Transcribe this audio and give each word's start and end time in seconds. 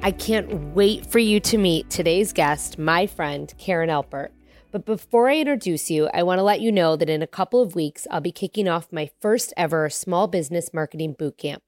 I 0.00 0.12
can't 0.12 0.74
wait 0.76 1.04
for 1.04 1.18
you 1.18 1.40
to 1.40 1.58
meet 1.58 1.90
today's 1.90 2.32
guest, 2.32 2.78
my 2.78 3.08
friend, 3.08 3.52
Karen 3.58 3.90
Alpert. 3.90 4.28
But 4.70 4.86
before 4.86 5.28
I 5.28 5.38
introduce 5.38 5.90
you, 5.90 6.08
I 6.14 6.22
want 6.22 6.38
to 6.38 6.44
let 6.44 6.60
you 6.60 6.70
know 6.70 6.94
that 6.94 7.10
in 7.10 7.20
a 7.20 7.26
couple 7.26 7.60
of 7.60 7.74
weeks, 7.74 8.06
I'll 8.08 8.20
be 8.20 8.30
kicking 8.30 8.68
off 8.68 8.92
my 8.92 9.10
first 9.20 9.52
ever 9.56 9.90
small 9.90 10.28
business 10.28 10.72
marketing 10.72 11.16
bootcamp. 11.16 11.62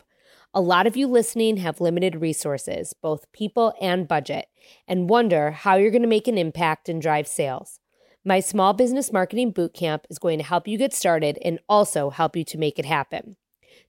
A 0.55 0.61
lot 0.61 0.87
of 0.87 0.97
you 0.97 1.09
listening 1.09 1.57
have 1.57 1.81
limited 1.81 2.21
resources, 2.21 2.93
both 2.93 3.31
people 3.33 3.75
and 3.81 4.07
budget, 4.07 4.47
and 4.87 5.11
wonder 5.11 5.51
how 5.51 5.75
you're 5.75 5.91
going 5.91 6.03
to 6.03 6.09
make 6.09 6.29
an 6.29 6.39
impact 6.39 6.89
and 6.89 7.03
drive 7.03 7.27
sales. 7.27 7.81
My 8.25 8.39
small 8.39 8.75
business 8.75 9.13
marketing 9.13 9.53
bootcamp 9.53 10.05
is 10.09 10.21
going 10.21 10.39
to 10.39 10.45
help 10.45 10.69
you 10.69 10.79
get 10.79 10.95
started 10.95 11.37
and 11.45 11.59
also 11.69 12.11
help 12.11 12.37
you 12.37 12.45
to 12.45 12.59
make 12.59 12.79
it 12.79 12.85
happen. 12.85 13.37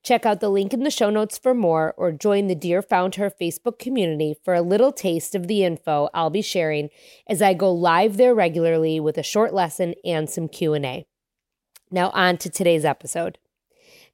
Check 0.03 0.25
out 0.25 0.39
the 0.39 0.49
link 0.49 0.73
in 0.73 0.83
the 0.83 0.89
show 0.89 1.11
notes 1.11 1.37
for 1.37 1.53
more 1.53 1.93
or 1.95 2.11
join 2.11 2.47
the 2.47 2.55
Dear 2.55 2.81
Founder 2.81 3.29
Facebook 3.29 3.77
community 3.77 4.35
for 4.43 4.55
a 4.55 4.61
little 4.61 4.91
taste 4.91 5.35
of 5.35 5.47
the 5.47 5.63
info 5.63 6.09
I'll 6.13 6.31
be 6.31 6.41
sharing 6.41 6.89
as 7.27 7.39
I 7.41 7.53
go 7.53 7.71
live 7.71 8.17
there 8.17 8.33
regularly 8.33 8.99
with 8.99 9.19
a 9.19 9.23
short 9.23 9.53
lesson 9.53 9.93
and 10.03 10.27
some 10.27 10.47
Q&A. 10.47 11.05
Now 11.91 12.09
on 12.11 12.37
to 12.37 12.49
today's 12.49 12.83
episode. 12.83 13.37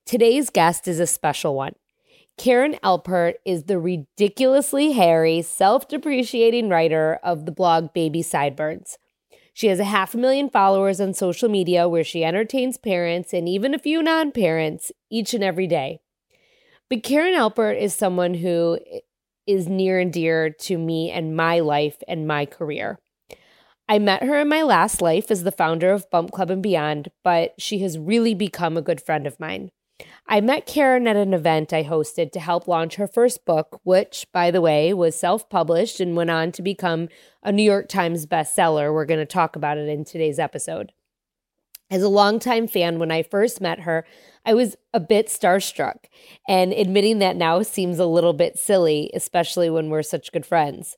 Today's 0.06 0.50
guest 0.50 0.90
is 0.90 1.00
a 1.00 1.08
special 1.08 1.56
one. 1.56 1.76
Karen 2.38 2.78
Alpert 2.84 3.36
is 3.46 3.64
the 3.64 3.80
ridiculously 3.80 4.92
hairy, 4.92 5.42
self-depreciating 5.42 6.70
writer 6.70 7.20
of 7.24 7.46
the 7.46 7.52
blog 7.52 7.94
Baby 7.94 8.22
Sideburns. 8.22 8.98
She 9.58 9.70
has 9.70 9.80
a 9.80 9.86
half 9.86 10.14
a 10.14 10.20
million 10.20 10.52
followers 10.52 11.02
on 11.02 11.16
social 11.16 11.50
media 11.50 11.90
where 11.90 12.04
she 12.04 12.24
entertains 12.24 12.78
parents 12.78 13.34
and 13.34 13.50
even 13.50 13.74
a 13.74 13.80
few 13.80 14.04
non 14.04 14.32
parents 14.32 14.92
each 15.10 15.34
and 15.34 15.44
every 15.44 15.66
day. 15.66 16.00
But 16.92 17.02
Karen 17.02 17.34
Alpert 17.34 17.82
is 17.82 17.96
someone 17.96 18.36
who 18.36 18.78
is 19.48 19.68
near 19.68 19.98
and 19.98 20.14
dear 20.14 20.52
to 20.52 20.78
me 20.78 21.10
and 21.10 21.36
my 21.36 21.60
life 21.60 22.04
and 22.08 22.28
my 22.28 22.46
career. 22.46 23.00
I 23.90 23.98
met 23.98 24.22
her 24.22 24.40
in 24.40 24.48
my 24.48 24.62
last 24.62 25.02
life 25.02 25.32
as 25.32 25.42
the 25.42 25.52
founder 25.52 25.92
of 25.92 26.08
Bump 26.12 26.30
Club 26.30 26.52
and 26.52 26.62
Beyond, 26.62 27.10
but 27.24 27.56
she 27.58 27.80
has 27.80 27.98
really 27.98 28.36
become 28.36 28.78
a 28.78 28.84
good 28.84 29.02
friend 29.02 29.26
of 29.26 29.40
mine. 29.40 29.72
I 30.28 30.42
met 30.42 30.66
Karen 30.66 31.08
at 31.08 31.16
an 31.16 31.34
event 31.34 31.74
I 31.74 31.84
hosted 31.84 32.32
to 32.34 32.40
help 32.40 32.68
launch 32.68 32.96
her 32.96 33.08
first 33.08 33.46
book, 33.46 33.80
which, 33.84 34.28
by 34.32 34.52
the 34.52 34.62
way, 34.62 34.94
was 34.94 35.16
self 35.16 35.50
published 35.50 36.00
and 36.00 36.16
went 36.16 36.30
on 36.30 36.52
to 36.54 36.62
become 36.62 37.10
a 37.44 37.52
New 37.52 37.64
York 37.64 37.88
Times 37.88 38.26
bestseller. 38.26 38.94
We're 38.94 39.06
going 39.06 39.20
to 39.20 39.26
talk 39.26 39.56
about 39.56 39.78
it 39.78 39.88
in 39.88 40.04
today's 40.04 40.40
episode. 40.40 40.92
As 41.90 42.04
a 42.04 42.10
longtime 42.10 42.68
fan, 42.68 43.00
when 43.00 43.12
I 43.12 43.24
first 43.24 43.62
met 43.62 43.82
her, 43.82 44.06
I 44.46 44.54
was 44.54 44.76
a 44.94 45.00
bit 45.00 45.28
starstruck, 45.28 46.06
and 46.48 46.74
admitting 46.74 47.20
that 47.20 47.38
now 47.38 47.62
seems 47.62 47.98
a 47.98 48.06
little 48.06 48.34
bit 48.34 48.60
silly, 48.60 49.10
especially 49.14 49.70
when 49.70 49.90
we're 49.90 50.04
such 50.04 50.34
good 50.34 50.46
friends. 50.46 50.98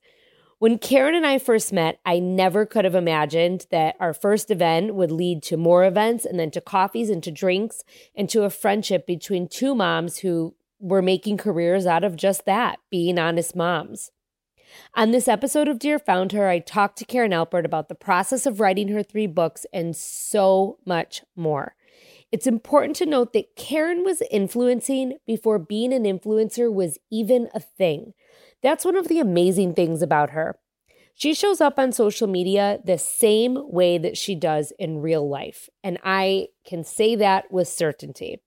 When 0.60 0.78
Karen 0.78 1.16
and 1.16 1.26
I 1.26 1.40
first 1.40 1.72
met, 1.72 2.02
I 2.06 2.20
never 2.20 2.66
could 2.66 2.84
have 2.84 2.94
imagined 2.94 3.66
that 3.72 3.96
our 3.98 4.14
first 4.14 4.52
event 4.52 4.94
would 4.94 5.10
lead 5.10 5.42
to 5.44 5.56
more 5.56 5.86
events 5.86 6.26
and 6.26 6.38
then 6.38 6.52
to 6.52 6.60
coffees 6.60 7.10
and 7.10 7.24
to 7.24 7.32
drinks 7.32 7.86
and 8.14 8.30
to 8.30 8.44
a 8.44 8.50
friendship 8.50 9.08
between 9.08 9.48
two 9.48 9.74
moms 9.74 10.18
who 10.18 10.56
were 10.82 11.02
making 11.02 11.38
careers 11.38 11.86
out 11.86 12.04
of 12.04 12.18
just 12.18 12.46
that, 12.46 12.80
being 12.90 13.18
honest 13.18 13.56
moms. 13.56 14.12
On 14.96 15.12
this 15.12 15.30
episode 15.30 15.70
of 15.70 15.80
Dear 15.80 15.98
Founder, 15.98 16.50
I 16.50 16.60
talked 16.60 16.98
to 16.98 17.06
Karen 17.06 17.32
Alpert 17.32 17.64
about 17.64 17.88
the 17.88 17.96
process 17.96 18.46
of 18.46 18.60
writing 18.60 18.90
her 18.90 19.02
three 19.02 19.28
books 19.28 19.66
and 19.72 19.96
so 19.96 20.78
much 20.86 21.24
more. 21.38 21.76
It's 22.34 22.46
important 22.46 22.98
to 22.98 23.06
note 23.06 23.32
that 23.32 23.56
Karen 23.56 24.04
was 24.04 24.22
influencing 24.30 25.20
before 25.26 25.58
being 25.58 25.94
an 25.94 26.04
influencer 26.04 26.72
was 26.72 27.00
even 27.10 27.48
a 27.54 27.62
thing. 27.62 28.14
That's 28.62 28.86
one 28.86 28.96
of 28.96 29.08
the 29.08 29.20
amazing 29.20 29.74
things 29.74 30.02
about 30.02 30.32
her. 30.32 30.58
She 31.14 31.34
shows 31.34 31.60
up 31.60 31.78
on 31.78 31.92
social 31.92 32.28
media 32.28 32.80
the 32.86 32.98
same 32.98 33.58
way 33.70 33.98
that 33.98 34.18
she 34.18 34.36
does 34.36 34.72
in 34.80 35.02
real 35.02 35.28
life. 35.28 35.70
And 35.84 35.98
I 36.04 36.48
can 36.66 36.84
say 36.84 37.16
that 37.16 37.52
with 37.52 37.68
certainty. 37.68 38.42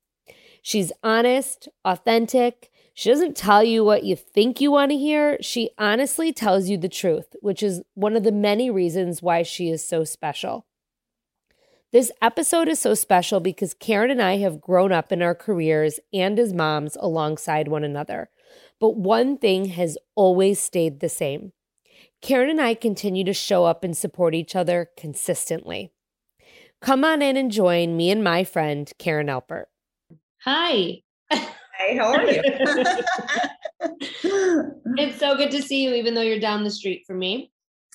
She's 0.62 0.92
honest, 1.02 1.68
authentic. 1.84 2.70
She 2.94 3.10
doesn't 3.10 3.36
tell 3.36 3.62
you 3.62 3.84
what 3.84 4.04
you 4.04 4.16
think 4.16 4.60
you 4.60 4.70
want 4.70 4.90
to 4.90 4.96
hear. 4.96 5.36
She 5.42 5.70
honestly 5.76 6.32
tells 6.32 6.68
you 6.68 6.78
the 6.78 6.88
truth, 6.88 7.34
which 7.40 7.62
is 7.62 7.82
one 7.94 8.16
of 8.16 8.22
the 8.22 8.32
many 8.32 8.70
reasons 8.70 9.22
why 9.22 9.42
she 9.42 9.68
is 9.68 9.86
so 9.86 10.04
special. 10.04 10.66
This 11.90 12.10
episode 12.22 12.68
is 12.68 12.78
so 12.78 12.94
special 12.94 13.38
because 13.38 13.74
Karen 13.74 14.10
and 14.10 14.22
I 14.22 14.38
have 14.38 14.62
grown 14.62 14.92
up 14.92 15.12
in 15.12 15.20
our 15.20 15.34
careers 15.34 16.00
and 16.10 16.38
as 16.38 16.54
moms 16.54 16.96
alongside 16.98 17.68
one 17.68 17.84
another. 17.84 18.30
But 18.82 18.96
one 18.96 19.38
thing 19.38 19.64
has 19.66 19.96
always 20.16 20.58
stayed 20.58 20.98
the 20.98 21.08
same 21.08 21.52
Karen 22.20 22.50
and 22.50 22.60
I 22.60 22.74
continue 22.74 23.22
to 23.22 23.32
show 23.32 23.64
up 23.64 23.84
and 23.84 23.96
support 23.96 24.34
each 24.34 24.56
other 24.56 24.90
consistently. 24.96 25.92
Come 26.80 27.04
on 27.04 27.22
in 27.22 27.36
and 27.36 27.52
join 27.52 27.96
me 27.96 28.10
and 28.10 28.24
my 28.24 28.42
friend, 28.42 28.90
Karen 28.98 29.28
Alpert. 29.28 29.66
Hi. 30.44 31.02
Hi, 31.30 31.96
how 31.96 32.12
are 32.12 32.28
you? 32.28 32.42
it's 34.98 35.20
so 35.20 35.36
good 35.36 35.52
to 35.52 35.62
see 35.62 35.84
you, 35.84 35.94
even 35.94 36.14
though 36.14 36.22
you're 36.22 36.40
down 36.40 36.64
the 36.64 36.70
street 36.70 37.04
from 37.06 37.20
me. 37.20 37.52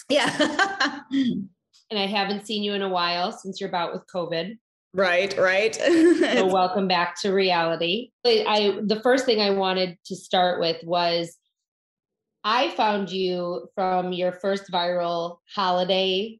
Yeah. 0.08 0.34
and 1.12 1.50
I 1.92 2.06
haven't 2.06 2.48
seen 2.48 2.64
you 2.64 2.72
in 2.72 2.82
a 2.82 2.88
while 2.88 3.34
since 3.34 3.60
you're 3.60 3.68
about 3.68 3.92
with 3.92 4.08
COVID. 4.08 4.58
Right, 4.98 5.38
right. 5.38 5.76
so 5.76 6.48
welcome 6.48 6.88
back 6.88 7.22
to 7.22 7.32
reality. 7.32 8.10
I 8.26 8.80
the 8.82 9.00
first 9.04 9.26
thing 9.26 9.40
I 9.40 9.52
wanted 9.52 9.96
to 10.06 10.16
start 10.16 10.60
with 10.60 10.84
was 10.84 11.38
I 12.44 12.72
found 12.72 13.12
you 13.12 13.70
from 13.76 14.12
your 14.12 14.32
first 14.32 14.72
viral 14.72 15.38
holiday 15.54 16.40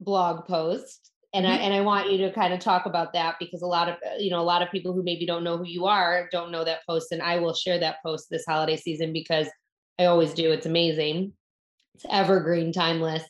blog 0.00 0.46
post 0.46 1.12
and 1.32 1.46
mm-hmm. 1.46 1.54
I 1.54 1.58
and 1.58 1.74
I 1.74 1.82
want 1.82 2.10
you 2.10 2.18
to 2.18 2.32
kind 2.32 2.52
of 2.52 2.58
talk 2.58 2.86
about 2.86 3.12
that 3.12 3.36
because 3.38 3.62
a 3.62 3.66
lot 3.66 3.88
of 3.88 3.94
you 4.18 4.30
know 4.30 4.40
a 4.40 4.42
lot 4.42 4.62
of 4.62 4.72
people 4.72 4.92
who 4.92 5.04
maybe 5.04 5.24
don't 5.24 5.44
know 5.44 5.56
who 5.56 5.66
you 5.66 5.86
are 5.86 6.28
don't 6.32 6.50
know 6.50 6.64
that 6.64 6.84
post 6.88 7.12
and 7.12 7.22
I 7.22 7.38
will 7.38 7.54
share 7.54 7.78
that 7.78 8.02
post 8.04 8.26
this 8.32 8.44
holiday 8.48 8.76
season 8.76 9.12
because 9.12 9.46
I 10.00 10.06
always 10.06 10.34
do. 10.34 10.50
It's 10.50 10.66
amazing. 10.66 11.34
It's 11.94 12.06
evergreen, 12.10 12.72
timeless. 12.72 13.22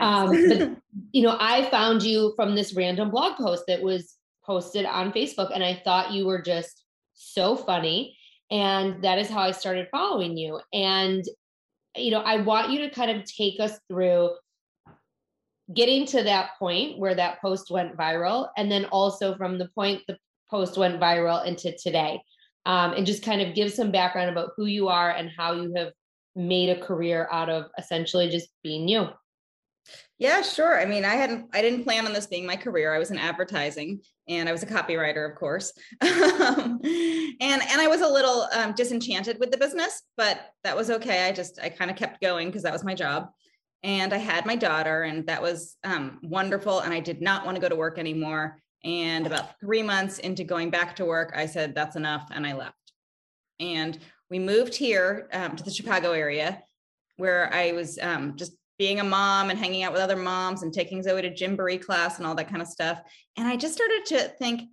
Um, 0.00 0.48
but 0.48 0.70
you 1.12 1.22
know, 1.22 1.36
I 1.38 1.68
found 1.70 2.02
you 2.02 2.32
from 2.36 2.54
this 2.54 2.74
random 2.74 3.10
blog 3.10 3.36
post 3.36 3.64
that 3.68 3.82
was 3.82 4.14
posted 4.44 4.86
on 4.86 5.12
Facebook, 5.12 5.50
and 5.54 5.62
I 5.62 5.80
thought 5.84 6.12
you 6.12 6.26
were 6.26 6.42
just 6.42 6.84
so 7.14 7.56
funny. 7.56 8.16
And 8.50 9.02
that 9.04 9.18
is 9.18 9.28
how 9.28 9.40
I 9.40 9.50
started 9.50 9.88
following 9.90 10.36
you. 10.36 10.60
And 10.72 11.24
you 11.96 12.10
know, 12.10 12.20
I 12.20 12.40
want 12.40 12.70
you 12.70 12.80
to 12.80 12.90
kind 12.90 13.10
of 13.10 13.24
take 13.24 13.60
us 13.60 13.78
through 13.88 14.30
getting 15.74 16.06
to 16.06 16.22
that 16.22 16.50
point 16.58 16.98
where 16.98 17.14
that 17.14 17.40
post 17.40 17.70
went 17.70 17.96
viral, 17.96 18.48
and 18.56 18.70
then 18.70 18.86
also 18.86 19.36
from 19.36 19.58
the 19.58 19.68
point 19.68 20.02
the 20.08 20.16
post 20.50 20.78
went 20.78 21.00
viral 21.00 21.44
into 21.44 21.76
today. 21.76 22.22
Um, 22.66 22.92
and 22.92 23.06
just 23.06 23.22
kind 23.22 23.40
of 23.40 23.54
give 23.54 23.72
some 23.72 23.90
background 23.90 24.28
about 24.28 24.50
who 24.54 24.66
you 24.66 24.88
are 24.88 25.10
and 25.10 25.30
how 25.34 25.54
you 25.54 25.72
have 25.74 25.92
made 26.36 26.68
a 26.68 26.80
career 26.80 27.26
out 27.32 27.48
of 27.48 27.66
essentially 27.78 28.28
just 28.28 28.48
being 28.62 28.88
you. 28.88 29.08
Yeah, 30.18 30.42
sure. 30.42 30.80
I 30.80 30.84
mean, 30.84 31.04
I 31.04 31.14
hadn't, 31.14 31.46
I 31.54 31.62
didn't 31.62 31.84
plan 31.84 32.06
on 32.06 32.12
this 32.12 32.26
being 32.26 32.46
my 32.46 32.56
career. 32.56 32.92
I 32.92 32.98
was 32.98 33.10
in 33.10 33.18
advertising, 33.18 34.00
and 34.28 34.48
I 34.48 34.52
was 34.52 34.62
a 34.62 34.66
copywriter, 34.66 35.30
of 35.30 35.36
course. 35.36 35.72
and 36.00 36.80
and 36.84 37.80
I 37.80 37.86
was 37.88 38.00
a 38.00 38.08
little 38.08 38.48
um, 38.52 38.72
disenchanted 38.74 39.38
with 39.38 39.50
the 39.50 39.58
business, 39.58 40.02
but 40.16 40.40
that 40.64 40.76
was 40.76 40.90
okay. 40.90 41.26
I 41.28 41.32
just, 41.32 41.60
I 41.62 41.68
kind 41.68 41.90
of 41.90 41.96
kept 41.96 42.20
going 42.20 42.48
because 42.48 42.62
that 42.62 42.72
was 42.72 42.84
my 42.84 42.94
job. 42.94 43.30
and 43.82 44.12
I 44.12 44.18
had 44.18 44.44
my 44.46 44.56
daughter, 44.56 45.02
and 45.04 45.26
that 45.26 45.40
was 45.42 45.76
um, 45.84 46.18
wonderful. 46.22 46.80
And 46.80 46.92
I 46.92 47.00
did 47.00 47.20
not 47.20 47.44
want 47.44 47.56
to 47.56 47.60
go 47.60 47.68
to 47.68 47.76
work 47.76 47.98
anymore. 47.98 48.58
And 48.84 49.26
about 49.26 49.58
three 49.60 49.82
months 49.82 50.18
into 50.18 50.44
going 50.44 50.70
back 50.70 50.96
to 50.96 51.04
work, 51.04 51.32
I 51.36 51.46
said, 51.46 51.74
that's 51.74 51.96
enough. 51.96 52.28
And 52.32 52.46
I 52.46 52.54
left. 52.54 52.74
And 53.60 53.98
we 54.30 54.38
moved 54.38 54.74
here 54.74 55.28
um, 55.32 55.56
to 55.56 55.64
the 55.64 55.70
Chicago 55.70 56.12
area 56.12 56.62
where 57.16 57.52
I 57.52 57.72
was 57.72 57.98
um, 58.00 58.36
just 58.36 58.52
being 58.78 59.00
a 59.00 59.04
mom 59.04 59.50
and 59.50 59.58
hanging 59.58 59.82
out 59.82 59.92
with 59.92 60.00
other 60.00 60.16
moms 60.16 60.62
and 60.62 60.72
taking 60.72 61.02
Zoe 61.02 61.20
to 61.20 61.30
Gymboree 61.30 61.84
class 61.84 62.18
and 62.18 62.26
all 62.26 62.34
that 62.36 62.48
kind 62.48 62.62
of 62.62 62.68
stuff. 62.68 63.00
And 63.36 63.46
I 63.46 63.56
just 63.56 63.74
started 63.74 64.06
to 64.06 64.18
think 64.38 64.70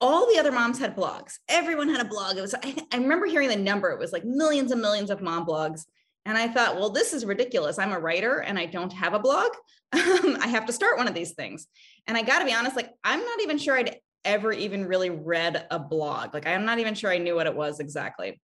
all 0.00 0.26
the 0.26 0.38
other 0.38 0.52
moms 0.52 0.78
had 0.78 0.94
blogs. 0.94 1.38
Everyone 1.48 1.88
had 1.88 2.04
a 2.04 2.08
blog. 2.08 2.36
It 2.36 2.42
was, 2.42 2.54
I, 2.54 2.76
I 2.92 2.98
remember 2.98 3.26
hearing 3.26 3.48
the 3.48 3.56
number, 3.56 3.90
it 3.90 3.98
was 3.98 4.12
like 4.12 4.24
millions 4.24 4.70
and 4.70 4.80
millions 4.80 5.10
of 5.10 5.22
mom 5.22 5.46
blogs. 5.46 5.86
And 6.24 6.36
I 6.36 6.46
thought, 6.46 6.76
well, 6.76 6.90
this 6.90 7.14
is 7.14 7.24
ridiculous. 7.24 7.78
I'm 7.78 7.92
a 7.92 7.98
writer 7.98 8.40
and 8.40 8.58
I 8.58 8.66
don't 8.66 8.92
have 8.92 9.14
a 9.14 9.18
blog. 9.18 9.50
Um, 9.90 10.36
I 10.38 10.48
have 10.48 10.66
to 10.66 10.72
start 10.74 10.98
one 10.98 11.08
of 11.08 11.14
these 11.14 11.32
things. 11.32 11.66
And 12.06 12.14
I 12.14 12.20
got 12.20 12.40
to 12.40 12.44
be 12.44 12.52
honest, 12.52 12.76
like, 12.76 12.90
I'm 13.02 13.24
not 13.24 13.40
even 13.40 13.56
sure 13.56 13.74
I'd 13.74 13.96
ever 14.22 14.52
even 14.52 14.84
really 14.84 15.08
read 15.08 15.66
a 15.70 15.78
blog. 15.78 16.34
Like, 16.34 16.46
I'm 16.46 16.66
not 16.66 16.78
even 16.78 16.94
sure 16.94 17.10
I 17.10 17.16
knew 17.16 17.34
what 17.34 17.46
it 17.46 17.56
was 17.56 17.80
exactly. 17.80 18.38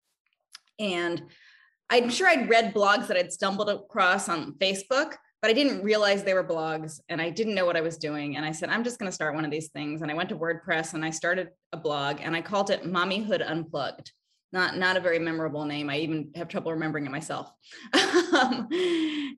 And 0.77 1.23
I'm 1.91 2.09
sure 2.09 2.29
I'd 2.29 2.49
read 2.49 2.73
blogs 2.73 3.07
that 3.07 3.17
I'd 3.17 3.33
stumbled 3.33 3.69
across 3.69 4.29
on 4.29 4.53
Facebook, 4.53 5.15
but 5.41 5.51
I 5.51 5.53
didn't 5.53 5.83
realize 5.83 6.23
they 6.23 6.33
were 6.33 6.43
blogs 6.43 7.01
and 7.09 7.21
I 7.21 7.29
didn't 7.29 7.53
know 7.53 7.65
what 7.65 7.75
I 7.75 7.81
was 7.81 7.97
doing. 7.97 8.37
And 8.37 8.45
I 8.45 8.53
said, 8.53 8.69
I'm 8.69 8.85
just 8.85 8.97
going 8.97 9.09
to 9.09 9.13
start 9.13 9.35
one 9.35 9.43
of 9.43 9.51
these 9.51 9.71
things. 9.71 10.01
And 10.01 10.09
I 10.09 10.13
went 10.13 10.29
to 10.29 10.37
WordPress 10.37 10.93
and 10.93 11.03
I 11.03 11.09
started 11.09 11.49
a 11.73 11.77
blog 11.77 12.19
and 12.21 12.33
I 12.33 12.41
called 12.41 12.69
it 12.69 12.85
Mommyhood 12.85 13.45
Unplugged. 13.45 14.13
Not 14.53 14.77
not 14.77 14.95
a 14.95 15.01
very 15.01 15.19
memorable 15.19 15.65
name. 15.65 15.89
I 15.89 15.97
even 15.97 16.31
have 16.35 16.47
trouble 16.47 16.71
remembering 16.71 17.05
it 17.05 17.11
myself. 17.11 17.51
Um, 18.31 18.69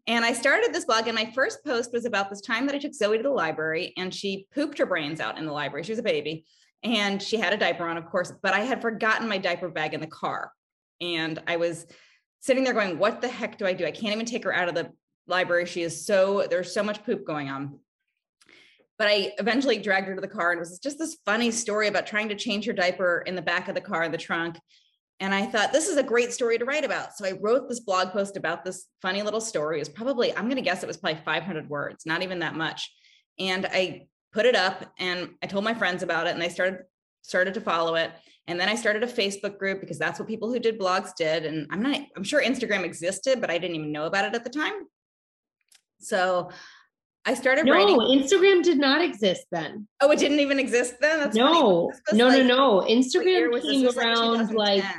and 0.06 0.24
i 0.24 0.34
started 0.34 0.72
this 0.72 0.86
blog 0.86 1.08
and 1.08 1.16
my 1.16 1.32
first 1.34 1.66
post 1.66 1.92
was 1.92 2.06
about 2.06 2.30
this 2.30 2.42
time 2.42 2.68
that 2.68 2.76
i 2.76 2.78
took 2.78 2.94
zoe 2.94 3.18
to 3.18 3.24
the 3.24 3.30
library 3.30 3.92
and 3.98 4.14
she 4.14 4.46
pooped 4.54 4.78
her 4.78 4.86
brains 4.86 5.20
out 5.20 5.40
in 5.40 5.48
the 5.48 5.52
library. 5.52 5.84
She 5.84 5.92
was 5.92 5.98
a 6.00 6.04
baby 6.04 6.46
and 6.84 7.20
she 7.20 7.38
had 7.38 7.54
a 7.54 7.58
diaper 7.58 7.88
on 7.88 7.98
of 7.98 8.06
course 8.06 8.32
but 8.44 8.54
i 8.54 8.60
had 8.60 8.84
forgotten 8.84 9.28
my 9.28 9.40
diaper 9.40 9.68
bag 9.68 9.96
in 9.96 10.00
the 10.00 10.06
car. 10.08 10.52
And 11.02 11.42
i 11.48 11.56
was 11.56 11.88
sitting 12.44 12.64
there 12.64 12.74
going 12.74 13.00
what 13.00 13.22
the 13.22 13.28
heck 13.28 13.58
do 13.58 13.66
i 13.66 13.74
do 13.74 13.86
i 13.86 13.92
can't 13.92 14.14
even 14.14 14.26
take 14.26 14.44
her 14.44 14.54
out 14.54 14.68
of 14.68 14.76
the 14.76 14.92
library 15.28 15.66
she 15.66 15.82
is 15.82 16.06
so 16.06 16.46
there's 16.50 16.74
so 16.74 16.84
much 16.84 17.04
poop 17.04 17.26
going 17.26 17.50
on 17.50 17.80
but 19.00 19.08
I 19.08 19.34
eventually 19.40 19.80
dragged 19.80 20.08
her 20.08 20.14
to 20.14 20.22
the 20.22 20.28
car 20.28 20.52
and 20.52 20.60
it 20.60 20.62
was 20.62 20.78
just 20.78 21.00
this 21.00 21.18
funny 21.26 21.50
story 21.50 21.88
about 21.88 22.06
trying 22.06 22.30
to 22.30 22.36
change 22.36 22.66
her 22.66 22.74
diaper 22.74 23.24
in 23.26 23.36
the 23.36 23.42
back 23.42 23.68
of 23.68 23.74
the 23.74 23.82
car 23.82 24.04
in 24.04 24.12
the 24.12 24.20
trunk 24.20 24.58
and 25.20 25.34
I 25.34 25.46
thought 25.46 25.72
this 25.72 25.88
is 25.88 25.98
a 25.98 26.04
great 26.04 26.34
story 26.34 26.58
to 26.58 26.66
write 26.66 26.84
about. 26.84 27.16
So 27.16 27.26
I 27.26 27.34
wrote 27.40 27.70
this 27.70 27.80
blog 27.80 28.12
post 28.12 28.36
about 28.36 28.66
this 28.66 28.88
funny 29.02 29.22
little 29.22 29.40
story. 29.40 29.78
It 29.78 29.80
was 29.80 29.90
probably, 29.90 30.36
I'm 30.36 30.46
going 30.46 30.58
to 30.58 30.62
guess 30.62 30.84
it 30.84 30.88
was 30.88 30.98
probably 30.98 31.22
500 31.24 31.70
words, 31.70 32.06
not 32.06 32.24
even 32.24 32.40
that 32.40 32.56
much. 32.56 32.94
And 33.40 33.66
I 33.66 34.08
put 34.34 34.46
it 34.46 34.56
up 34.56 34.92
and 34.98 35.30
I 35.42 35.48
told 35.48 35.64
my 35.64 35.74
friends 35.74 36.04
about 36.04 36.28
it 36.28 36.32
and 36.32 36.42
they 36.42 36.50
started 36.50 36.80
started 37.22 37.54
to 37.54 37.62
follow 37.62 37.96
it. 37.96 38.12
And 38.48 38.60
then 38.60 38.68
I 38.68 38.76
started 38.76 39.04
a 39.04 39.08
Facebook 39.08 39.58
group 39.58 39.80
because 39.80 39.98
that's 39.98 40.20
what 40.20 40.28
people 40.28 40.52
who 40.52 40.60
did 40.60 40.80
blogs 40.80 41.16
did. 41.16 41.46
And 41.46 41.66
I'm 41.72 41.82
not, 41.82 42.00
I'm 42.16 42.24
sure 42.24 42.42
Instagram 42.42 42.84
existed, 42.84 43.40
but 43.40 43.50
I 43.50 43.58
didn't 43.58 43.76
even 43.76 43.92
know 43.92 44.06
about 44.06 44.26
it 44.26 44.36
at 44.36 44.44
the 44.44 44.50
time. 44.50 44.74
So 46.00 46.50
I 47.26 47.34
started 47.36 47.66
no, 47.66 47.74
writing. 47.74 47.98
Instagram 47.98 48.64
did 48.64 48.78
not 48.78 49.02
exist 49.02 49.46
then. 49.52 49.88
Oh, 50.02 50.12
it 50.12 50.20
didn't 50.20 50.40
even 50.40 50.60
exist 50.60 50.96
then. 51.00 51.20
That's 51.20 51.36
no, 51.36 51.90
no, 52.12 52.28
like, 52.28 52.46
no, 52.46 52.82
no. 52.82 52.88
Instagram 52.88 53.62
came 53.62 53.88
around 53.98 54.54
like, 54.54 54.84
like 54.84 54.94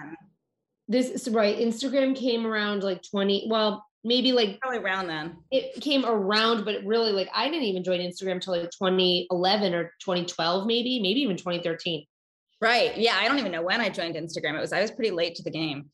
this. 0.89 1.29
Right, 1.29 1.59
Instagram 1.59 2.17
came 2.17 2.47
around 2.47 2.83
like 2.83 3.03
twenty. 3.03 3.47
Well, 3.51 3.85
maybe 4.05 4.33
like 4.33 4.59
probably 4.61 4.79
around 4.79 5.09
then. 5.09 5.37
It 5.51 5.83
came 5.83 6.07
around, 6.07 6.65
but 6.65 6.83
really, 6.85 7.13
like 7.13 7.29
I 7.35 7.49
didn't 7.51 7.65
even 7.65 7.85
join 7.85 8.01
Instagram 8.01 8.41
till 8.41 8.55
like 8.55 8.71
2011 8.71 9.75
or 9.75 9.93
2012, 10.01 10.67
maybe, 10.67 11.01
maybe 11.01 11.21
even 11.21 11.37
2013. 11.37 12.07
Right. 12.65 12.97
Yeah, 12.97 13.17
I 13.21 13.29
don't 13.29 13.39
even 13.39 13.53
know 13.53 13.63
when 13.63 13.81
I 13.81 13.91
joined 13.91 14.17
Instagram. 14.17 14.57
It 14.57 14.61
was 14.61 14.73
I 14.73 14.81
was 14.81 14.91
pretty 14.91 15.11
late 15.11 15.35
to 15.37 15.43
the 15.43 15.51
game 15.51 15.91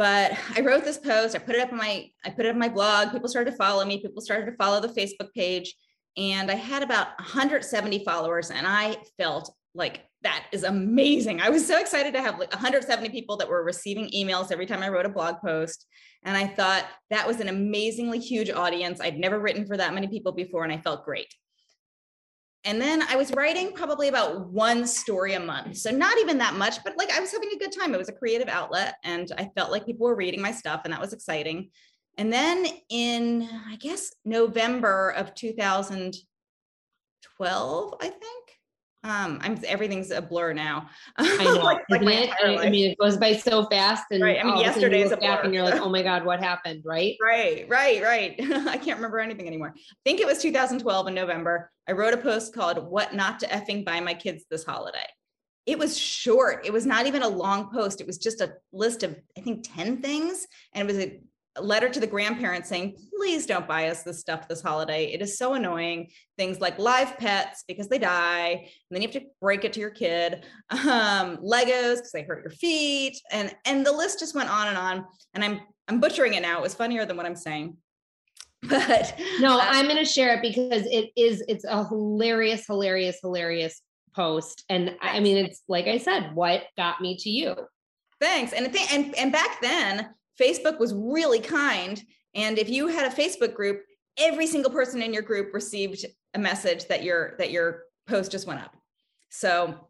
but 0.00 0.32
I 0.56 0.62
wrote 0.62 0.82
this 0.82 0.96
post, 0.96 1.36
I 1.36 1.40
put 1.40 1.56
it 1.56 1.60
up 1.60 1.72
on 1.72 1.76
my, 1.76 2.08
I 2.24 2.30
put 2.30 2.46
it 2.46 2.48
up 2.48 2.54
on 2.54 2.58
my 2.58 2.70
blog. 2.70 3.12
People 3.12 3.28
started 3.28 3.50
to 3.50 3.56
follow 3.58 3.84
me. 3.84 4.00
People 4.00 4.22
started 4.22 4.46
to 4.46 4.56
follow 4.56 4.80
the 4.80 4.88
Facebook 4.88 5.30
page. 5.34 5.74
And 6.16 6.50
I 6.50 6.54
had 6.54 6.82
about 6.82 7.08
170 7.18 8.02
followers. 8.02 8.50
And 8.50 8.66
I 8.66 8.96
felt 9.18 9.54
like 9.74 10.06
that 10.22 10.46
is 10.52 10.62
amazing. 10.62 11.42
I 11.42 11.50
was 11.50 11.66
so 11.66 11.78
excited 11.78 12.14
to 12.14 12.22
have 12.22 12.38
like 12.38 12.50
170 12.50 13.10
people 13.10 13.36
that 13.36 13.48
were 13.50 13.62
receiving 13.62 14.08
emails 14.08 14.50
every 14.50 14.64
time 14.64 14.82
I 14.82 14.88
wrote 14.88 15.04
a 15.04 15.10
blog 15.10 15.34
post. 15.44 15.86
And 16.22 16.34
I 16.34 16.46
thought 16.46 16.86
that 17.10 17.26
was 17.26 17.40
an 17.40 17.48
amazingly 17.48 18.20
huge 18.20 18.48
audience. 18.48 19.02
I'd 19.02 19.18
never 19.18 19.38
written 19.38 19.66
for 19.66 19.76
that 19.76 19.92
many 19.92 20.08
people 20.08 20.32
before, 20.32 20.64
and 20.64 20.72
I 20.72 20.78
felt 20.78 21.04
great. 21.04 21.28
And 22.64 22.80
then 22.80 23.02
I 23.02 23.16
was 23.16 23.32
writing 23.32 23.72
probably 23.72 24.08
about 24.08 24.48
one 24.48 24.86
story 24.86 25.34
a 25.34 25.40
month. 25.40 25.76
So 25.78 25.90
not 25.90 26.18
even 26.18 26.38
that 26.38 26.54
much, 26.54 26.84
but 26.84 26.96
like 26.98 27.10
I 27.10 27.20
was 27.20 27.32
having 27.32 27.50
a 27.54 27.58
good 27.58 27.72
time. 27.72 27.94
It 27.94 27.98
was 27.98 28.10
a 28.10 28.14
creative 28.14 28.48
outlet 28.48 28.96
and 29.02 29.32
I 29.38 29.50
felt 29.56 29.70
like 29.70 29.86
people 29.86 30.06
were 30.06 30.14
reading 30.14 30.42
my 30.42 30.52
stuff 30.52 30.82
and 30.84 30.92
that 30.92 31.00
was 31.00 31.14
exciting. 31.14 31.70
And 32.18 32.30
then 32.32 32.66
in, 32.90 33.48
I 33.68 33.76
guess, 33.76 34.12
November 34.26 35.10
of 35.10 35.34
2012, 35.34 37.94
I 37.98 38.08
think, 38.08 38.49
um 39.02 39.38
i'm 39.42 39.58
everything's 39.66 40.10
a 40.10 40.20
blur 40.20 40.52
now. 40.52 40.88
I 41.16 41.44
know 41.44 41.54
like, 41.56 41.80
like 41.88 42.02
I, 42.42 42.68
mean 42.68 42.90
it 42.90 42.98
goes 42.98 43.16
by 43.16 43.34
so 43.34 43.64
fast 43.66 44.04
and 44.10 44.22
right 44.22 44.38
i 44.38 44.44
mean 44.44 44.58
yesterday 44.58 45.02
is 45.02 45.12
a 45.12 45.16
blur 45.16 45.40
and 45.42 45.54
you're 45.54 45.62
like 45.62 45.80
oh 45.80 45.88
my 45.88 46.02
god 46.02 46.24
what 46.24 46.40
happened 46.40 46.82
right? 46.84 47.16
Right 47.20 47.66
right 47.68 48.02
right. 48.02 48.34
I 48.68 48.76
can't 48.76 48.98
remember 48.98 49.18
anything 49.18 49.46
anymore. 49.46 49.72
I 49.76 49.94
think 50.04 50.20
it 50.20 50.26
was 50.26 50.38
2012 50.42 51.08
in 51.08 51.14
november 51.14 51.70
i 51.88 51.92
wrote 51.92 52.14
a 52.14 52.18
post 52.18 52.54
called 52.54 52.78
what 52.78 53.14
not 53.14 53.40
to 53.40 53.46
effing 53.46 53.84
buy 53.84 54.00
my 54.00 54.14
kids 54.14 54.44
this 54.50 54.64
holiday. 54.64 54.98
It 55.66 55.78
was 55.78 55.96
short. 55.96 56.66
It 56.66 56.72
was 56.72 56.86
not 56.86 57.06
even 57.06 57.22
a 57.22 57.28
long 57.28 57.70
post. 57.70 58.00
It 58.00 58.06
was 58.06 58.18
just 58.18 58.40
a 58.40 58.54
list 58.72 59.02
of 59.02 59.16
i 59.36 59.40
think 59.40 59.64
10 59.74 60.02
things 60.02 60.46
and 60.74 60.88
it 60.88 60.92
was 60.92 61.02
a 61.02 61.20
letter 61.60 61.88
to 61.88 62.00
the 62.00 62.06
grandparents 62.06 62.68
saying, 62.68 62.96
please 63.16 63.46
don't 63.46 63.66
buy 63.66 63.88
us 63.88 64.02
this 64.02 64.20
stuff 64.20 64.48
this 64.48 64.62
holiday. 64.62 65.12
It 65.12 65.22
is 65.22 65.38
so 65.38 65.54
annoying. 65.54 66.10
Things 66.38 66.60
like 66.60 66.78
live 66.78 67.18
pets 67.18 67.64
because 67.68 67.88
they 67.88 67.98
die, 67.98 68.50
and 68.50 68.68
then 68.90 69.02
you 69.02 69.08
have 69.08 69.22
to 69.22 69.28
break 69.40 69.64
it 69.64 69.72
to 69.74 69.80
your 69.80 69.90
kid. 69.90 70.44
Um, 70.70 71.36
Legos 71.38 71.96
because 71.96 72.12
they 72.12 72.22
hurt 72.22 72.42
your 72.42 72.50
feet, 72.50 73.20
and 73.30 73.54
and 73.64 73.84
the 73.84 73.92
list 73.92 74.18
just 74.18 74.34
went 74.34 74.50
on 74.50 74.68
and 74.68 74.78
on. 74.78 75.04
And 75.34 75.44
I'm 75.44 75.60
I'm 75.88 76.00
butchering 76.00 76.34
it 76.34 76.42
now. 76.42 76.58
It 76.58 76.62
was 76.62 76.74
funnier 76.74 77.04
than 77.04 77.16
what 77.16 77.26
I'm 77.26 77.36
saying. 77.36 77.76
But 78.68 79.18
no, 79.40 79.58
uh, 79.58 79.62
I'm 79.62 79.88
gonna 79.88 80.04
share 80.04 80.34
it 80.34 80.42
because 80.42 80.84
it 80.86 81.10
is 81.16 81.42
it's 81.48 81.64
a 81.64 81.82
hilarious, 81.88 82.66
hilarious, 82.66 83.18
hilarious 83.22 83.80
post. 84.14 84.64
And 84.68 84.96
I 85.00 85.20
mean, 85.20 85.38
it's 85.38 85.62
like 85.66 85.86
I 85.86 85.96
said, 85.96 86.34
what 86.34 86.64
got 86.76 87.00
me 87.00 87.16
to 87.16 87.30
you. 87.30 87.56
Thanks. 88.20 88.52
And 88.52 88.74
and 88.92 89.16
and 89.16 89.32
back 89.32 89.62
then 89.62 90.10
Facebook 90.40 90.78
was 90.78 90.94
really 90.94 91.40
kind. 91.40 92.02
And 92.34 92.58
if 92.58 92.68
you 92.68 92.88
had 92.88 93.10
a 93.10 93.14
Facebook 93.14 93.54
group, 93.54 93.82
every 94.16 94.46
single 94.46 94.70
person 94.70 95.02
in 95.02 95.12
your 95.12 95.22
group 95.22 95.52
received 95.52 96.06
a 96.34 96.38
message 96.38 96.86
that 96.88 97.02
your 97.02 97.34
that 97.38 97.50
your 97.50 97.84
post 98.08 98.30
just 98.30 98.46
went 98.46 98.60
up. 98.60 98.74
So 99.30 99.88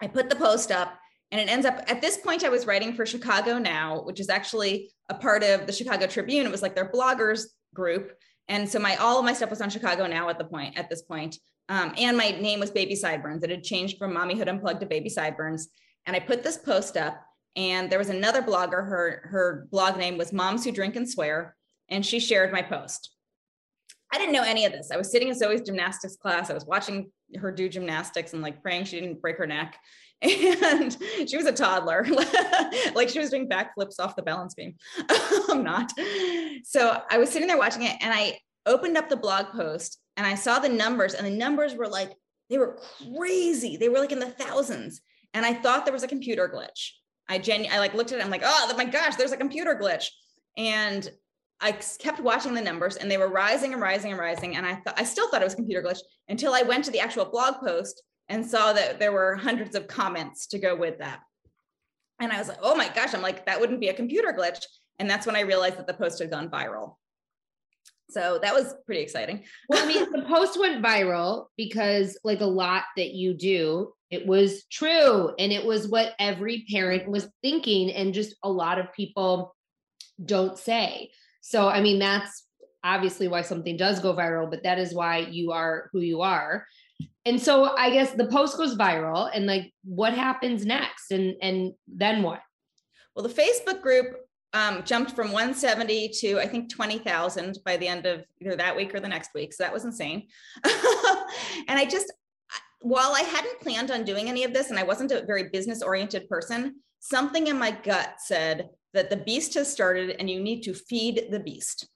I 0.00 0.06
put 0.06 0.28
the 0.28 0.36
post 0.36 0.70
up 0.70 0.98
and 1.30 1.40
it 1.40 1.50
ends 1.50 1.66
up 1.66 1.82
at 1.88 2.00
this 2.00 2.16
point 2.16 2.44
I 2.44 2.48
was 2.48 2.66
writing 2.66 2.94
for 2.94 3.06
Chicago 3.06 3.58
Now, 3.58 4.02
which 4.02 4.20
is 4.20 4.28
actually 4.28 4.90
a 5.08 5.14
part 5.14 5.42
of 5.42 5.66
the 5.66 5.72
Chicago 5.72 6.06
Tribune. 6.06 6.46
It 6.46 6.52
was 6.52 6.62
like 6.62 6.74
their 6.74 6.90
bloggers 6.90 7.44
group. 7.74 8.12
And 8.48 8.68
so 8.68 8.78
my 8.78 8.96
all 8.96 9.18
of 9.18 9.24
my 9.24 9.32
stuff 9.32 9.50
was 9.50 9.60
on 9.60 9.70
Chicago 9.70 10.06
Now 10.06 10.28
at 10.28 10.38
the 10.38 10.44
point 10.44 10.76
at 10.76 10.90
this 10.90 11.02
point. 11.02 11.36
Um, 11.68 11.94
and 11.96 12.16
my 12.16 12.30
name 12.30 12.60
was 12.60 12.70
Baby 12.70 12.94
Sideburns. 12.94 13.42
It 13.42 13.50
had 13.50 13.64
changed 13.64 13.98
from 13.98 14.14
Mommyhood 14.14 14.48
Unplugged 14.48 14.80
to 14.80 14.86
Baby 14.86 15.08
Sideburns. 15.08 15.68
And 16.06 16.14
I 16.14 16.20
put 16.20 16.42
this 16.42 16.58
post 16.58 16.96
up 16.96 17.24
and 17.56 17.90
there 17.90 17.98
was 17.98 18.08
another 18.08 18.42
blogger, 18.42 18.86
her, 18.86 19.28
her 19.30 19.68
blog 19.70 19.96
name 19.96 20.18
was 20.18 20.32
Moms 20.32 20.64
Who 20.64 20.72
Drink 20.72 20.96
and 20.96 21.08
Swear, 21.08 21.56
and 21.88 22.04
she 22.04 22.18
shared 22.18 22.52
my 22.52 22.62
post. 22.62 23.10
I 24.12 24.18
didn't 24.18 24.32
know 24.32 24.44
any 24.44 24.64
of 24.64 24.72
this. 24.72 24.90
I 24.92 24.96
was 24.96 25.10
sitting 25.10 25.28
in 25.28 25.34
Zoe's 25.34 25.62
gymnastics 25.62 26.16
class. 26.16 26.48
I 26.48 26.54
was 26.54 26.64
watching 26.64 27.10
her 27.36 27.50
do 27.50 27.68
gymnastics 27.68 28.32
and 28.32 28.42
like 28.42 28.62
praying 28.62 28.84
she 28.84 29.00
didn't 29.00 29.20
break 29.20 29.38
her 29.38 29.46
neck. 29.46 29.76
And 30.22 30.96
she 31.26 31.36
was 31.36 31.44
a 31.44 31.52
toddler, 31.52 32.06
like 32.94 33.10
she 33.10 33.18
was 33.18 33.28
doing 33.28 33.46
backflips 33.46 33.96
off 33.98 34.16
the 34.16 34.22
balance 34.22 34.54
beam. 34.54 34.74
I'm 35.50 35.62
not. 35.62 35.92
So 36.62 37.02
I 37.10 37.18
was 37.18 37.28
sitting 37.28 37.48
there 37.48 37.58
watching 37.58 37.82
it 37.82 37.96
and 38.00 38.10
I 38.14 38.38
opened 38.64 38.96
up 38.96 39.10
the 39.10 39.16
blog 39.16 39.48
post 39.48 39.98
and 40.16 40.26
I 40.26 40.34
saw 40.34 40.58
the 40.60 40.68
numbers, 40.68 41.14
and 41.14 41.26
the 41.26 41.30
numbers 41.30 41.74
were 41.74 41.88
like, 41.88 42.12
they 42.48 42.58
were 42.58 42.78
crazy. 43.16 43.76
They 43.76 43.88
were 43.88 43.98
like 43.98 44.12
in 44.12 44.20
the 44.20 44.30
thousands. 44.30 45.00
And 45.34 45.44
I 45.44 45.52
thought 45.52 45.84
there 45.84 45.92
was 45.92 46.04
a 46.04 46.08
computer 46.08 46.48
glitch. 46.48 46.92
I 47.28 47.38
genu- 47.38 47.70
I 47.70 47.78
like 47.78 47.94
looked 47.94 48.12
at 48.12 48.18
it. 48.18 48.24
I'm 48.24 48.30
like, 48.30 48.42
oh 48.44 48.72
my 48.76 48.84
gosh, 48.84 49.16
there's 49.16 49.32
a 49.32 49.36
computer 49.36 49.74
glitch. 49.74 50.06
And 50.56 51.10
I 51.60 51.72
kept 51.72 52.20
watching 52.20 52.54
the 52.54 52.60
numbers 52.60 52.96
and 52.96 53.10
they 53.10 53.16
were 53.16 53.28
rising 53.28 53.72
and 53.72 53.80
rising 53.80 54.10
and 54.10 54.20
rising. 54.20 54.56
And 54.56 54.66
I 54.66 54.74
thought 54.76 54.98
I 54.98 55.04
still 55.04 55.28
thought 55.28 55.40
it 55.40 55.46
was 55.46 55.54
computer 55.54 55.82
glitch 55.82 56.00
until 56.28 56.52
I 56.52 56.62
went 56.62 56.84
to 56.84 56.90
the 56.90 57.00
actual 57.00 57.24
blog 57.24 57.54
post 57.64 58.02
and 58.28 58.44
saw 58.44 58.72
that 58.72 58.98
there 58.98 59.12
were 59.12 59.36
hundreds 59.36 59.74
of 59.74 59.86
comments 59.86 60.46
to 60.48 60.58
go 60.58 60.74
with 60.76 60.98
that. 60.98 61.20
And 62.20 62.32
I 62.32 62.38
was 62.38 62.48
like, 62.48 62.58
oh 62.62 62.74
my 62.74 62.88
gosh, 62.88 63.14
I'm 63.14 63.22
like, 63.22 63.46
that 63.46 63.60
wouldn't 63.60 63.80
be 63.80 63.88
a 63.88 63.94
computer 63.94 64.32
glitch. 64.36 64.64
And 64.98 65.10
that's 65.10 65.26
when 65.26 65.36
I 65.36 65.40
realized 65.40 65.78
that 65.78 65.86
the 65.86 65.94
post 65.94 66.20
had 66.20 66.30
gone 66.30 66.48
viral. 66.48 66.96
So 68.14 68.38
that 68.40 68.54
was 68.54 68.74
pretty 68.86 69.02
exciting. 69.02 69.44
well, 69.68 69.82
I 69.82 69.86
mean, 69.86 70.10
the 70.12 70.22
post 70.22 70.58
went 70.58 70.82
viral 70.82 71.46
because, 71.56 72.16
like 72.24 72.40
a 72.40 72.46
lot 72.46 72.84
that 72.96 73.12
you 73.12 73.34
do, 73.34 73.92
it 74.10 74.24
was 74.26 74.64
true. 74.70 75.32
And 75.38 75.52
it 75.52 75.64
was 75.64 75.88
what 75.88 76.14
every 76.18 76.64
parent 76.70 77.08
was 77.08 77.28
thinking. 77.42 77.90
And 77.90 78.14
just 78.14 78.36
a 78.44 78.48
lot 78.48 78.78
of 78.78 78.92
people 78.92 79.54
don't 80.24 80.56
say. 80.56 81.10
So, 81.40 81.68
I 81.68 81.80
mean, 81.80 81.98
that's 81.98 82.46
obviously 82.84 83.26
why 83.26 83.42
something 83.42 83.76
does 83.76 83.98
go 83.98 84.14
viral, 84.14 84.48
but 84.48 84.62
that 84.62 84.78
is 84.78 84.94
why 84.94 85.18
you 85.18 85.50
are 85.50 85.90
who 85.92 86.00
you 86.00 86.20
are. 86.20 86.66
And 87.26 87.40
so 87.40 87.74
I 87.76 87.90
guess 87.90 88.12
the 88.12 88.26
post 88.26 88.56
goes 88.56 88.76
viral 88.76 89.30
and 89.34 89.46
like 89.46 89.72
what 89.82 90.12
happens 90.12 90.64
next 90.64 91.10
and 91.10 91.34
and 91.42 91.72
then 91.88 92.22
what? 92.22 92.40
Well, 93.16 93.26
the 93.26 93.42
Facebook 93.42 93.80
group 93.80 94.16
um, 94.54 94.84
jumped 94.84 95.10
from 95.10 95.32
170 95.32 96.08
to 96.20 96.38
I 96.38 96.46
think 96.46 96.72
20,000 96.72 97.58
by 97.64 97.76
the 97.76 97.88
end 97.88 98.06
of 98.06 98.24
either 98.40 98.56
that 98.56 98.74
week 98.74 98.94
or 98.94 99.00
the 99.00 99.08
next 99.08 99.34
week. 99.34 99.52
So 99.52 99.64
that 99.64 99.72
was 99.72 99.84
insane. 99.84 100.28
and 100.64 101.78
I 101.78 101.84
just, 101.84 102.12
while 102.80 103.12
I 103.14 103.20
hadn't 103.20 103.60
planned 103.60 103.90
on 103.90 104.04
doing 104.04 104.28
any 104.28 104.44
of 104.44 104.54
this 104.54 104.70
and 104.70 104.78
I 104.78 104.84
wasn't 104.84 105.10
a 105.10 105.24
very 105.26 105.50
business 105.50 105.82
oriented 105.82 106.28
person, 106.28 106.76
something 107.00 107.48
in 107.48 107.58
my 107.58 107.72
gut 107.72 108.14
said 108.18 108.70
that 108.94 109.10
the 109.10 109.16
beast 109.16 109.54
has 109.54 109.70
started 109.70 110.16
and 110.18 110.30
you 110.30 110.40
need 110.40 110.62
to 110.62 110.72
feed 110.72 111.26
the 111.30 111.40
beast. 111.40 111.88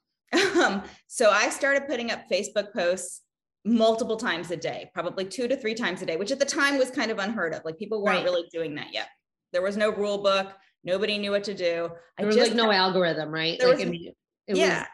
Um, 0.59 0.83
so 1.07 1.31
I 1.31 1.51
started 1.51 1.87
putting 1.89 2.11
up 2.11 2.29
Facebook 2.31 2.73
posts 2.75 3.23
multiple 3.65 4.17
times 4.17 4.51
a 4.51 4.57
day, 4.57 4.91
probably 4.93 5.25
two 5.25 5.47
to 5.47 5.57
three 5.57 5.75
times 5.75 6.03
a 6.03 6.07
day, 6.07 6.17
which 6.17 6.33
at 6.33 6.39
the 6.39 6.45
time 6.45 6.79
was 6.79 6.91
kind 6.91 7.11
of 7.11 7.19
unheard 7.19 7.55
of. 7.55 7.65
Like 7.65 7.79
people 7.79 8.03
weren't 8.03 8.19
right. 8.19 8.25
really 8.25 8.49
doing 8.53 8.75
that 8.75 8.93
yet. 8.93 9.09
There 9.53 9.63
was 9.63 9.77
no 9.77 9.91
rule 9.91 10.19
book. 10.19 10.53
Nobody 10.85 11.19
knew 11.19 11.31
what 11.31 11.45
to 11.45 11.55
do. 11.55 11.91
There 11.91 11.93
I 12.19 12.25
was 12.25 12.37
like 12.37 12.55
no 12.55 12.71
algorithm, 12.71 13.31
right? 13.31 13.59
There 13.59 13.69
like, 13.69 13.79
was, 13.79 13.87
I 13.87 13.91
mean, 13.91 14.13
yeah. 14.47 14.87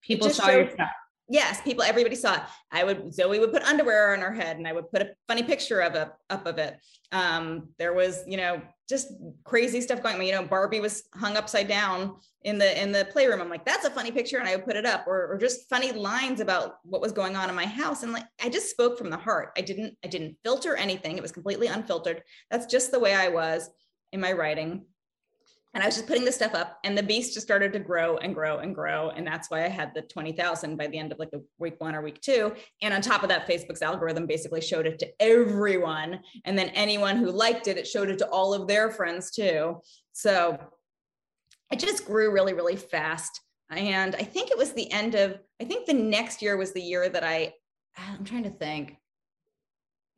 people 0.00 0.30
saw 0.30 0.50
your 0.50 0.70
stuff. 0.70 0.90
Yes, 1.28 1.62
people, 1.62 1.82
everybody 1.82 2.14
saw 2.14 2.34
it. 2.34 2.42
I 2.70 2.84
would, 2.84 3.14
Zoe 3.14 3.38
would 3.38 3.52
put 3.52 3.62
underwear 3.62 4.12
on 4.12 4.20
her 4.20 4.32
head 4.32 4.58
and 4.58 4.68
I 4.68 4.72
would 4.72 4.90
put 4.90 5.00
a 5.00 5.10
funny 5.28 5.42
picture 5.42 5.80
of 5.80 5.94
it 5.94 6.08
up 6.28 6.46
of 6.46 6.58
it. 6.58 6.76
Um, 7.10 7.68
there 7.78 7.94
was, 7.94 8.22
you 8.26 8.36
know, 8.36 8.60
just 8.92 9.12
crazy 9.44 9.80
stuff 9.80 10.02
going 10.02 10.16
on. 10.16 10.26
You 10.26 10.32
know, 10.32 10.44
Barbie 10.44 10.80
was 10.80 11.04
hung 11.14 11.38
upside 11.38 11.68
down 11.68 12.16
in 12.42 12.58
the 12.58 12.82
in 12.82 12.92
the 12.92 13.06
playroom. 13.06 13.40
I'm 13.40 13.48
like, 13.48 13.64
that's 13.64 13.86
a 13.86 13.90
funny 13.90 14.10
picture, 14.10 14.36
and 14.36 14.46
I 14.46 14.56
would 14.56 14.66
put 14.66 14.76
it 14.76 14.84
up, 14.84 15.06
or, 15.06 15.32
or 15.32 15.38
just 15.38 15.70
funny 15.70 15.92
lines 15.92 16.40
about 16.40 16.74
what 16.82 17.00
was 17.00 17.12
going 17.12 17.34
on 17.34 17.48
in 17.48 17.54
my 17.54 17.64
house. 17.64 18.02
And 18.02 18.12
like, 18.12 18.26
I 18.42 18.50
just 18.50 18.68
spoke 18.68 18.98
from 18.98 19.08
the 19.08 19.16
heart. 19.16 19.52
I 19.56 19.62
didn't 19.62 19.96
I 20.04 20.08
didn't 20.08 20.36
filter 20.44 20.76
anything. 20.76 21.16
It 21.16 21.22
was 21.22 21.32
completely 21.32 21.68
unfiltered. 21.68 22.22
That's 22.50 22.66
just 22.66 22.90
the 22.90 23.00
way 23.00 23.14
I 23.14 23.28
was 23.28 23.70
in 24.12 24.20
my 24.20 24.32
writing 24.32 24.84
and 25.74 25.82
I 25.82 25.86
was 25.86 25.94
just 25.94 26.06
putting 26.06 26.24
this 26.24 26.34
stuff 26.34 26.54
up, 26.54 26.78
and 26.84 26.96
the 26.96 27.02
beast 27.02 27.32
just 27.32 27.46
started 27.46 27.72
to 27.72 27.78
grow 27.78 28.18
and 28.18 28.34
grow 28.34 28.58
and 28.58 28.74
grow, 28.74 29.08
and 29.10 29.26
that's 29.26 29.50
why 29.50 29.64
I 29.64 29.68
had 29.68 29.94
the 29.94 30.02
twenty 30.02 30.32
thousand 30.32 30.76
by 30.76 30.86
the 30.86 30.98
end 30.98 31.12
of 31.12 31.18
like 31.18 31.30
the 31.30 31.42
week 31.58 31.76
one 31.78 31.94
or 31.94 32.02
week 32.02 32.20
two. 32.20 32.54
And 32.82 32.92
on 32.92 33.00
top 33.00 33.22
of 33.22 33.30
that, 33.30 33.48
Facebook's 33.48 33.80
algorithm 33.80 34.26
basically 34.26 34.60
showed 34.60 34.86
it 34.86 34.98
to 34.98 35.08
everyone, 35.18 36.20
and 36.44 36.58
then 36.58 36.68
anyone 36.70 37.16
who 37.16 37.30
liked 37.30 37.68
it, 37.68 37.78
it 37.78 37.86
showed 37.86 38.10
it 38.10 38.18
to 38.18 38.28
all 38.28 38.52
of 38.52 38.68
their 38.68 38.90
friends 38.90 39.30
too. 39.30 39.80
So 40.12 40.58
it 41.72 41.78
just 41.78 42.04
grew 42.04 42.32
really, 42.32 42.52
really 42.52 42.76
fast. 42.76 43.40
And 43.70 44.14
I 44.14 44.24
think 44.24 44.50
it 44.50 44.58
was 44.58 44.74
the 44.74 44.92
end 44.92 45.14
of. 45.14 45.38
I 45.58 45.64
think 45.64 45.86
the 45.86 45.94
next 45.94 46.42
year 46.42 46.58
was 46.58 46.72
the 46.72 46.82
year 46.82 47.08
that 47.08 47.24
I. 47.24 47.54
I'm 47.96 48.24
trying 48.24 48.44
to 48.44 48.50
think. 48.50 48.96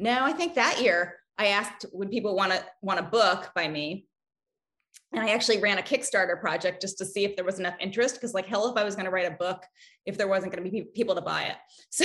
No, 0.01 0.25
I 0.25 0.33
think 0.33 0.55
that 0.55 0.81
year 0.81 1.15
I 1.39 1.49
asked 1.49 1.87
would 1.93 2.11
people 2.11 2.37
want 2.37 2.53
to 2.53 2.65
want 2.83 3.01
a 3.01 3.03
book 3.03 3.51
by 3.55 3.69
me 3.69 4.07
and 5.15 5.23
I 5.23 5.33
actually 5.33 5.59
ran 5.59 5.79
a 5.79 5.83
Kickstarter 5.83 6.41
project 6.41 6.81
just 6.81 6.99
to 6.99 7.05
see 7.05 7.25
if 7.25 7.37
there 7.37 7.45
was 7.45 7.61
enough 7.61 7.77
interest. 7.79 8.17
Because, 8.17 8.35
like, 8.35 8.47
hell, 8.47 8.69
if 8.69 8.77
I 8.77 8.85
was 8.85 8.97
going 8.97 9.05
to 9.05 9.13
write 9.13 9.31
a 9.31 9.37
book, 9.37 9.65
if 10.07 10.19
there 10.19 10.27
wasn't 10.27 10.53
going 10.53 10.65
to 10.65 10.71
be 10.71 10.83
people 10.83 11.15
to 11.15 11.21
buy 11.21 11.45
it, 11.45 11.57
so 11.91 12.05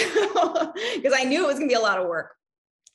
because 0.95 1.13
I 1.15 1.23
knew 1.23 1.43
it 1.43 1.47
was 1.47 1.57
going 1.57 1.69
to 1.69 1.73
be 1.73 1.79
a 1.79 1.83
lot 1.83 1.99
of 1.99 2.07
work. 2.07 2.35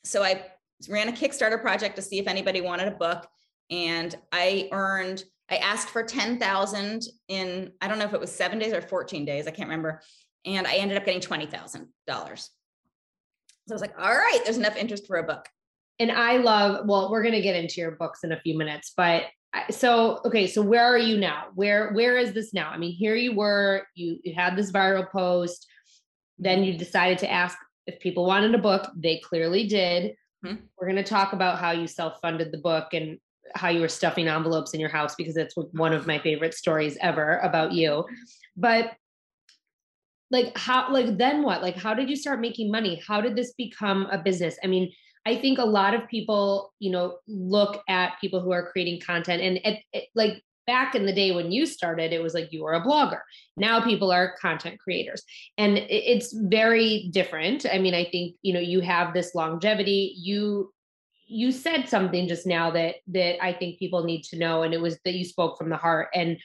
So 0.04 0.22
I 0.22 0.46
ran 0.88 1.08
a 1.08 1.12
Kickstarter 1.12 1.60
project 1.60 1.96
to 1.96 2.02
see 2.02 2.18
if 2.18 2.28
anybody 2.28 2.60
wanted 2.60 2.88
a 2.88 2.92
book, 2.92 3.26
and 3.70 4.14
I 4.32 4.68
earned. 4.72 5.24
I 5.50 5.56
asked 5.56 5.90
for 5.90 6.02
ten 6.02 6.38
thousand 6.38 7.02
in 7.28 7.72
I 7.80 7.88
don't 7.88 7.98
know 7.98 8.06
if 8.06 8.14
it 8.14 8.20
was 8.20 8.32
seven 8.32 8.58
days 8.58 8.72
or 8.72 8.80
fourteen 8.80 9.24
days. 9.24 9.46
I 9.46 9.50
can't 9.50 9.68
remember, 9.68 10.00
and 10.46 10.66
I 10.66 10.76
ended 10.76 10.96
up 10.96 11.04
getting 11.04 11.20
twenty 11.20 11.46
thousand 11.46 11.88
dollars. 12.06 12.50
So 13.66 13.72
I 13.72 13.74
was 13.74 13.82
like, 13.82 13.98
all 13.98 14.14
right, 14.14 14.40
there's 14.44 14.58
enough 14.58 14.76
interest 14.76 15.06
for 15.06 15.16
a 15.16 15.22
book. 15.22 15.48
And 15.98 16.10
I 16.10 16.38
love. 16.38 16.86
Well, 16.86 17.10
we're 17.10 17.22
going 17.22 17.34
to 17.34 17.40
get 17.40 17.56
into 17.56 17.80
your 17.80 17.92
books 17.92 18.24
in 18.24 18.32
a 18.32 18.40
few 18.40 18.58
minutes, 18.58 18.92
but 18.96 19.24
so 19.70 20.20
okay 20.24 20.46
so 20.46 20.60
where 20.60 20.84
are 20.84 20.98
you 20.98 21.16
now? 21.16 21.46
Where 21.54 21.92
where 21.92 22.18
is 22.18 22.32
this 22.32 22.52
now? 22.52 22.70
I 22.70 22.76
mean 22.76 22.92
here 22.92 23.14
you 23.14 23.34
were 23.34 23.86
you, 23.94 24.18
you 24.24 24.34
had 24.34 24.56
this 24.56 24.72
viral 24.72 25.08
post. 25.10 25.66
Then 26.38 26.64
you 26.64 26.76
decided 26.76 27.18
to 27.18 27.30
ask 27.30 27.56
if 27.86 28.00
people 28.00 28.26
wanted 28.26 28.54
a 28.54 28.58
book. 28.58 28.90
They 28.96 29.18
clearly 29.18 29.66
did. 29.66 30.14
Mm-hmm. 30.44 30.56
we're 30.76 30.88
going 30.88 31.02
to 31.02 31.02
talk 31.02 31.32
about 31.32 31.58
how 31.58 31.70
you 31.70 31.86
self-funded 31.86 32.52
the 32.52 32.58
book 32.58 32.92
and 32.92 33.18
how 33.54 33.70
you 33.70 33.80
were 33.80 33.88
stuffing 33.88 34.28
envelopes 34.28 34.74
in 34.74 34.80
your 34.80 34.90
house 34.90 35.14
because 35.14 35.32
that's 35.32 35.54
one 35.56 35.94
of 35.94 36.06
my 36.06 36.18
favorite 36.18 36.52
stories 36.52 36.98
ever 37.00 37.38
about 37.38 37.72
you. 37.72 38.04
But 38.54 38.92
like 40.30 40.56
how 40.58 40.92
like 40.92 41.16
then 41.16 41.42
what? 41.42 41.62
Like 41.62 41.76
how 41.76 41.94
did 41.94 42.10
you 42.10 42.16
start 42.16 42.40
making 42.40 42.70
money? 42.70 43.00
How 43.06 43.20
did 43.20 43.36
this 43.36 43.54
become 43.54 44.06
a 44.10 44.18
business? 44.18 44.58
I 44.62 44.66
mean 44.66 44.92
I 45.26 45.36
think 45.36 45.58
a 45.58 45.64
lot 45.64 45.94
of 45.94 46.08
people, 46.08 46.72
you 46.78 46.90
know, 46.90 47.18
look 47.26 47.82
at 47.88 48.20
people 48.20 48.40
who 48.40 48.52
are 48.52 48.70
creating 48.70 49.00
content 49.00 49.42
and 49.42 49.58
it, 49.92 50.08
like 50.14 50.42
back 50.66 50.94
in 50.94 51.06
the 51.06 51.14
day 51.14 51.32
when 51.32 51.52
you 51.52 51.66
started, 51.66 52.12
it 52.12 52.22
was 52.22 52.34
like 52.34 52.52
you 52.52 52.62
were 52.62 52.74
a 52.74 52.82
blogger. 52.82 53.20
Now 53.56 53.80
people 53.80 54.10
are 54.10 54.36
content 54.40 54.78
creators 54.78 55.22
and 55.58 55.78
it, 55.78 55.90
it's 55.90 56.32
very 56.32 57.08
different. 57.12 57.66
I 57.70 57.78
mean, 57.78 57.94
I 57.94 58.04
think, 58.04 58.36
you 58.42 58.52
know, 58.52 58.60
you 58.60 58.80
have 58.80 59.14
this 59.14 59.34
longevity. 59.34 60.14
You, 60.16 60.72
you 61.26 61.52
said 61.52 61.88
something 61.88 62.28
just 62.28 62.46
now 62.46 62.70
that 62.72 62.96
that 63.08 63.42
I 63.42 63.54
think 63.54 63.78
people 63.78 64.04
need 64.04 64.24
to 64.24 64.38
know 64.38 64.62
and 64.62 64.74
it 64.74 64.80
was 64.80 64.98
that 65.04 65.14
you 65.14 65.24
spoke 65.24 65.56
from 65.56 65.70
the 65.70 65.76
heart 65.76 66.08
and 66.14 66.38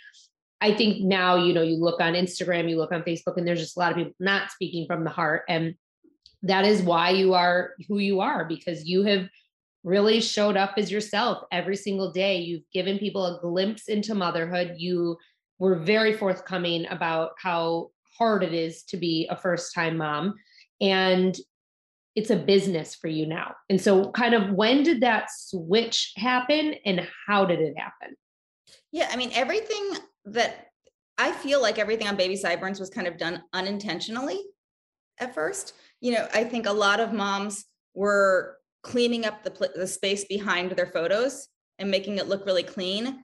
I 0.62 0.74
think 0.74 1.04
now 1.04 1.36
you 1.36 1.54
know 1.54 1.62
you 1.62 1.76
look 1.76 2.00
on 2.00 2.14
Instagram 2.14 2.70
you 2.70 2.78
look 2.78 2.94
on 2.94 3.04
Facebook 3.04 3.36
and 3.36 3.46
there's 3.46 3.60
just 3.60 3.76
a 3.76 3.80
lot 3.80 3.92
of 3.92 3.98
people 3.98 4.14
not 4.22 4.52
speaking 4.52 4.86
from 4.88 5.04
the 5.04 5.10
heart 5.10 5.44
and 5.50 5.76
that 6.44 6.66
is 6.66 6.82
why 6.82 7.10
you 7.10 7.34
are 7.34 7.72
who 7.88 8.00
you 8.00 8.22
are 8.22 8.46
because 8.46 8.86
you 8.86 9.04
have 9.04 9.30
really 9.84 10.22
showed 10.22 10.58
up 10.58 10.74
as 10.78 10.92
yourself 10.92 11.44
every 11.52 11.76
single 11.76 12.12
day. 12.12 12.38
You've 12.38 12.70
given 12.74 12.98
people 12.98 13.26
a 13.26 13.40
glimpse 13.42 13.88
into 13.88 14.16
motherhood. 14.16 14.76
You 14.78 15.18
were 15.58 15.76
very 15.76 16.14
forthcoming 16.14 16.86
about 16.90 17.32
how 17.38 17.92
hard 18.18 18.44
it 18.44 18.54
is 18.54 18.84
to 18.84 18.98
be 18.98 19.28
a 19.30 19.36
first 19.36 19.74
time 19.74 19.98
mom. 19.98 20.36
And 20.82 21.38
it's 22.16 22.30
a 22.30 22.36
business 22.36 22.96
for 22.96 23.08
you 23.08 23.26
now. 23.26 23.54
And 23.70 23.80
so, 23.80 24.12
kind 24.12 24.34
of, 24.34 24.52
when 24.52 24.84
did 24.84 25.02
that 25.02 25.30
switch 25.32 26.14
happen 26.18 26.76
and 26.86 27.08
how 27.28 27.46
did 27.46 27.60
it 27.60 27.78
happen? 27.78 28.16
Yeah, 28.92 29.10
I 29.12 29.16
mean, 29.16 29.32
everything 29.34 29.94
that 30.26 30.68
I 31.18 31.32
feel 31.32 31.62
like 31.62 31.78
everything 31.78 32.08
on 32.08 32.16
Baby 32.16 32.36
Sideburns 32.36 32.80
was 32.80 32.90
kind 32.90 33.08
of 33.08 33.18
done 33.18 33.44
unintentionally 33.54 34.42
at 35.20 35.36
first 35.36 35.74
you 36.02 36.14
know, 36.14 36.28
I 36.34 36.44
think 36.44 36.66
a 36.66 36.72
lot 36.72 37.00
of 37.00 37.14
moms 37.14 37.66
were 37.94 38.58
cleaning 38.84 39.26
up 39.26 39.44
the, 39.44 39.72
the 39.76 39.88
space 39.88 40.26
behind 40.26 40.72
their 40.72 40.88
photos 40.88 41.48
and 41.78 41.92
making 41.92 42.18
it 42.18 42.28
look 42.28 42.46
really 42.46 42.64
clean. 42.64 43.24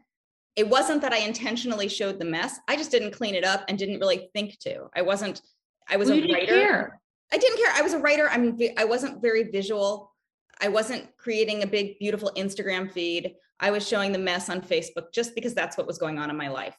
It 0.56 0.68
wasn't 0.68 1.02
that 1.02 1.14
I 1.14 1.18
intentionally 1.18 1.90
showed 1.90 2.20
the 2.20 2.26
mess. 2.26 2.58
I 2.68 2.76
just 2.76 2.92
didn't 2.92 3.12
clean 3.12 3.36
it 3.36 3.44
up 3.44 3.66
and 3.68 3.78
didn't 3.78 4.00
really 4.00 4.30
think 4.34 4.58
to. 4.60 4.88
I 4.96 5.02
wasn't, 5.02 5.42
I 5.90 5.98
was 5.98 6.10
well, 6.10 6.20
a 6.20 6.34
writer. 6.34 6.54
Care. 6.54 7.02
I 7.34 7.38
didn't 7.38 7.58
care. 7.58 7.72
I 7.76 7.82
was 7.82 7.94
a 7.94 8.00
writer. 8.00 8.30
I 8.30 8.38
mean, 8.38 8.74
I 8.78 8.86
wasn't 8.86 9.22
very 9.22 9.44
visual. 9.44 10.14
I 10.62 10.70
wasn't 10.70 11.10
creating 11.18 11.64
a 11.64 11.68
big, 11.68 12.00
beautiful 12.00 12.32
Instagram 12.38 12.92
feed. 12.92 13.34
I 13.60 13.72
was 13.72 13.88
showing 13.88 14.12
the 14.12 14.20
mess 14.20 14.50
on 14.50 14.62
Facebook 14.62 15.12
just 15.14 15.36
because 15.36 15.54
that's 15.54 15.78
what 15.78 15.88
was 15.88 15.98
going 15.98 16.20
on 16.20 16.30
in 16.30 16.38
my 16.38 16.48
life. 16.48 16.78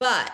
But 0.00 0.30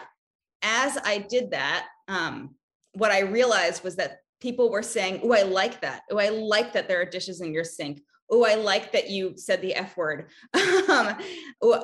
as 0.63 0.99
I 1.05 1.19
did 1.19 1.51
that, 1.53 1.87
um, 2.09 2.55
what 2.95 3.11
I 3.11 3.21
realized 3.21 3.83
was 3.83 3.97
that 3.97 4.19
people 4.43 4.71
were 4.71 4.83
saying, 4.83 5.21
Oh, 5.23 5.33
I 5.33 5.43
like 5.43 5.81
that. 5.81 6.03
Oh, 6.11 6.19
I 6.19 6.29
like 6.29 6.73
that 6.73 6.89
there 6.89 7.01
are 7.01 7.05
dishes 7.07 7.41
in 7.41 7.55
your 7.55 7.65
sink. 7.65 8.03
Oh, 8.31 8.45
I 8.45 8.57
like 8.57 8.93
that 8.93 9.09
you 9.09 9.35
said 9.37 9.63
the 9.63 9.75
F 9.75 9.97
word. 9.97 10.31
um, 10.89 11.17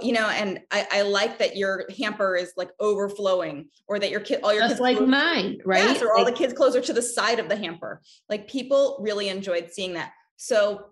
you 0.02 0.12
know, 0.12 0.28
and 0.28 0.60
I, 0.70 0.86
I, 0.90 1.02
like 1.02 1.38
that 1.38 1.56
your 1.56 1.84
hamper 1.98 2.36
is 2.36 2.54
like 2.56 2.70
overflowing 2.80 3.68
or 3.86 3.98
that 3.98 4.10
your 4.10 4.20
kid, 4.20 4.40
all 4.42 4.52
your 4.52 4.62
Just 4.62 4.74
kids 4.74 4.80
like 4.80 5.00
mine, 5.06 5.58
right? 5.64 5.84
Yes, 5.84 6.02
or 6.02 6.06
like, 6.06 6.18
all 6.18 6.24
the 6.24 6.32
kids' 6.32 6.54
clothes 6.54 6.74
are 6.74 6.80
to 6.80 6.92
the 6.92 7.02
side 7.02 7.38
of 7.38 7.50
the 7.50 7.56
hamper. 7.56 8.00
Like 8.30 8.48
people 8.48 8.98
really 9.00 9.28
enjoyed 9.28 9.70
seeing 9.70 9.94
that. 9.94 10.12
So 10.36 10.86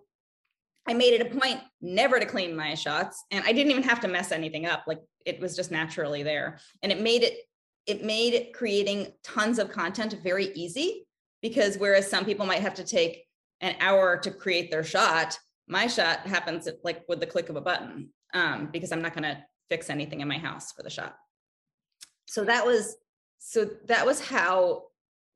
I 0.87 0.93
made 0.93 1.15
it 1.15 1.27
a 1.27 1.39
point 1.39 1.61
never 1.81 2.21
to 2.21 2.27
clean 2.27 2.55
my 2.55 2.75
shots. 2.75 3.25
And 3.31 3.43
I 3.45 3.53
didn't 3.53 3.71
even 3.71 3.83
have 3.85 4.01
to 4.01 4.09
mess 4.09 4.33
anything 4.33 4.67
up. 4.67 4.85
Like 4.87 5.01
it 5.25 5.41
was 5.41 5.57
just 5.57 5.71
naturally 5.71 6.23
there. 6.23 6.59
And 6.83 6.93
it 6.93 7.01
made 7.01 7.23
it, 7.23 7.39
it 7.87 8.05
made 8.05 8.51
creating 8.53 9.13
tons 9.25 9.59
of 9.59 9.71
content 9.71 10.15
very 10.23 10.53
easy 10.55 11.06
because 11.43 11.77
whereas 11.77 12.09
some 12.09 12.25
people 12.25 12.47
might 12.47 12.63
have 12.63 12.75
to 12.75 12.85
take 12.85 13.25
an 13.61 13.75
hour 13.81 14.17
to 14.17 14.31
create 14.31 14.71
their 14.71 14.85
shot 14.85 15.39
my 15.69 15.87
shot 15.87 16.21
happens 16.21 16.67
at, 16.67 16.77
like 16.85 17.03
with 17.09 17.19
the 17.21 17.27
click 17.27 17.49
of 17.49 17.57
a 17.57 17.61
button 17.61 18.11
um, 18.35 18.69
because 18.73 18.93
i'm 18.93 19.03
not 19.03 19.15
going 19.15 19.23
to 19.23 19.39
fix 19.69 19.91
anything 19.91 20.21
in 20.21 20.29
my 20.29 20.39
house 20.39 20.73
for 20.73 20.83
the 20.83 20.91
shot 20.91 21.17
so 22.27 22.45
that 22.45 22.65
was 22.65 22.97
so 23.39 23.69
that 23.87 24.05
was 24.05 24.21
how 24.21 24.83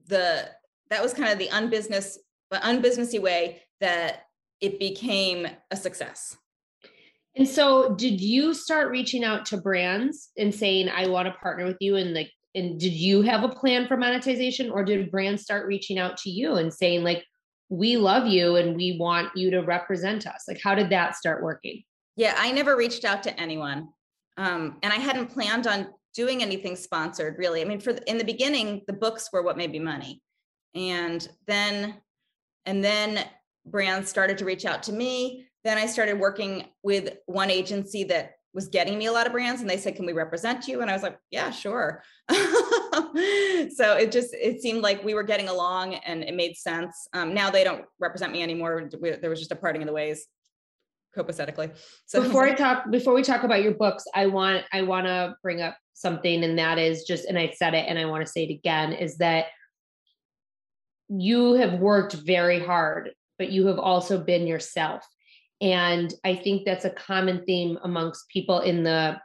the 0.06 0.48
that 0.88 1.02
was 1.02 1.14
kind 1.14 1.32
of 1.32 1.38
the 1.38 1.48
unbusiness 1.48 2.18
but 2.50 2.62
unbusinessy 2.62 3.20
way 3.20 3.62
that 3.80 4.24
it 4.60 4.78
became 4.78 5.46
a 5.70 5.76
success. 5.76 6.36
And 7.36 7.48
so 7.48 7.94
did 7.94 8.20
you 8.20 8.52
start 8.52 8.90
reaching 8.90 9.24
out 9.24 9.46
to 9.46 9.56
brands 9.56 10.30
and 10.36 10.54
saying, 10.54 10.88
I 10.88 11.06
want 11.06 11.28
to 11.28 11.34
partner 11.34 11.64
with 11.64 11.76
you? 11.80 11.96
And 11.96 12.12
like, 12.12 12.30
and 12.54 12.80
did 12.80 12.92
you 12.92 13.22
have 13.22 13.44
a 13.44 13.48
plan 13.48 13.86
for 13.86 13.96
monetization 13.96 14.70
or 14.70 14.84
did 14.84 15.10
brands 15.10 15.42
start 15.42 15.66
reaching 15.66 15.98
out 15.98 16.16
to 16.18 16.30
you 16.30 16.56
and 16.56 16.72
saying 16.72 17.04
like, 17.04 17.24
we 17.68 17.96
love 17.96 18.26
you 18.26 18.56
and 18.56 18.74
we 18.74 18.96
want 18.98 19.36
you 19.36 19.50
to 19.52 19.60
represent 19.60 20.26
us? 20.26 20.44
Like, 20.48 20.60
how 20.62 20.74
did 20.74 20.90
that 20.90 21.14
start 21.14 21.42
working? 21.42 21.82
Yeah, 22.16 22.34
I 22.36 22.50
never 22.50 22.76
reached 22.76 23.04
out 23.04 23.22
to 23.22 23.40
anyone. 23.40 23.88
Um, 24.36 24.78
and 24.82 24.92
I 24.92 24.96
hadn't 24.96 25.28
planned 25.28 25.66
on 25.66 25.88
doing 26.14 26.42
anything 26.42 26.74
sponsored 26.74 27.36
really. 27.38 27.60
I 27.60 27.64
mean, 27.64 27.80
for 27.80 27.92
the, 27.92 28.10
in 28.10 28.18
the 28.18 28.24
beginning, 28.24 28.82
the 28.88 28.92
books 28.92 29.28
were 29.32 29.42
what 29.42 29.56
made 29.56 29.70
me 29.70 29.78
money. 29.78 30.20
And 30.74 31.26
then, 31.46 31.94
and 32.66 32.82
then 32.82 33.24
brands 33.66 34.10
started 34.10 34.38
to 34.38 34.44
reach 34.44 34.64
out 34.64 34.82
to 34.84 34.92
me. 34.92 35.46
Then 35.62 35.78
I 35.78 35.86
started 35.86 36.18
working 36.18 36.66
with 36.82 37.16
one 37.26 37.50
agency 37.50 38.02
that 38.04 38.32
was 38.52 38.68
getting 38.68 38.98
me 38.98 39.06
a 39.06 39.12
lot 39.12 39.26
of 39.26 39.32
brands 39.32 39.60
and 39.60 39.70
they 39.70 39.76
said, 39.76 39.94
can 39.94 40.06
we 40.06 40.12
represent 40.12 40.66
you? 40.66 40.80
And 40.80 40.90
I 40.90 40.94
was 40.94 41.02
like, 41.02 41.18
yeah, 41.30 41.50
sure. 41.50 42.02
so 42.30 42.36
it 43.96 44.10
just, 44.10 44.34
it 44.34 44.60
seemed 44.60 44.82
like 44.82 45.04
we 45.04 45.14
were 45.14 45.22
getting 45.22 45.48
along 45.48 45.94
and 45.94 46.24
it 46.24 46.34
made 46.34 46.56
sense. 46.56 47.08
Um, 47.12 47.32
now 47.32 47.50
they 47.50 47.62
don't 47.62 47.84
represent 48.00 48.32
me 48.32 48.42
anymore. 48.42 48.90
There 49.00 49.30
was 49.30 49.38
just 49.38 49.52
a 49.52 49.56
parting 49.56 49.82
of 49.82 49.86
the 49.86 49.94
ways 49.94 50.26
copacetically. 51.16 51.76
So 52.06 52.22
before 52.22 52.44
I 52.44 52.54
talk, 52.54 52.90
before 52.90 53.14
we 53.14 53.22
talk 53.22 53.44
about 53.44 53.62
your 53.62 53.74
books, 53.74 54.04
I 54.14 54.26
want, 54.26 54.64
I 54.72 54.82
want 54.82 55.06
to 55.06 55.34
bring 55.42 55.60
up 55.60 55.76
something 55.94 56.42
and 56.42 56.58
that 56.58 56.78
is 56.78 57.04
just, 57.04 57.26
and 57.26 57.38
I 57.38 57.50
said 57.56 57.74
it 57.74 57.86
and 57.88 57.98
I 57.98 58.06
want 58.06 58.24
to 58.26 58.30
say 58.30 58.44
it 58.44 58.52
again, 58.52 58.92
is 58.92 59.18
that 59.18 59.46
you 61.08 61.54
have 61.54 61.78
worked 61.80 62.14
very 62.14 62.58
hard 62.60 63.10
but 63.40 63.50
you 63.50 63.66
have 63.68 63.78
also 63.78 64.18
been 64.18 64.46
yourself. 64.46 65.02
And 65.60 66.12
I 66.24 66.36
think 66.36 66.64
that's 66.64 66.84
a 66.84 66.90
common 66.90 67.44
theme 67.44 67.78
amongst 67.82 68.28
people 68.28 68.60
in 68.60 68.82
the 68.82 69.20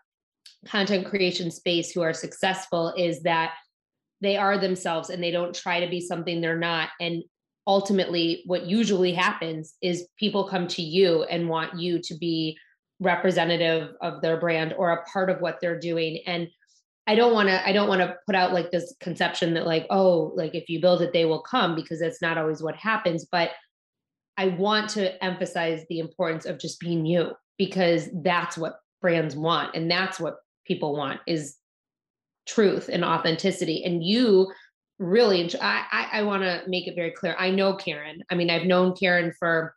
content 0.66 1.06
creation 1.06 1.52
space 1.52 1.92
who 1.92 2.02
are 2.02 2.14
successful 2.14 2.94
is 2.98 3.22
that 3.24 3.54
they 4.22 4.38
are 4.38 4.58
themselves 4.58 5.10
and 5.10 5.24
they 5.24 5.32
don't 5.32 5.56
try 5.56 5.80
to 5.80 5.90
be 5.90 6.02
something 6.02 6.42
they're 6.42 6.58
not. 6.58 6.90
And 7.00 7.24
ultimately, 7.68 8.44
what 8.46 8.66
usually 8.66 9.14
happens 9.14 9.76
is 9.82 10.08
people 10.20 10.48
come 10.48 10.68
to 10.70 10.82
you 10.82 11.24
and 11.24 11.50
want 11.50 11.80
you 11.80 12.00
to 12.02 12.16
be 12.16 12.58
representative 13.00 13.90
of 14.02 14.22
their 14.22 14.38
brand 14.38 14.74
or 14.78 14.92
a 14.92 15.04
part 15.06 15.30
of 15.30 15.42
what 15.42 15.60
they're 15.62 15.80
doing. 15.80 16.22
And 16.26 16.48
I 17.08 17.16
don't 17.16 17.34
want 17.34 17.50
to 17.50 17.68
I 17.68 17.72
don't 17.72 17.88
want 17.88 18.02
to 18.02 18.16
put 18.26 18.36
out 18.36 18.54
like 18.54 18.72
this 18.72 18.96
conception 19.00 19.54
that 19.54 19.68
like 19.68 19.86
oh 19.90 20.34
like 20.36 20.56
if 20.56 20.70
you 20.70 20.82
build 20.82 21.02
it 21.02 21.14
they 21.14 21.26
will 21.26 21.42
come 21.42 21.76
because 21.76 22.00
that's 22.00 22.22
not 22.22 22.38
always 22.38 22.64
what 22.64 22.76
happens 22.76 23.26
but 23.32 23.52
I 24.38 24.48
want 24.48 24.90
to 24.92 25.24
emphasize 25.24 25.86
the 25.90 26.00
importance 26.00 26.46
of 26.46 26.60
just 26.60 26.80
being 26.80 27.06
you 27.06 27.32
because 27.58 28.10
that's 28.24 28.58
what 28.58 28.80
brands 29.02 29.36
want 29.36 29.76
and 29.76 29.90
that's 29.90 30.20
what 30.20 30.38
people 30.66 30.96
want 30.96 31.22
is 31.28 31.58
truth 32.46 32.90
and 32.92 33.04
authenticity. 33.04 33.84
And 33.84 34.04
you 34.04 34.52
really, 35.00 35.50
I, 35.62 35.86
I, 35.92 36.20
I 36.20 36.24
want 36.24 36.44
to 36.44 36.64
make 36.68 36.88
it 36.88 36.96
very 36.96 37.12
clear. 37.12 37.36
I 37.38 37.50
know 37.50 37.76
Karen. 37.76 38.24
I 38.30 38.36
mean, 38.36 38.50
I've 38.50 38.66
known 38.66 38.96
Karen 38.96 39.34
for 39.38 39.76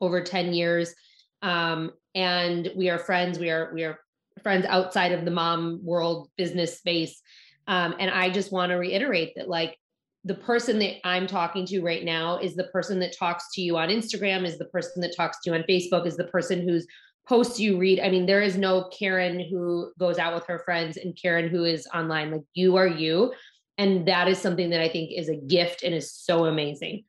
over 0.00 0.22
10 0.22 0.52
years. 0.52 0.94
Um, 1.42 1.92
and 2.14 2.70
we 2.76 2.90
are 2.90 2.98
friends. 2.98 3.38
We 3.38 3.50
are, 3.50 3.70
we 3.74 3.84
are 3.84 3.98
friends 4.42 4.66
outside 4.66 5.12
of 5.12 5.24
the 5.24 5.30
mom 5.30 5.80
world 5.82 6.28
business 6.36 6.78
space. 6.78 7.20
Um, 7.66 7.94
and 7.98 8.10
I 8.10 8.30
just 8.30 8.52
want 8.52 8.70
to 8.70 8.76
reiterate 8.76 9.34
that 9.36 9.48
like 9.48 9.76
the 10.24 10.34
person 10.34 10.78
that 10.78 11.06
I'm 11.06 11.26
talking 11.26 11.66
to 11.66 11.82
right 11.82 12.04
now 12.04 12.38
is 12.38 12.54
the 12.54 12.64
person 12.64 12.98
that 13.00 13.16
talks 13.16 13.52
to 13.54 13.60
you 13.60 13.76
on 13.76 13.90
Instagram, 13.90 14.46
is 14.46 14.58
the 14.58 14.64
person 14.66 15.02
that 15.02 15.14
talks 15.14 15.38
to 15.40 15.50
you 15.50 15.56
on 15.56 15.62
Facebook, 15.64 16.06
is 16.06 16.16
the 16.16 16.24
person 16.24 16.66
whose 16.66 16.86
posts 17.28 17.60
you 17.60 17.78
read. 17.78 18.00
I 18.00 18.10
mean, 18.10 18.26
there 18.26 18.42
is 18.42 18.56
no 18.56 18.88
Karen 18.88 19.40
who 19.40 19.92
goes 19.98 20.18
out 20.18 20.34
with 20.34 20.46
her 20.46 20.60
friends 20.60 20.96
and 20.96 21.18
Karen 21.20 21.48
who 21.48 21.64
is 21.64 21.86
online. 21.94 22.30
Like 22.30 22.44
you 22.54 22.76
are 22.76 22.86
you. 22.86 23.32
And 23.76 24.06
that 24.06 24.28
is 24.28 24.38
something 24.38 24.70
that 24.70 24.80
I 24.80 24.88
think 24.88 25.10
is 25.10 25.28
a 25.28 25.36
gift 25.36 25.82
and 25.82 25.94
is 25.94 26.12
so 26.12 26.44
amazing. 26.46 27.04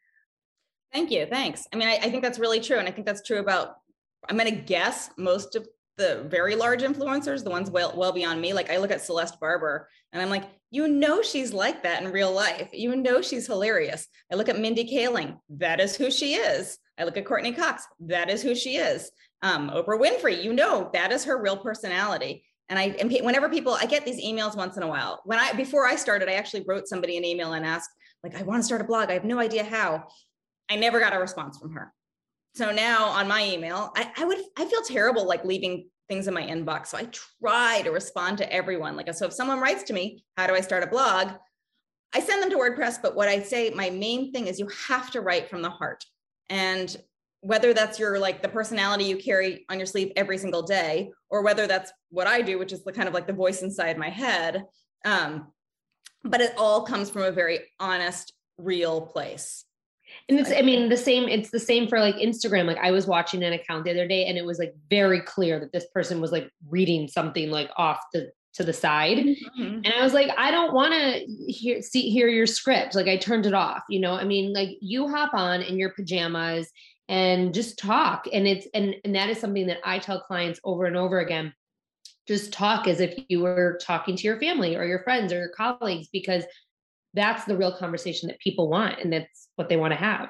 Thank 0.92 1.12
you. 1.12 1.26
Thanks. 1.26 1.68
I 1.74 1.76
mean, 1.76 1.88
I, 1.88 1.96
I 1.96 2.10
think 2.10 2.24
that's 2.24 2.40
really 2.40 2.60
true. 2.60 2.80
And 2.80 2.88
I 2.88 2.92
think 2.92 3.06
that's 3.06 3.22
true 3.22 3.40
about, 3.40 3.76
I'm 4.30 4.38
going 4.38 4.50
to 4.50 4.62
guess 4.62 5.10
most 5.18 5.56
of 5.56 5.68
the 5.98 6.26
very 6.30 6.56
large 6.56 6.82
influencers, 6.82 7.44
the 7.44 7.50
ones 7.50 7.70
well, 7.70 7.94
well 7.96 8.12
beyond 8.12 8.42
me. 8.42 8.54
Like 8.54 8.70
I 8.70 8.78
look 8.78 8.92
at 8.92 9.02
Celeste 9.02 9.40
Barber 9.40 9.88
and 10.12 10.22
I'm 10.22 10.30
like, 10.30 10.44
you 10.72 10.88
know, 10.88 11.22
she's 11.22 11.54
like 11.54 11.84
that 11.84 12.04
in 12.04 12.12
real 12.12 12.32
life. 12.32 12.70
You 12.74 12.96
know, 12.96 13.22
she's 13.22 13.48
hilarious. 13.48 14.08
I 14.32 14.36
look 14.36 14.50
at 14.50 14.60
Mindy 14.60 14.84
Kaling. 14.84 15.38
That 15.50 15.80
is 15.80 15.96
who 15.96 16.12
she 16.12 16.36
is. 16.36 16.78
I 16.98 17.04
look 17.06 17.18
at 17.18 17.26
Courteney 17.26 17.54
Cox. 17.54 17.86
That 18.00 18.30
is 18.30 18.42
who 18.42 18.56
she 18.56 18.76
is. 18.78 19.10
Um, 19.42 19.70
Oprah 19.70 20.00
Winfrey, 20.00 20.44
you 20.44 20.54
know, 20.54 20.90
that 20.94 21.12
is 21.12 21.24
her 21.26 21.42
real 21.42 21.58
personality. 21.58 22.44
And 22.68 22.80
I, 22.80 22.96
and 23.00 23.12
whenever 23.24 23.48
people, 23.48 23.74
I 23.74 23.86
get 23.86 24.06
these 24.06 24.24
emails 24.24 24.58
once 24.58 24.76
in 24.76 24.84
a 24.84 24.88
while. 24.88 25.22
When 25.24 25.40
I, 25.40 25.54
before 25.54 25.86
I 25.86 25.96
started, 25.96 26.30
I 26.30 26.34
actually 26.34 26.66
wrote 26.68 26.88
somebody 26.88 27.18
an 27.18 27.24
email 27.24 27.54
and 27.54 27.66
asked, 27.66 27.90
like, 28.24 28.36
I 28.36 28.42
want 28.42 28.62
to 28.62 28.66
start 28.66 28.82
a 28.82 28.86
blog. 28.86 29.10
I 29.10 29.14
have 29.14 29.24
no 29.24 29.40
idea 29.40 29.64
how. 29.64 30.08
I 30.70 30.78
never 30.78 31.00
got 31.00 31.14
a 31.14 31.20
response 31.20 31.60
from 31.60 31.74
her. 31.74 31.94
So 32.56 32.72
now 32.72 33.08
on 33.08 33.28
my 33.28 33.46
email, 33.46 33.92
I, 33.98 34.12
I 34.18 34.26
would, 34.26 34.38
I 34.58 34.66
feel 34.66 34.82
terrible 34.82 35.28
like 35.28 35.44
leaving 35.44 35.90
things 36.08 36.28
in 36.28 36.34
my 36.34 36.44
inbox. 36.44 36.88
So 36.88 36.98
I 36.98 37.10
try 37.42 37.82
to 37.82 37.92
respond 37.92 38.38
to 38.38 38.54
everyone. 38.54 38.96
Like, 38.96 39.14
so 39.14 39.26
if 39.26 39.34
someone 39.34 39.60
writes 39.60 39.84
to 39.84 39.94
me, 39.94 40.24
how 40.38 40.48
do 40.48 40.54
I 40.54 40.62
start 40.62 40.84
a 40.84 40.88
blog? 40.88 41.32
I 42.14 42.22
send 42.22 42.42
them 42.42 42.50
to 42.52 42.56
WordPress, 42.56 43.02
but 43.02 43.16
what 43.16 43.28
I 43.28 43.42
say, 43.42 43.72
my 43.72 43.90
main 43.90 44.32
thing 44.32 44.48
is 44.48 44.58
you 44.58 44.70
have 44.88 45.12
to 45.12 45.22
write 45.22 45.50
from 45.50 45.62
the 45.62 45.70
heart. 45.70 46.06
And 46.50 46.96
whether 47.42 47.74
that's 47.74 48.00
your 48.00 48.20
like 48.20 48.42
the 48.42 48.48
personality 48.48 49.04
you 49.04 49.18
carry 49.18 49.66
on 49.70 49.78
your 49.78 49.86
sleeve 49.86 50.14
every 50.16 50.38
single 50.38 50.64
day, 50.64 51.12
or 51.30 51.44
whether 51.44 51.68
that's 51.68 51.92
what 52.10 52.26
I 52.26 52.42
do, 52.42 52.58
which 52.58 52.72
is 52.72 52.84
the 52.84 52.94
kind 52.94 53.08
of 53.08 53.14
like 53.14 53.28
the 53.28 53.34
voice 53.34 53.62
inside 53.62 53.98
my 53.98 54.10
head. 54.10 54.64
Um, 55.04 55.52
but 56.24 56.42
it 56.42 56.54
all 56.58 56.84
comes 56.84 57.10
from 57.10 57.24
a 57.24 57.32
very 57.32 57.60
honest, 57.80 58.34
real 58.58 59.02
place. 59.02 59.66
And 60.28 60.40
it's, 60.40 60.52
I 60.52 60.62
mean, 60.62 60.90
the 60.90 60.98
same, 60.98 61.30
it's 61.30 61.52
the 61.52 61.60
same 61.60 61.88
for 61.88 62.00
like 62.00 62.16
Instagram. 62.16 62.66
Like 62.66 62.80
I 62.80 62.92
was 62.92 63.06
watching 63.06 63.44
an 63.44 63.54
account 63.54 63.86
the 63.86 63.92
other 63.92 64.08
day 64.08 64.26
and 64.26 64.38
it 64.38 64.46
was 64.46 64.58
like 64.58 64.74
very 64.90 65.22
clear 65.22 65.60
that 65.60 65.72
this 65.72 65.86
person 65.94 66.20
was 66.20 66.32
like 66.32 66.50
reading 66.68 67.08
something 67.08 67.52
like 67.52 67.70
off 67.78 68.00
the 68.12 68.32
to 68.56 68.64
the 68.64 68.74
side. 68.74 69.18
Mm-hmm. 69.18 69.82
And 69.84 69.94
I 69.94 70.02
was 70.02 70.14
like, 70.14 70.32
I 70.38 70.50
don't 70.50 70.74
want 70.74 70.94
to 70.94 71.26
hear 71.52 71.82
see 71.82 72.10
hear 72.10 72.28
your 72.28 72.48
script. 72.48 72.96
Like 72.96 73.08
I 73.08 73.18
turned 73.18 73.46
it 73.46 73.54
off, 73.54 73.84
you 73.90 74.00
know. 74.00 74.14
I 74.14 74.24
mean, 74.24 74.54
like 74.54 74.70
you 74.82 75.08
hop 75.10 75.34
on 75.34 75.62
in 75.62 75.78
your 75.78 75.92
pajamas 75.92 76.70
and 77.08 77.54
just 77.54 77.78
talk. 77.78 78.26
And 78.32 78.48
it's 78.48 78.68
and 78.74 78.96
and 79.04 79.14
that 79.16 79.30
is 79.30 79.40
something 79.40 79.68
that 79.68 79.80
I 79.84 80.00
tell 80.00 80.22
clients 80.22 80.60
over 80.64 80.86
and 80.86 80.96
over 80.96 81.20
again. 81.20 81.54
Just 82.28 82.54
talk 82.54 82.88
as 82.88 83.02
if 83.02 83.14
you 83.28 83.42
were 83.42 83.78
talking 83.82 84.16
to 84.16 84.24
your 84.24 84.40
family 84.40 84.76
or 84.76 84.86
your 84.86 85.04
friends 85.04 85.32
or 85.32 85.38
your 85.38 85.52
colleagues 85.56 86.08
because 86.12 86.44
that's 87.16 87.46
the 87.46 87.58
real 87.58 87.76
conversation 87.76 88.28
that 88.28 88.40
people 88.40 88.70
want 88.70 89.00
and 89.00 89.12
that's 89.12 89.50
what 89.56 89.70
they 89.70 89.78
want 89.78 89.94
to 89.94 90.00
have. 90.00 90.30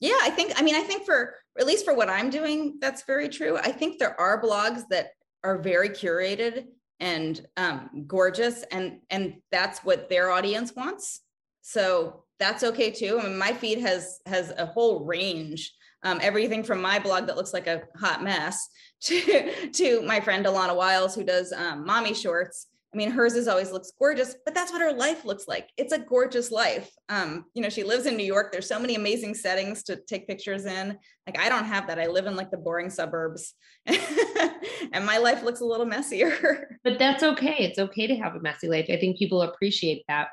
Yeah 0.00 0.18
i 0.22 0.30
think 0.30 0.52
i 0.56 0.62
mean 0.62 0.74
i 0.74 0.82
think 0.82 1.04
for 1.04 1.34
at 1.58 1.66
least 1.66 1.84
for 1.84 1.94
what 1.94 2.08
i'm 2.08 2.30
doing 2.30 2.78
that's 2.80 3.02
very 3.04 3.28
true. 3.28 3.56
I 3.58 3.72
think 3.72 3.98
there 3.98 4.18
are 4.20 4.42
blogs 4.42 4.82
that 4.90 5.10
are 5.44 5.58
very 5.58 5.90
curated 5.90 6.66
and 7.00 7.46
um, 7.56 8.04
gorgeous 8.06 8.62
and 8.64 9.00
and 9.10 9.36
that's 9.50 9.80
what 9.80 10.08
their 10.08 10.30
audience 10.30 10.74
wants. 10.74 11.22
So 11.62 12.24
that's 12.38 12.62
okay 12.64 12.90
too. 12.90 13.18
I 13.20 13.24
mean 13.24 13.38
my 13.38 13.52
feed 13.52 13.80
has 13.80 14.20
has 14.26 14.50
a 14.56 14.66
whole 14.66 15.04
range 15.04 15.72
um, 16.02 16.18
everything 16.22 16.64
from 16.64 16.80
my 16.80 16.98
blog 16.98 17.26
that 17.26 17.36
looks 17.36 17.52
like 17.52 17.66
a 17.66 17.82
hot 17.96 18.22
mess 18.22 18.68
to 19.02 19.70
to 19.72 20.02
my 20.02 20.20
friend 20.20 20.44
Ilana 20.46 20.76
Wiles 20.76 21.14
who 21.14 21.24
does 21.24 21.52
um, 21.52 21.84
mommy 21.84 22.14
shorts 22.14 22.66
I 22.92 22.96
mean, 22.96 23.10
hers 23.12 23.34
is 23.34 23.46
always 23.46 23.70
looks 23.70 23.92
gorgeous, 23.96 24.34
but 24.44 24.52
that's 24.52 24.72
what 24.72 24.80
her 24.80 24.92
life 24.92 25.24
looks 25.24 25.46
like. 25.46 25.68
It's 25.76 25.92
a 25.92 25.98
gorgeous 25.98 26.50
life. 26.50 26.90
Um, 27.08 27.44
you 27.54 27.62
know, 27.62 27.68
she 27.68 27.84
lives 27.84 28.06
in 28.06 28.16
New 28.16 28.24
York. 28.24 28.50
There's 28.50 28.66
so 28.66 28.80
many 28.80 28.96
amazing 28.96 29.34
settings 29.34 29.84
to 29.84 29.96
take 30.08 30.26
pictures 30.26 30.66
in. 30.66 30.98
Like, 31.24 31.38
I 31.38 31.48
don't 31.48 31.66
have 31.66 31.86
that. 31.86 32.00
I 32.00 32.08
live 32.08 32.26
in 32.26 32.34
like 32.34 32.50
the 32.50 32.56
boring 32.56 32.90
suburbs, 32.90 33.54
and 33.86 35.06
my 35.06 35.18
life 35.18 35.44
looks 35.44 35.60
a 35.60 35.64
little 35.64 35.86
messier. 35.86 36.66
But 36.82 36.98
that's 36.98 37.22
okay. 37.22 37.56
It's 37.58 37.78
okay 37.78 38.06
to 38.06 38.16
have 38.16 38.34
a 38.36 38.40
messy 38.40 38.66
life. 38.66 38.86
I 38.88 38.96
think 38.96 39.18
people 39.18 39.42
appreciate 39.42 40.02
that. 40.08 40.28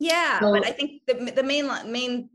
Yeah, 0.00 0.40
so, 0.40 0.50
but 0.50 0.66
I 0.66 0.72
think 0.72 1.02
the 1.06 1.32
the 1.34 1.42
main 1.44 1.70
main 1.86 2.30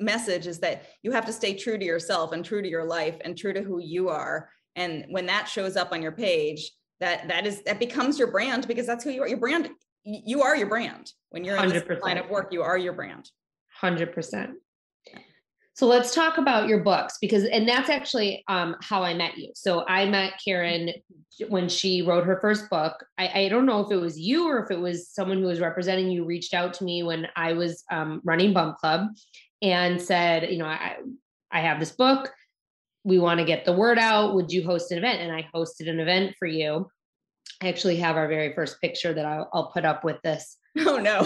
message 0.00 0.48
is 0.48 0.58
that 0.60 0.86
you 1.02 1.12
have 1.12 1.24
to 1.26 1.32
stay 1.32 1.54
true 1.54 1.78
to 1.78 1.84
yourself 1.84 2.32
and 2.32 2.44
true 2.44 2.60
to 2.60 2.68
your 2.68 2.84
life 2.84 3.16
and 3.24 3.38
true 3.38 3.52
to 3.52 3.62
who 3.62 3.80
you 3.80 4.08
are. 4.08 4.50
And 4.74 5.06
when 5.10 5.26
that 5.26 5.48
shows 5.48 5.76
up 5.76 5.92
on 5.92 6.02
your 6.02 6.12
page, 6.12 6.72
that 7.00 7.28
that 7.28 7.46
is 7.46 7.62
that 7.62 7.78
becomes 7.78 8.18
your 8.18 8.30
brand 8.30 8.66
because 8.68 8.86
that's 8.86 9.04
who 9.04 9.10
you 9.10 9.22
are 9.22 9.28
your 9.28 9.38
brand 9.38 9.70
you 10.04 10.42
are 10.42 10.56
your 10.56 10.68
brand 10.68 11.10
when 11.30 11.44
you're 11.44 11.56
in 11.56 11.68
this 11.68 11.84
line 12.02 12.18
of 12.18 12.28
work 12.28 12.52
you 12.52 12.62
are 12.62 12.78
your 12.78 12.92
brand 12.92 13.30
100% 13.82 14.52
So 15.76 15.88
let's 15.88 16.14
talk 16.14 16.38
about 16.38 16.68
your 16.68 16.84
books 16.84 17.18
because, 17.20 17.44
and 17.44 17.68
that's 17.68 17.90
actually 17.90 18.44
um, 18.46 18.76
how 18.80 19.02
I 19.02 19.12
met 19.12 19.36
you. 19.36 19.50
So 19.56 19.84
I 19.88 20.06
met 20.06 20.34
Karen 20.42 20.90
when 21.48 21.68
she 21.68 22.00
wrote 22.02 22.24
her 22.24 22.38
first 22.40 22.70
book. 22.70 23.04
I, 23.18 23.42
I, 23.42 23.48
don't 23.48 23.66
know 23.66 23.80
if 23.80 23.90
it 23.90 23.96
was 23.96 24.16
you 24.16 24.46
or 24.46 24.62
if 24.62 24.70
it 24.70 24.78
was 24.78 25.08
someone 25.08 25.38
who 25.38 25.46
was 25.48 25.58
representing 25.58 26.12
you 26.12 26.24
reached 26.24 26.54
out 26.54 26.74
to 26.74 26.84
me 26.84 27.02
when 27.02 27.26
I 27.34 27.54
was 27.54 27.82
um, 27.90 28.20
running 28.24 28.52
Bump 28.52 28.78
Club 28.78 29.08
and 29.62 30.00
said, 30.00 30.48
you 30.48 30.58
know, 30.58 30.66
I, 30.66 30.98
I 31.50 31.60
have 31.60 31.80
this 31.80 31.90
book. 31.90 32.30
We 33.04 33.18
want 33.18 33.38
to 33.38 33.46
get 33.46 33.64
the 33.64 33.72
word 33.72 33.98
out. 33.98 34.34
Would 34.34 34.52
you 34.52 34.64
host 34.64 34.90
an 34.90 34.98
event? 34.98 35.20
And 35.20 35.32
I 35.32 35.48
hosted 35.54 35.88
an 35.88 36.00
event 36.00 36.34
for 36.38 36.46
you. 36.46 36.88
I 37.62 37.68
actually 37.68 37.96
have 37.96 38.16
our 38.16 38.28
very 38.28 38.54
first 38.54 38.80
picture 38.80 39.12
that 39.12 39.24
I'll, 39.24 39.48
I'll 39.52 39.70
put 39.70 39.84
up 39.84 40.04
with 40.04 40.20
this 40.22 40.58
Oh 40.86 40.96
no. 40.96 41.22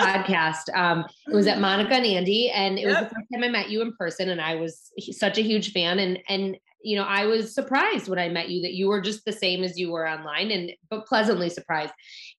podcast. 0.00 0.74
Um, 0.74 1.04
it 1.28 1.34
was 1.34 1.46
at 1.46 1.60
Monica 1.66 1.94
and 1.94 2.06
Andy, 2.06 2.50
and 2.50 2.78
it 2.78 2.82
yep. 2.82 2.88
was 2.88 2.96
the 2.96 3.14
first 3.14 3.26
time 3.32 3.44
I 3.44 3.48
met 3.48 3.70
you 3.70 3.82
in 3.82 3.94
person, 3.96 4.30
and 4.30 4.40
I 4.40 4.56
was 4.56 4.90
such 5.12 5.38
a 5.38 5.42
huge 5.42 5.72
fan. 5.72 6.00
And 6.00 6.18
and 6.28 6.56
you 6.82 6.96
know, 6.96 7.04
I 7.04 7.26
was 7.26 7.54
surprised 7.54 8.08
when 8.08 8.18
I 8.18 8.28
met 8.28 8.48
you 8.48 8.62
that 8.62 8.72
you 8.72 8.88
were 8.88 9.00
just 9.00 9.24
the 9.24 9.32
same 9.32 9.62
as 9.62 9.78
you 9.78 9.92
were 9.92 10.08
online, 10.08 10.50
and 10.50 10.72
but 10.88 11.06
pleasantly 11.06 11.50
surprised. 11.50 11.92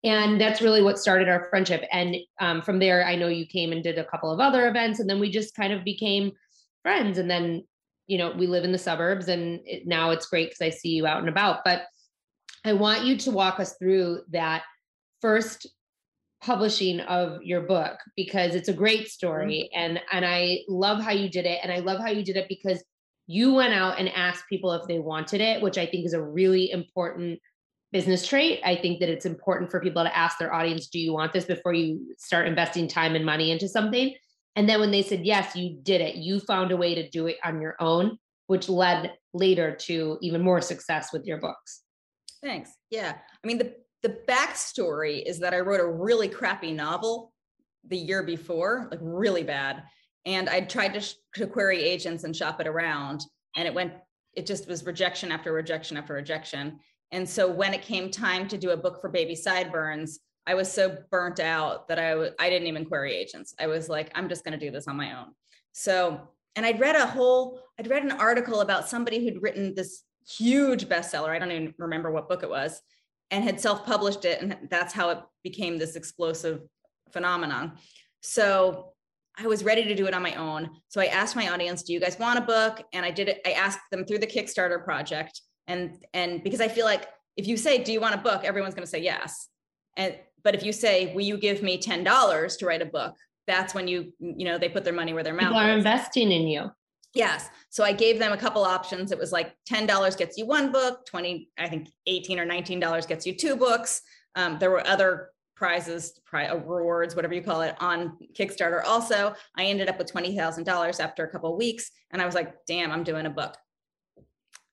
And 0.03 0.41
that's 0.41 0.61
really 0.61 0.81
what 0.81 0.99
started 0.99 1.29
our 1.29 1.47
friendship. 1.49 1.85
And 1.91 2.17
um, 2.39 2.61
from 2.61 2.79
there, 2.79 3.05
I 3.05 3.15
know 3.15 3.27
you 3.27 3.45
came 3.45 3.71
and 3.71 3.83
did 3.83 3.97
a 3.97 4.05
couple 4.05 4.31
of 4.31 4.39
other 4.39 4.67
events, 4.67 4.99
and 4.99 5.09
then 5.09 5.19
we 5.19 5.29
just 5.29 5.55
kind 5.55 5.71
of 5.71 5.85
became 5.85 6.33
friends. 6.81 7.17
And 7.17 7.29
then, 7.29 7.63
you 8.07 8.17
know, 8.17 8.31
we 8.31 8.47
live 8.47 8.63
in 8.63 8.71
the 8.71 8.77
suburbs, 8.77 9.27
and 9.27 9.59
it, 9.65 9.87
now 9.87 10.11
it's 10.11 10.25
great 10.25 10.49
because 10.49 10.61
I 10.61 10.69
see 10.69 10.89
you 10.89 11.05
out 11.05 11.19
and 11.19 11.29
about. 11.29 11.59
But 11.63 11.83
I 12.63 12.73
want 12.73 13.05
you 13.05 13.17
to 13.17 13.31
walk 13.31 13.59
us 13.59 13.75
through 13.77 14.21
that 14.31 14.63
first 15.21 15.67
publishing 16.41 16.99
of 17.01 17.41
your 17.43 17.61
book 17.61 17.99
because 18.15 18.55
it's 18.55 18.69
a 18.69 18.73
great 18.73 19.07
story 19.09 19.69
mm-hmm. 19.73 19.79
and 19.79 20.01
and 20.11 20.25
I 20.25 20.59
love 20.67 21.01
how 21.01 21.11
you 21.11 21.29
did 21.29 21.45
it 21.45 21.59
and 21.61 21.71
I 21.71 21.79
love 21.79 21.99
how 21.99 22.09
you 22.09 22.23
did 22.23 22.35
it 22.35 22.47
because 22.49 22.83
you 23.27 23.53
went 23.53 23.73
out 23.73 23.99
and 23.99 24.09
asked 24.09 24.45
people 24.49 24.73
if 24.73 24.87
they 24.87 24.97
wanted 24.97 25.39
it 25.39 25.61
which 25.61 25.77
I 25.77 25.85
think 25.85 26.05
is 26.05 26.13
a 26.13 26.21
really 26.21 26.71
important 26.71 27.39
business 27.91 28.25
trait 28.25 28.59
I 28.65 28.75
think 28.75 28.99
that 29.01 29.09
it's 29.09 29.27
important 29.27 29.69
for 29.69 29.81
people 29.81 30.03
to 30.03 30.17
ask 30.17 30.39
their 30.39 30.53
audience 30.53 30.87
do 30.87 30.99
you 30.99 31.13
want 31.13 31.31
this 31.31 31.45
before 31.45 31.73
you 31.73 32.15
start 32.17 32.47
investing 32.47 32.87
time 32.87 33.13
and 33.13 33.25
money 33.25 33.51
into 33.51 33.67
something 33.67 34.15
and 34.55 34.67
then 34.67 34.79
when 34.79 34.91
they 34.91 35.01
said 35.01 35.25
yes 35.25 35.55
you 35.55 35.77
did 35.83 36.01
it 36.01 36.15
you 36.15 36.39
found 36.39 36.71
a 36.71 36.77
way 36.77 36.95
to 36.95 37.09
do 37.09 37.27
it 37.27 37.37
on 37.43 37.61
your 37.61 37.75
own 37.79 38.17
which 38.47 38.67
led 38.67 39.13
later 39.33 39.73
to 39.73 40.17
even 40.21 40.41
more 40.41 40.61
success 40.61 41.13
with 41.13 41.25
your 41.25 41.37
books 41.37 41.83
Thanks. 42.43 42.71
Yeah. 42.89 43.13
I 43.15 43.47
mean, 43.47 43.57
the 43.57 43.75
the 44.03 44.17
backstory 44.27 45.23
is 45.23 45.39
that 45.39 45.53
I 45.53 45.59
wrote 45.59 45.79
a 45.79 45.87
really 45.87 46.27
crappy 46.27 46.71
novel 46.71 47.31
the 47.87 47.97
year 47.97 48.23
before, 48.23 48.87
like 48.89 48.99
really 49.01 49.43
bad. 49.43 49.83
And 50.25 50.49
I 50.49 50.61
tried 50.61 50.95
to, 50.95 51.01
sh- 51.01 51.13
to 51.35 51.45
query 51.45 51.83
agents 51.83 52.23
and 52.23 52.35
shop 52.35 52.59
it 52.59 52.65
around, 52.65 53.21
and 53.55 53.67
it 53.67 53.73
went, 53.73 53.93
it 54.33 54.47
just 54.47 54.67
was 54.67 54.85
rejection 54.87 55.31
after 55.31 55.53
rejection 55.53 55.97
after 55.97 56.15
rejection. 56.15 56.79
And 57.11 57.29
so 57.29 57.47
when 57.47 57.75
it 57.75 57.83
came 57.83 58.09
time 58.09 58.47
to 58.47 58.57
do 58.57 58.71
a 58.71 58.77
book 58.77 59.01
for 59.01 59.09
baby 59.09 59.35
sideburns, 59.35 60.19
I 60.47 60.55
was 60.55 60.71
so 60.71 60.97
burnt 61.11 61.39
out 61.39 61.87
that 61.87 61.99
I 61.99 62.11
w- 62.11 62.31
I 62.39 62.49
didn't 62.49 62.67
even 62.67 62.85
query 62.85 63.15
agents. 63.15 63.53
I 63.59 63.67
was 63.67 63.89
like, 63.89 64.11
I'm 64.15 64.27
just 64.27 64.43
going 64.43 64.57
to 64.57 64.65
do 64.65 64.71
this 64.71 64.87
on 64.87 64.97
my 64.97 65.17
own. 65.17 65.27
So, 65.71 66.29
and 66.55 66.65
I'd 66.65 66.79
read 66.79 66.95
a 66.95 67.05
whole, 67.05 67.59
I'd 67.79 67.89
read 67.89 68.03
an 68.03 68.11
article 68.11 68.61
about 68.61 68.89
somebody 68.89 69.23
who'd 69.23 69.41
written 69.41 69.75
this 69.75 70.03
huge 70.27 70.89
bestseller. 70.89 71.29
I 71.29 71.39
don't 71.39 71.51
even 71.51 71.73
remember 71.77 72.11
what 72.11 72.27
book 72.27 72.43
it 72.43 72.49
was 72.49 72.81
and 73.31 73.43
had 73.43 73.59
self-published 73.59 74.25
it 74.25 74.41
and 74.41 74.57
that's 74.69 74.93
how 74.93 75.09
it 75.09 75.19
became 75.43 75.77
this 75.77 75.95
explosive 75.95 76.61
phenomenon 77.11 77.71
so 78.19 78.93
i 79.39 79.47
was 79.47 79.63
ready 79.63 79.83
to 79.85 79.95
do 79.95 80.05
it 80.05 80.13
on 80.13 80.21
my 80.21 80.35
own 80.35 80.69
so 80.89 81.01
i 81.01 81.05
asked 81.05 81.35
my 81.35 81.49
audience 81.49 81.81
do 81.83 81.93
you 81.93 81.99
guys 81.99 82.19
want 82.19 82.37
a 82.37 82.41
book 82.41 82.83
and 82.93 83.05
i 83.05 83.09
did 83.09 83.29
it 83.29 83.41
i 83.45 83.51
asked 83.51 83.79
them 83.89 84.05
through 84.05 84.19
the 84.19 84.27
kickstarter 84.27 84.83
project 84.83 85.41
and 85.67 85.97
and 86.13 86.43
because 86.43 86.61
i 86.61 86.67
feel 86.67 86.85
like 86.85 87.07
if 87.37 87.47
you 87.47 87.57
say 87.57 87.81
do 87.81 87.91
you 87.91 88.01
want 88.01 88.13
a 88.13 88.17
book 88.17 88.43
everyone's 88.43 88.75
going 88.75 88.85
to 88.85 88.89
say 88.91 89.01
yes 89.01 89.47
and 89.97 90.15
but 90.43 90.55
if 90.55 90.63
you 90.63 90.71
say 90.71 91.13
will 91.13 91.21
you 91.21 91.37
give 91.37 91.61
me 91.61 91.79
$10 91.79 92.57
to 92.57 92.65
write 92.65 92.81
a 92.81 92.85
book 92.85 93.15
that's 93.47 93.73
when 93.73 93.87
you 93.87 94.13
you 94.19 94.45
know 94.45 94.57
they 94.57 94.69
put 94.69 94.83
their 94.83 94.93
money 94.93 95.13
where 95.13 95.23
their 95.23 95.33
mouth 95.33 95.49
People 95.49 95.59
are 95.59 95.71
investing 95.71 96.31
in 96.31 96.47
you 96.47 96.71
Yes. 97.13 97.49
So 97.69 97.83
I 97.83 97.91
gave 97.91 98.19
them 98.19 98.31
a 98.31 98.37
couple 98.37 98.63
options. 98.63 99.11
It 99.11 99.19
was 99.19 99.31
like 99.31 99.53
$10 99.69 100.17
gets 100.17 100.37
you 100.37 100.45
one 100.45 100.71
book, 100.71 101.05
20, 101.05 101.49
I 101.57 101.67
think 101.67 101.89
18 102.07 102.39
or 102.39 102.45
$19 102.45 103.07
gets 103.07 103.25
you 103.25 103.35
two 103.35 103.55
books. 103.55 104.01
Um, 104.35 104.57
there 104.59 104.71
were 104.71 104.85
other 104.87 105.29
prizes, 105.55 106.19
pri- 106.25 106.51
rewards, 106.51 107.15
whatever 107.15 107.33
you 107.33 107.41
call 107.41 107.61
it, 107.61 107.75
on 107.79 108.17
Kickstarter. 108.33 108.81
Also, 108.85 109.35
I 109.57 109.65
ended 109.65 109.89
up 109.89 109.97
with 109.97 110.11
$20,000 110.11 110.99
after 110.99 111.25
a 111.25 111.29
couple 111.29 111.51
of 111.51 111.57
weeks. 111.57 111.91
And 112.11 112.21
I 112.21 112.25
was 112.25 112.35
like, 112.35 112.55
damn, 112.65 112.91
I'm 112.91 113.03
doing 113.03 113.25
a 113.25 113.29
book. 113.29 113.55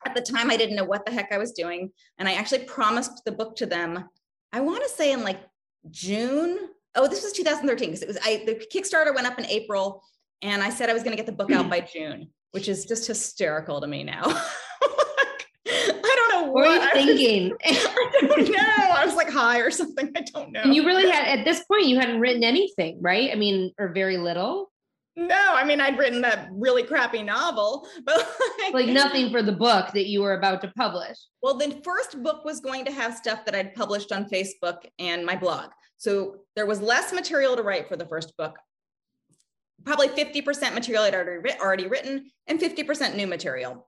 At 0.06 0.14
the 0.14 0.22
time, 0.22 0.48
I 0.48 0.56
didn't 0.56 0.76
know 0.76 0.84
what 0.84 1.04
the 1.04 1.12
heck 1.12 1.32
I 1.32 1.38
was 1.38 1.52
doing. 1.52 1.90
And 2.18 2.28
I 2.28 2.34
actually 2.34 2.64
promised 2.64 3.24
the 3.24 3.32
book 3.32 3.56
to 3.56 3.66
them, 3.66 4.08
I 4.52 4.60
want 4.60 4.82
to 4.84 4.88
say 4.88 5.12
in 5.12 5.24
like 5.24 5.40
June. 5.90 6.58
Oh, 6.94 7.06
this 7.06 7.22
was 7.22 7.32
2013 7.32 7.88
because 7.88 8.02
it 8.02 8.08
was 8.08 8.18
I 8.24 8.42
the 8.46 8.54
Kickstarter 8.54 9.14
went 9.14 9.26
up 9.26 9.38
in 9.38 9.46
April 9.46 10.02
and 10.42 10.62
I 10.62 10.70
said 10.70 10.90
I 10.90 10.92
was 10.92 11.02
going 11.02 11.12
to 11.12 11.16
get 11.16 11.26
the 11.26 11.32
book 11.32 11.50
out 11.52 11.68
by 11.68 11.80
June, 11.92 12.30
which 12.52 12.68
is 12.68 12.86
just 12.86 13.06
hysterical 13.06 13.80
to 13.80 13.86
me 13.86 14.04
now. 14.04 14.22
I 15.70 16.30
don't 16.30 16.46
know 16.46 16.52
what, 16.52 16.80
what 16.80 17.04
you 17.04 17.16
thinking. 17.16 17.56
I 17.64 18.16
don't 18.22 18.50
know. 18.50 18.94
I 18.94 19.04
was 19.04 19.14
like 19.14 19.30
high 19.30 19.58
or 19.60 19.70
something. 19.70 20.10
I 20.16 20.22
don't 20.22 20.52
know. 20.52 20.62
And 20.62 20.74
you 20.74 20.86
really 20.86 21.10
had 21.10 21.38
at 21.38 21.44
this 21.44 21.62
point 21.64 21.86
you 21.86 21.98
hadn't 21.98 22.20
written 22.20 22.42
anything, 22.42 22.98
right? 23.00 23.30
I 23.30 23.34
mean, 23.34 23.72
or 23.78 23.92
very 23.92 24.16
little. 24.16 24.70
No, 25.18 25.54
I 25.54 25.64
mean 25.64 25.80
I'd 25.80 25.98
written 25.98 26.20
that 26.20 26.48
really 26.52 26.84
crappy 26.84 27.22
novel, 27.22 27.88
but 28.04 28.26
like, 28.60 28.74
like 28.74 28.86
nothing 28.86 29.30
for 29.30 29.42
the 29.42 29.52
book 29.52 29.92
that 29.92 30.06
you 30.06 30.22
were 30.22 30.34
about 30.34 30.60
to 30.62 30.68
publish. 30.76 31.16
Well, 31.42 31.58
the 31.58 31.80
first 31.84 32.22
book 32.22 32.44
was 32.44 32.60
going 32.60 32.84
to 32.84 32.92
have 32.92 33.16
stuff 33.16 33.44
that 33.44 33.54
I'd 33.54 33.74
published 33.74 34.12
on 34.12 34.26
Facebook 34.26 34.86
and 34.98 35.26
my 35.26 35.34
blog. 35.34 35.70
So 35.96 36.36
there 36.54 36.66
was 36.66 36.80
less 36.80 37.12
material 37.12 37.56
to 37.56 37.62
write 37.62 37.88
for 37.88 37.96
the 37.96 38.06
first 38.06 38.36
book 38.36 38.56
probably 39.84 40.08
50% 40.08 40.74
material 40.74 41.04
I'd 41.04 41.14
already, 41.14 41.52
already 41.60 41.86
written 41.86 42.30
and 42.46 42.60
50% 42.60 43.16
new 43.16 43.26
material. 43.26 43.86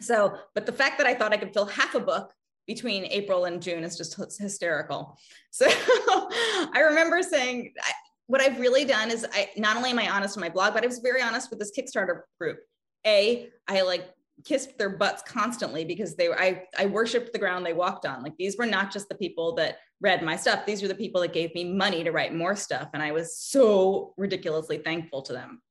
So, 0.00 0.36
but 0.54 0.66
the 0.66 0.72
fact 0.72 0.98
that 0.98 1.06
I 1.06 1.14
thought 1.14 1.32
I 1.32 1.36
could 1.36 1.52
fill 1.52 1.66
half 1.66 1.94
a 1.94 2.00
book 2.00 2.32
between 2.66 3.04
April 3.06 3.44
and 3.44 3.62
June 3.62 3.84
is 3.84 3.96
just 3.96 4.16
hysterical. 4.38 5.18
So 5.50 5.68
I 5.68 6.80
remember 6.88 7.22
saying, 7.22 7.74
I, 7.80 7.92
what 8.26 8.40
I've 8.40 8.58
really 8.58 8.84
done 8.84 9.10
is 9.10 9.26
I 9.32 9.50
not 9.56 9.76
only 9.76 9.90
am 9.90 9.98
I 9.98 10.08
honest 10.08 10.36
on 10.36 10.40
my 10.40 10.48
blog, 10.48 10.74
but 10.74 10.82
I 10.82 10.86
was 10.86 10.98
very 10.98 11.22
honest 11.22 11.50
with 11.50 11.58
this 11.58 11.72
Kickstarter 11.76 12.22
group. 12.40 12.58
A, 13.06 13.48
I 13.68 13.82
like 13.82 14.08
kissed 14.44 14.76
their 14.78 14.90
butts 14.90 15.22
constantly 15.22 15.84
because 15.84 16.16
they 16.16 16.32
I 16.32 16.64
I 16.76 16.86
worshiped 16.86 17.32
the 17.32 17.38
ground 17.38 17.64
they 17.64 17.72
walked 17.72 18.06
on. 18.06 18.22
Like 18.22 18.36
these 18.38 18.56
were 18.56 18.66
not 18.66 18.92
just 18.92 19.08
the 19.08 19.14
people 19.14 19.54
that 19.56 19.78
read 20.00 20.22
my 20.22 20.36
stuff. 20.36 20.66
These 20.66 20.82
were 20.82 20.88
the 20.88 20.94
people 20.94 21.20
that 21.20 21.32
gave 21.32 21.54
me 21.54 21.64
money 21.64 22.02
to 22.02 22.10
write 22.10 22.34
more 22.34 22.56
stuff 22.56 22.88
and 22.94 23.02
I 23.02 23.12
was 23.12 23.38
so 23.38 24.14
ridiculously 24.16 24.78
thankful 24.78 25.22
to 25.22 25.32
them. 25.32 25.62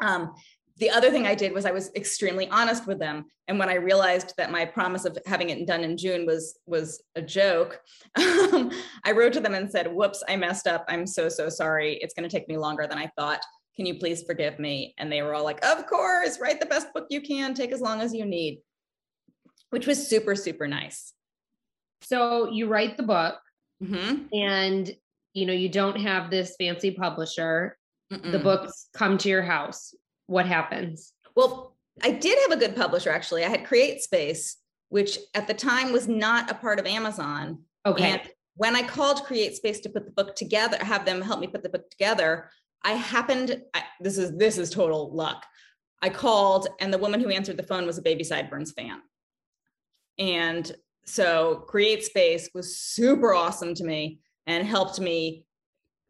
Um, 0.00 0.34
the 0.78 0.90
other 0.90 1.10
thing 1.10 1.26
I 1.26 1.34
did 1.34 1.52
was 1.52 1.64
I 1.64 1.70
was 1.70 1.90
extremely 1.96 2.48
honest 2.50 2.86
with 2.86 2.98
them. 2.98 3.24
And 3.48 3.58
when 3.58 3.68
I 3.68 3.74
realized 3.76 4.34
that 4.36 4.50
my 4.50 4.64
promise 4.64 5.04
of 5.04 5.16
having 5.24 5.50
it 5.50 5.66
done 5.66 5.82
in 5.84 5.96
June 5.96 6.26
was 6.26 6.58
was 6.66 7.02
a 7.14 7.22
joke, 7.22 7.80
I 8.16 9.12
wrote 9.14 9.32
to 9.34 9.40
them 9.40 9.54
and 9.54 9.70
said, 9.70 9.92
"Whoops, 9.92 10.22
I 10.28 10.36
messed 10.36 10.66
up. 10.66 10.84
I'm 10.88 11.06
so 11.06 11.28
so 11.28 11.48
sorry. 11.48 11.94
It's 12.02 12.14
going 12.14 12.28
to 12.28 12.36
take 12.36 12.48
me 12.48 12.56
longer 12.56 12.86
than 12.86 12.98
I 12.98 13.10
thought." 13.16 13.40
Can 13.76 13.84
you 13.84 13.98
please 13.98 14.22
forgive 14.22 14.58
me? 14.58 14.94
And 14.96 15.12
they 15.12 15.20
were 15.20 15.34
all 15.34 15.44
like, 15.44 15.62
Of 15.62 15.86
course, 15.86 16.40
write 16.40 16.60
the 16.60 16.66
best 16.66 16.94
book 16.94 17.08
you 17.10 17.20
can, 17.20 17.52
take 17.52 17.72
as 17.72 17.82
long 17.82 18.00
as 18.00 18.14
you 18.14 18.24
need, 18.24 18.60
which 19.68 19.86
was 19.86 20.08
super, 20.08 20.34
super 20.34 20.66
nice. 20.66 21.12
So 22.00 22.50
you 22.50 22.68
write 22.68 22.96
the 22.96 23.02
book 23.02 23.38
mm-hmm. 23.82 24.34
and 24.34 24.90
you 25.34 25.46
know 25.46 25.52
you 25.52 25.68
don't 25.68 26.00
have 26.00 26.30
this 26.30 26.56
fancy 26.58 26.90
publisher 26.90 27.76
Mm-mm. 28.12 28.32
the 28.32 28.38
books 28.38 28.88
come 28.94 29.18
to 29.18 29.28
your 29.28 29.42
house 29.42 29.94
what 30.26 30.46
happens. 30.46 31.12
Well 31.34 31.74
i 32.02 32.10
did 32.10 32.38
have 32.42 32.52
a 32.52 32.60
good 32.60 32.76
publisher 32.76 33.10
actually. 33.10 33.44
I 33.44 33.48
had 33.48 33.64
CreateSpace 33.64 34.54
which 34.88 35.18
at 35.34 35.48
the 35.48 35.54
time 35.54 35.92
was 35.92 36.06
not 36.06 36.50
a 36.50 36.54
part 36.54 36.78
of 36.78 36.86
amazon. 36.86 37.62
Okay. 37.84 38.12
And 38.12 38.20
when 38.54 38.76
i 38.76 38.82
called 38.82 39.24
CreateSpace 39.24 39.82
to 39.82 39.88
put 39.88 40.04
the 40.04 40.12
book 40.12 40.36
together 40.36 40.78
have 40.82 41.04
them 41.04 41.22
help 41.22 41.40
me 41.40 41.46
put 41.46 41.62
the 41.62 41.68
book 41.68 41.88
together 41.90 42.50
I 42.86 42.92
happened, 42.92 43.62
I, 43.74 43.82
this 44.00 44.16
is 44.16 44.36
this 44.36 44.58
is 44.58 44.70
total 44.70 45.12
luck. 45.12 45.44
I 46.02 46.08
called 46.08 46.68
and 46.78 46.92
the 46.92 46.98
woman 46.98 47.20
who 47.20 47.30
answered 47.30 47.56
the 47.56 47.64
phone 47.64 47.84
was 47.84 47.98
a 47.98 48.02
Baby 48.02 48.22
Sideburns 48.22 48.72
fan. 48.72 49.00
And 50.18 50.70
so 51.04 51.66
CreateSpace 51.68 52.54
was 52.54 52.78
super 52.78 53.34
awesome 53.34 53.74
to 53.74 53.84
me 53.84 54.20
and 54.46 54.64
helped 54.64 55.00
me 55.00 55.44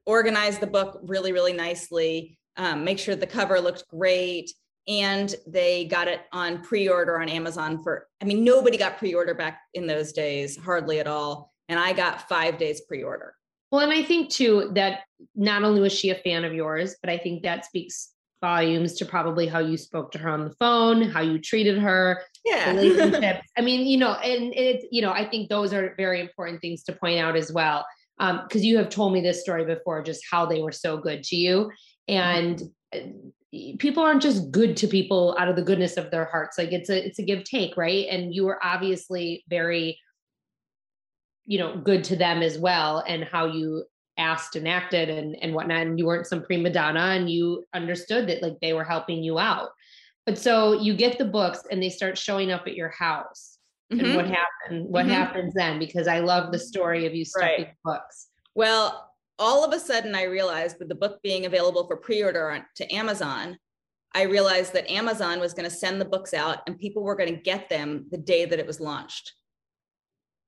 organize 0.05 0.59
the 0.59 0.67
book 0.67 1.01
really, 1.03 1.33
really 1.33 1.55
nicely, 1.55 2.39
um, 2.57 2.85
make 2.85 2.99
sure 2.99 3.17
the 3.17 3.27
cover 3.27 3.61
looked 3.61 3.89
great. 3.89 4.51
And 4.89 5.35
they 5.49 5.87
got 5.87 6.07
it 6.07 6.21
on 6.33 6.63
pre 6.63 6.89
order 6.89 7.21
on 7.21 7.29
Amazon 7.29 7.83
for, 7.83 8.07
I 8.23 8.25
mean, 8.25 8.45
nobody 8.45 8.77
got 8.77 8.99
pre 8.99 9.15
order 9.15 9.35
back 9.35 9.61
in 9.75 9.89
those 9.89 10.13
days, 10.13 10.57
hardly 10.57 11.01
at 11.01 11.09
all. 11.09 11.53
And 11.69 11.81
I 11.81 11.93
got 11.93 12.29
five 12.29 12.57
days 12.57 12.83
pre 12.83 13.03
order. 13.03 13.35
Well, 13.73 13.81
and 13.81 13.93
I 13.93 14.05
think 14.05 14.31
too 14.31 14.71
that 14.75 15.01
not 15.35 15.65
only 15.65 15.81
was 15.81 15.93
she 15.93 16.11
a 16.11 16.15
fan 16.15 16.45
of 16.45 16.55
yours, 16.55 16.95
but 17.03 17.11
I 17.11 17.19
think 17.19 17.43
that 17.43 17.65
speaks 17.65 18.13
volumes 18.41 18.95
to 18.99 19.05
probably 19.05 19.49
how 19.49 19.59
you 19.59 19.77
spoke 19.77 20.13
to 20.13 20.19
her 20.19 20.29
on 20.29 20.45
the 20.45 20.55
phone, 20.61 21.03
how 21.03 21.21
you 21.21 21.41
treated 21.41 21.79
her, 21.79 22.23
Yeah. 22.45 22.71
relationships. 22.71 23.49
I 23.59 23.63
mean, 23.63 23.87
you 23.89 23.97
know, 23.97 24.13
and 24.13 24.55
it's, 24.55 24.85
you 24.93 25.03
know, 25.03 25.11
I 25.11 25.29
think 25.29 25.49
those 25.49 25.73
are 25.73 25.95
very 25.97 26.21
important 26.21 26.61
things 26.61 26.85
to 26.85 26.93
point 26.93 27.19
out 27.19 27.35
as 27.35 27.51
well. 27.51 27.85
Um, 28.21 28.43
because 28.47 28.65
you 28.65 28.79
have 28.79 28.89
told 28.89 29.13
me 29.13 29.21
this 29.21 29.41
story 29.41 29.65
before, 29.65 30.03
just 30.03 30.23
how 30.31 30.47
they 30.47 30.63
were 30.63 30.73
so 30.73 30.97
good 30.97 31.23
to 31.25 31.37
you. 31.37 31.71
And 32.09 32.63
uh, 32.95 32.99
people 33.79 34.03
aren't 34.03 34.23
just 34.23 34.51
good 34.51 34.77
to 34.79 34.87
people 34.87 35.37
out 35.39 35.49
of 35.49 35.57
the 35.57 35.63
goodness 35.63 35.97
of 35.97 36.11
their 36.11 36.27
hearts. 36.27 36.59
Like 36.59 36.73
it's 36.73 36.91
a 36.91 37.07
it's 37.07 37.19
a 37.19 37.23
give 37.23 37.45
take, 37.45 37.77
right? 37.77 38.07
And 38.11 38.35
you 38.35 38.45
were 38.45 38.65
obviously 38.65 39.45
very, 39.49 39.99
you 41.47 41.59
know, 41.59 41.77
good 41.79 42.05
to 42.05 42.17
them 42.17 42.43
as 42.43 42.59
well, 42.59 43.03
and 43.07 43.25
how 43.25 43.47
you 43.47 43.85
asked 44.19 44.57
and 44.57 44.67
acted 44.69 45.09
and 45.09 45.37
and 45.43 45.55
whatnot. 45.55 45.83
And 45.83 45.99
you 45.99 46.07
weren't 46.07 46.27
some 46.27 46.43
prima 46.43 46.71
donna, 46.71 47.01
and 47.01 47.31
you 47.31 47.65
understood 47.75 48.29
that 48.29 48.43
like 48.43 48.55
they 48.61 48.73
were 48.73 48.85
helping 48.85 49.23
you 49.23 49.39
out. 49.39 49.71
But 50.27 50.39
so 50.39 50.73
you 50.73 50.95
get 50.95 51.19
the 51.19 51.25
books 51.25 51.61
and 51.71 51.81
they 51.83 51.91
start 51.91 52.19
showing 52.19 52.51
up 52.51 52.67
at 52.67 52.75
your 52.75 52.89
house. 52.91 53.59
And 53.91 54.01
Mhm. 54.01 54.15
what 54.17 54.27
happened? 54.27 54.89
What 54.89 55.07
Mhm. 55.07 55.11
happens 55.11 55.55
then? 55.55 55.79
Because 55.79 56.09
I 56.09 56.19
love 56.19 56.51
the 56.51 56.59
story 56.59 57.07
of 57.07 57.15
you 57.15 57.25
stuffing 57.25 57.69
books. 57.85 58.29
Well, 58.57 59.15
all 59.39 59.65
of 59.65 59.73
a 59.73 59.81
sudden, 59.81 60.15
I 60.15 60.25
realized 60.25 60.77
with 60.79 60.89
the 60.89 60.95
book 60.95 61.21
being 61.23 61.47
available 61.47 61.87
for 61.87 61.97
pre 61.97 62.23
order 62.23 62.51
on, 62.51 62.65
to 62.77 62.95
Amazon, 62.95 63.59
I 64.15 64.23
realized 64.23 64.73
that 64.73 64.91
Amazon 64.91 65.41
was 65.41 65.53
going 65.53 65.69
to 65.69 65.77
send 65.77 66.01
the 66.01 66.07
books 66.07 66.33
out 66.33 66.61
and 66.67 66.79
people 66.79 67.03
were 67.03 67.17
going 67.17 67.35
to 67.35 67.41
get 67.41 67.69
them 67.69 68.07
the 68.11 68.19
day 68.19 68.47
that 68.47 68.59
it 68.59 68.67
was 68.67 68.81
launched. 68.81 69.35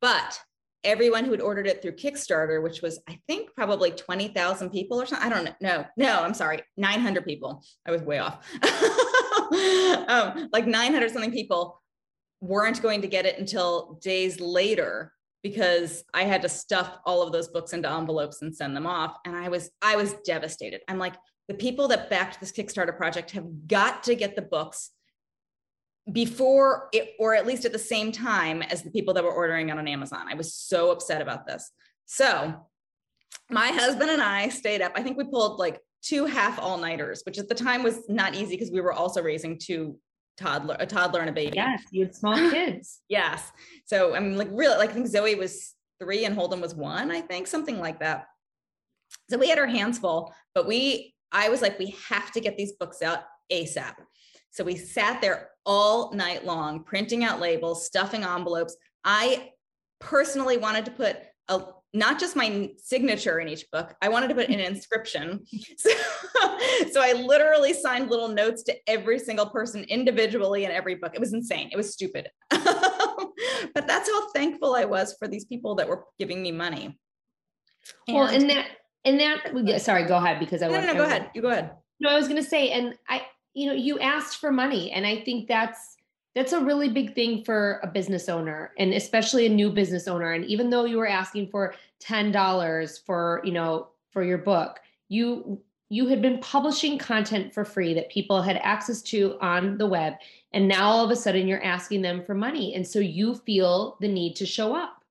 But 0.01 0.41
everyone 0.85 1.25
who 1.25 1.33
had 1.33 1.41
ordered 1.41 1.67
it 1.67 1.83
through 1.83 1.97
Kickstarter, 1.97 2.63
which 2.63 2.83
was, 2.83 3.01
I 3.09 3.21
think, 3.27 3.55
probably 3.55 3.91
20,000 3.91 4.71
people 4.71 5.01
or 5.01 5.07
something, 5.07 5.27
I 5.27 5.35
don't 5.35 5.45
know. 5.45 5.55
No, 5.61 5.85
no, 5.97 6.23
I'm 6.23 6.35
sorry, 6.35 6.63
900 6.77 7.27
people. 7.27 7.63
I 7.87 7.91
was 7.91 8.03
way 8.03 8.19
off. 8.19 8.47
um, 10.09 10.49
like 10.53 10.67
900 10.67 11.11
something 11.11 11.33
people 11.33 11.83
weren't 12.41 12.81
going 12.81 13.03
to 13.03 13.09
get 13.09 13.27
it 13.27 13.39
until 13.39 13.99
days 14.01 14.41
later 14.41 15.13
because 15.43 16.05
I 16.13 16.25
had 16.25 16.43
to 16.43 16.49
stuff 16.49 16.99
all 17.05 17.23
of 17.23 17.33
those 17.33 17.49
books 17.49 17.73
into 17.73 17.91
envelopes 17.91 18.43
and 18.43 18.55
send 18.55 18.77
them 18.77 18.87
off. 18.87 19.17
And 19.25 19.37
I 19.37 19.49
was, 19.49 19.71
I 19.81 19.97
was 19.97 20.15
devastated. 20.25 20.81
I'm 20.89 20.99
like, 20.99 21.15
the 21.47 21.55
people 21.55 21.89
that 21.89 22.11
backed 22.11 22.41
this 22.41 22.53
Kickstarter 22.53 22.97
project 22.97 23.31
have 23.33 23.47
got 23.67 24.03
to 24.05 24.15
get 24.15 24.37
the 24.37 24.43
books 24.43 24.91
before 26.13 26.89
it, 26.93 27.15
or 27.19 27.35
at 27.35 27.47
least 27.47 27.65
at 27.65 27.73
the 27.73 27.79
same 27.79 28.13
time 28.13 28.63
as 28.63 28.83
the 28.83 28.91
people 28.91 29.15
that 29.15 29.25
were 29.25 29.33
ordering 29.33 29.69
it 29.69 29.79
on 29.79 29.89
Amazon. 29.89 30.27
I 30.29 30.35
was 30.35 30.55
so 30.55 30.91
upset 30.91 31.23
about 31.23 31.47
this. 31.47 31.71
So 32.07 32.67
my 33.51 33.69
husband 33.69 34.11
and 34.11 34.23
I 34.23 34.49
stayed 34.49 34.83
up. 34.83 34.93
I 34.95 35.03
think 35.03 35.17
we 35.17 35.25
pulled 35.25 35.59
like 35.59 35.81
two 36.03 36.25
half 36.25 36.59
all 36.59 36.79
nighters, 36.79 37.23
which 37.25 37.39
at 37.39 37.49
the 37.49 37.55
time 37.55 37.83
was 37.83 38.01
not 38.09 38.35
easy 38.35 38.57
because 38.57 38.71
we 38.71 38.81
were 38.81 38.93
also 38.93 39.23
raising 39.23 39.59
two 39.59 39.99
toddler, 40.39 40.77
a 40.79 40.87
toddler 40.87 41.21
and 41.21 41.29
a 41.29 41.33
baby. 41.33 41.57
Yes, 41.57 41.83
you 41.91 42.05
had 42.05 42.15
small 42.15 42.37
kids. 42.51 43.01
Yes. 43.09 43.53
So 43.85 44.15
I 44.15 44.21
mean, 44.21 44.37
like 44.39 44.49
really, 44.51 44.79
like 44.79 44.91
I 44.91 44.93
think 44.95 45.09
Zoe 45.09 45.35
was 45.35 45.75
three 46.01 46.25
and 46.25 46.35
Holden 46.35 46.61
was 46.61 46.75
one, 46.75 47.11
I 47.11 47.21
think, 47.21 47.47
something 47.47 47.79
like 47.79 48.01
that. 48.01 48.27
So 49.31 49.39
we 49.39 49.49
had 49.49 49.59
our 49.59 49.67
hands 49.67 49.99
full, 49.99 50.35
but 50.55 50.67
we, 50.67 51.15
I 51.33 51.49
was 51.49 51.63
like, 51.63 51.79
we 51.79 51.95
have 52.09 52.31
to 52.33 52.41
get 52.41 52.57
these 52.57 52.73
books 52.73 53.03
out 53.03 53.25
ASAP. 53.53 53.95
So 54.51 54.65
we 54.65 54.77
sat 54.77 55.21
there 55.21 55.51
all 55.67 56.13
night 56.13 56.45
long, 56.45 56.83
printing 56.83 57.25
out 57.25 57.41
labels, 57.41 57.85
stuffing 57.85 58.25
envelopes. 58.25 58.77
I 59.05 59.53
personally 59.99 60.57
wanted 60.57 60.85
to 60.87 60.91
put 60.91 61.19
a 61.49 61.63
not 61.95 62.21
just 62.21 62.37
my 62.37 62.71
signature 62.77 63.41
in 63.41 63.49
each 63.49 63.65
book. 63.73 63.95
I 64.03 64.09
wanted 64.09 64.29
to 64.29 64.35
put 64.35 64.49
an 64.49 64.61
inscription. 64.61 65.45
So, 65.77 65.91
so 66.93 67.03
I 67.03 67.13
literally 67.25 67.73
signed 67.73 68.11
little 68.11 68.29
notes 68.29 68.63
to 68.65 68.75
every 68.87 69.19
single 69.19 69.47
person 69.47 69.85
individually 69.85 70.65
in 70.65 70.71
every 70.71 70.97
book. 70.97 71.15
It 71.15 71.21
was 71.21 71.33
insane. 71.33 71.71
It 71.73 71.77
was 71.77 71.93
stupid. 71.93 72.29
but 72.51 73.87
that's 73.87 74.09
how 74.09 74.31
thankful 74.31 74.75
I 74.75 74.85
was 74.85 75.17
for 75.19 75.29
these 75.29 75.45
people 75.45 75.75
that 75.77 75.89
were 75.89 76.05
giving 76.19 76.43
me 76.43 76.53
money. 76.53 76.99
well, 78.07 78.27
and 78.27 78.51
that 78.51 78.67
and 79.05 79.21
that 79.21 79.53
yeah, 79.65 79.79
sorry, 79.79 80.05
go 80.05 80.17
ahead 80.17 80.41
because 80.41 80.63
I 80.63 80.67
no, 80.67 80.73
want 80.75 80.87
no, 80.87 80.93
no, 80.93 80.99
go 80.99 81.05
ahead. 81.05 81.31
You 81.35 81.43
go 81.43 81.49
ahead. 81.49 81.73
No, 82.01 82.11
I 82.11 82.15
was 82.15 82.29
gonna 82.29 82.43
say, 82.43 82.71
and 82.71 82.95
I, 83.09 83.23
you 83.55 83.67
know, 83.67 83.73
you 83.73 83.99
asked 83.99 84.39
for 84.39 84.53
money, 84.53 84.91
and 84.91 85.07
I 85.07 85.21
think 85.21 85.49
that's 85.49 85.97
that's 86.39 86.53
a 86.53 86.61
really 86.61 86.89
big 86.89 87.15
thing 87.15 87.45
for 87.45 87.81
a 87.83 87.87
business 87.89 88.29
owner, 88.29 88.73
and 88.79 88.95
especially 88.95 89.47
a 89.47 89.49
new 89.51 89.71
business 89.71 90.07
owner. 90.07 90.33
And 90.33 90.45
even 90.45 90.71
though 90.71 90.85
you 90.85 90.99
were 90.99 91.09
asking 91.09 91.49
for 91.49 91.75
ten 91.99 92.31
dollars 92.33 92.99
for, 92.99 93.43
you 93.45 93.53
know, 93.53 93.89
for 94.13 94.23
your 94.23 94.39
book, 94.39 94.79
you 95.09 95.61
you 95.91 96.07
had 96.07 96.21
been 96.23 96.39
publishing 96.41 96.99
content 96.99 97.53
for 97.55 97.65
free 97.65 97.95
that 97.95 98.11
people 98.11 98.43
had 98.43 98.59
access 98.59 99.03
to 99.03 99.39
on 99.41 99.79
the 99.79 99.87
web, 99.87 100.15
and 100.53 100.69
now 100.69 100.89
all 100.89 101.05
of 101.05 101.11
a 101.11 101.17
sudden 101.17 101.49
you're 101.49 101.65
asking 101.65 102.03
them 102.03 102.23
for 102.25 102.35
money, 102.35 102.75
and 102.75 102.87
so 102.87 102.99
you 102.99 103.35
feel 103.35 103.97
the 104.01 104.09
need 104.09 104.37
to 104.37 104.47
show 104.47 104.75
up. 104.77 105.03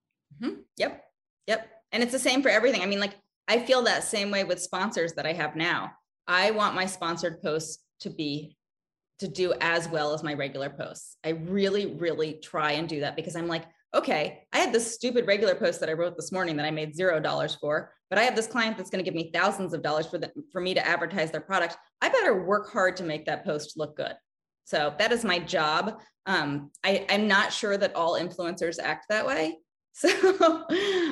Mhm. 0.42 0.64
Yep. 0.78 1.04
Yep. 1.48 1.70
And 1.92 2.04
it's 2.04 2.12
the 2.12 2.20
same 2.20 2.42
for 2.42 2.50
everything. 2.50 2.82
I 2.82 2.86
mean, 2.86 3.00
like, 3.00 3.16
I 3.48 3.60
feel 3.60 3.82
that 3.84 4.04
same 4.04 4.30
way 4.32 4.44
with 4.44 4.62
sponsors 4.62 5.14
that 5.14 5.26
I 5.26 5.34
have 5.34 5.56
now. 5.56 5.94
I 6.28 6.52
want 6.52 6.76
my 6.76 6.86
sponsored 6.86 7.42
posts 7.42 7.84
to 8.02 8.10
be 8.10 8.57
to 9.20 9.28
do 9.28 9.54
as 9.62 9.90
well 9.90 10.14
as 10.14 10.24
my 10.24 10.34
regular 10.34 10.70
posts. 10.70 11.18
I 11.24 11.30
really, 11.30 11.96
really 11.96 12.34
try 12.34 12.74
and 12.74 12.88
do 12.88 13.00
that 13.02 13.16
because 13.16 13.36
I'm 13.36 13.48
like, 13.48 13.66
okay, 13.94 14.44
I 14.54 14.60
had 14.60 14.74
this 14.74 14.94
stupid 14.94 15.26
regular 15.28 15.56
post 15.56 15.80
that 15.80 15.90
I 15.90 15.94
wrote 15.94 16.16
this 16.16 16.32
morning 16.32 16.58
that 16.58 16.66
I 16.66 16.72
made 16.72 16.96
zero 16.96 17.20
dollars 17.20 17.56
for, 17.56 17.92
but 18.10 18.20
I 18.20 18.24
have 18.24 18.36
this 18.36 18.48
client 18.48 18.78
that's 18.78 18.90
going 18.90 19.04
to 19.04 19.10
give 19.10 19.16
me 19.16 19.32
thousands 19.34 19.74
of 19.74 19.82
dollars 19.82 20.08
for 20.08 20.18
the, 20.18 20.32
for 20.52 20.62
me 20.62 20.74
to 20.74 20.86
advertise 20.86 21.32
their 21.32 21.42
product. 21.42 21.78
I 22.02 22.10
better 22.10 22.44
work 22.44 22.72
hard 22.72 22.98
to 22.98 23.04
make 23.04 23.26
that 23.26 23.46
post 23.46 23.74
look 23.78 23.98
good. 23.98 24.14
So 24.66 24.94
that 25.00 25.14
is 25.14 25.24
my 25.24 25.40
job. 25.40 26.02
Um, 26.26 26.72
I, 26.84 27.06
I'm 27.10 27.28
not 27.28 27.54
sure 27.54 27.78
that 27.78 27.96
all 27.96 28.20
influencers 28.20 28.80
act 28.82 29.08
that 29.10 29.26
way. 29.26 29.58
So 30.00 30.64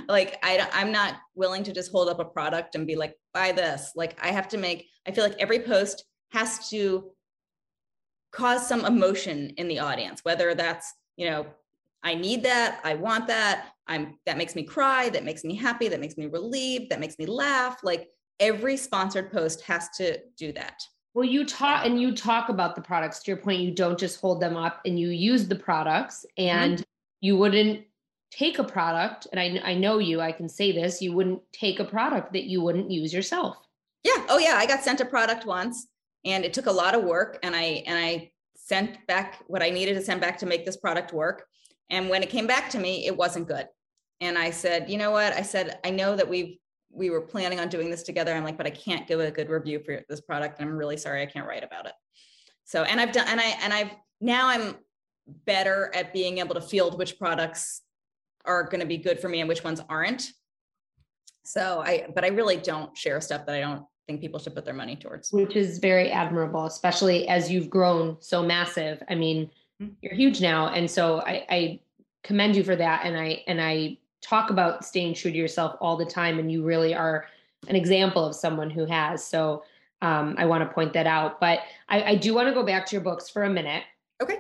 like 0.08 0.38
I 0.44 0.70
I'm 0.72 0.92
not 0.92 1.16
willing 1.34 1.64
to 1.64 1.74
just 1.74 1.92
hold 1.92 2.08
up 2.08 2.20
a 2.20 2.26
product 2.26 2.76
and 2.76 2.86
be 2.86 2.96
like 2.96 3.16
buy 3.34 3.52
this. 3.52 3.94
Like 3.96 4.16
I 4.22 4.28
have 4.28 4.48
to 4.50 4.60
make 4.60 4.86
I 5.08 5.12
feel 5.12 5.24
like 5.24 5.38
every 5.40 5.62
post 5.62 6.06
has 6.34 6.70
to 6.70 7.10
cause 8.36 8.68
some 8.68 8.84
emotion 8.86 9.54
in 9.58 9.68
the 9.68 9.80
audience 9.80 10.26
whether 10.26 10.54
that's, 10.54 10.94
you 11.16 11.30
know, 11.30 11.46
I 12.04 12.14
need 12.14 12.44
that, 12.44 12.82
I 12.84 12.96
want 12.96 13.28
that, 13.28 13.70
I'm 13.88 14.20
that 14.26 14.38
makes 14.38 14.56
me 14.56 14.64
cry, 14.64 15.10
that 15.10 15.24
makes 15.24 15.44
me 15.44 15.56
happy, 15.56 15.88
that 15.88 16.00
makes 16.00 16.18
me 16.18 16.28
relieved, 16.28 16.92
that 16.92 17.00
makes 17.00 17.18
me 17.18 17.26
laugh. 17.26 17.80
Like 17.82 18.10
every 18.40 18.78
sponsored 18.78 19.32
post 19.32 19.62
has 19.62 19.90
to 19.98 20.20
do 20.38 20.52
that. 20.52 20.84
Well, 21.14 21.26
you 21.26 21.46
talk 21.46 21.86
and 21.86 22.00
you 22.00 22.14
talk 22.14 22.50
about 22.50 22.76
the 22.76 22.82
products. 22.82 23.24
To 23.24 23.32
your 23.32 23.38
point, 23.38 23.62
you 23.62 23.72
don't 23.72 23.98
just 23.98 24.20
hold 24.20 24.42
them 24.42 24.58
up 24.58 24.82
and 24.86 25.00
you 25.00 25.10
use 25.10 25.48
the 25.48 25.56
products, 25.56 26.26
mm-hmm. 26.38 26.58
and 26.58 26.84
you 27.22 27.38
wouldn't 27.38 27.86
take 28.32 28.60
a 28.60 28.66
product. 28.66 29.28
And 29.32 29.40
I, 29.40 29.72
I 29.72 29.76
know 29.76 30.00
you. 30.00 30.20
I 30.20 30.34
can 30.34 30.50
say 30.50 30.74
this: 30.74 31.02
you 31.02 31.14
wouldn't 31.14 31.42
take 31.54 31.80
a 31.80 31.86
product 31.86 32.34
that 32.34 32.44
you 32.44 32.62
wouldn't 32.62 32.92
use 32.92 33.14
yourself. 33.14 33.56
Yeah. 34.04 34.26
Oh 34.28 34.38
yeah. 34.38 34.56
I 34.58 34.66
got 34.66 34.84
sent 34.84 35.00
a 35.00 35.06
product 35.06 35.46
once 35.46 35.88
and 36.26 36.44
it 36.44 36.54
took 36.54 36.66
a 36.66 36.72
lot 36.72 36.96
of 36.96 37.04
work 37.04 37.40
and 37.44 37.56
I 37.56 37.84
and 37.86 37.98
I 37.98 38.32
sent 38.56 39.06
back 39.08 39.44
what 39.48 39.62
I 39.62 39.70
needed 39.70 39.94
to 39.94 40.02
send 40.02 40.20
back 40.20 40.38
to 40.40 40.46
make 40.46 40.66
this 40.66 40.78
product 40.78 41.14
work. 41.14 41.46
And 41.90 42.10
when 42.10 42.24
it 42.24 42.30
came 42.30 42.48
back 42.48 42.70
to 42.72 42.80
me, 42.80 43.06
it 43.06 43.16
wasn't 43.16 43.48
good. 43.48 43.68
And 44.22 44.38
I 44.38 44.50
said, 44.50 44.90
you 44.90 44.98
know 44.98 45.12
what? 45.12 45.34
I 45.34 45.44
said, 45.44 45.80
I 45.84 45.92
know 45.92 46.16
that 46.16 46.28
we've 46.28 46.58
we 46.92 47.10
were 47.10 47.22
planning 47.22 47.60
on 47.60 47.68
doing 47.68 47.90
this 47.90 48.04
together. 48.04 48.34
I'm 48.34 48.44
like, 48.44 48.58
but 48.58 48.66
I 48.66 48.72
can't 48.72 49.06
give 49.06 49.20
a 49.20 49.30
good 49.30 49.50
review 49.50 49.82
for 49.86 50.02
this 50.08 50.22
product. 50.22 50.60
And 50.60 50.70
I'm 50.70 50.76
really 50.76 50.98
sorry 50.98 51.22
I 51.22 51.26
can't 51.26 51.48
write 51.48 51.64
about 51.64 51.86
it. 51.86 51.94
So 52.64 52.84
and 52.84 53.00
I've 53.00 53.12
done 53.12 53.28
and 53.28 53.40
I 53.40 53.56
and 53.62 53.74
I've 53.74 53.92
now 54.22 54.48
I'm 54.48 54.76
better 55.46 55.92
at 55.94 56.14
being 56.14 56.38
able 56.40 56.56
to 56.56 56.62
field 56.62 56.98
which 56.98 57.20
products 57.20 57.82
are 58.46 58.64
going 58.64 58.80
to 58.80 58.86
be 58.86 58.98
good 58.98 59.20
for 59.20 59.28
me 59.28 59.40
and 59.40 59.50
which 59.50 59.64
ones 59.64 59.82
aren't. 59.90 60.32
So 61.44 61.84
I, 61.86 62.08
but 62.14 62.24
I 62.24 62.30
really 62.30 62.58
don't 62.58 62.96
share 62.98 63.22
stuff 63.22 63.46
that 63.46 63.56
I 63.56 63.60
don't 63.60 63.86
think 64.08 64.22
people 64.22 64.40
should 64.40 64.54
put 64.56 64.66
their 64.66 64.74
money 64.74 64.96
towards. 64.96 65.32
which 65.32 65.56
is 65.56 65.80
very 65.80 66.12
admirable, 66.12 66.66
especially 66.66 67.28
as 67.28 67.52
you've 67.52 67.70
grown 67.70 68.18
so 68.20 68.44
massive. 68.44 69.02
I 69.10 69.16
mean, 69.16 69.50
Mhm. 69.82 69.96
you're 70.02 70.14
huge 70.14 70.42
now, 70.42 70.68
and 70.70 70.90
so 70.90 71.20
I, 71.22 71.46
I 71.50 71.80
commend 72.24 72.56
you 72.56 72.64
for 72.64 72.76
that. 72.76 73.06
And 73.06 73.18
I 73.18 73.44
and 73.48 73.62
I 73.62 73.98
talk 74.22 74.50
about 74.50 74.86
staying 74.86 75.14
true 75.16 75.32
to 75.32 75.38
yourself 75.38 75.76
all 75.82 75.98
the 75.98 76.06
time, 76.06 76.40
and 76.40 76.52
you 76.52 76.64
really 76.64 76.94
are 76.96 77.26
an 77.68 77.76
example 77.76 78.24
of 78.26 78.36
someone 78.36 78.70
who 78.70 78.86
has. 78.86 79.26
So 79.26 79.64
um, 80.02 80.36
I 80.38 80.46
want 80.46 80.68
to 80.68 80.74
point 80.74 80.94
that 80.94 81.08
out. 81.08 81.40
But 81.40 81.60
I, 81.90 82.04
I 82.04 82.16
do 82.16 82.34
want 82.34 82.48
to 82.48 82.54
go 82.54 82.64
back 82.64 82.86
to 82.88 82.96
your 82.96 83.02
books 83.04 83.28
for 83.30 83.44
a 83.44 83.50
minute 83.50 83.84
Okay. 84.22 84.40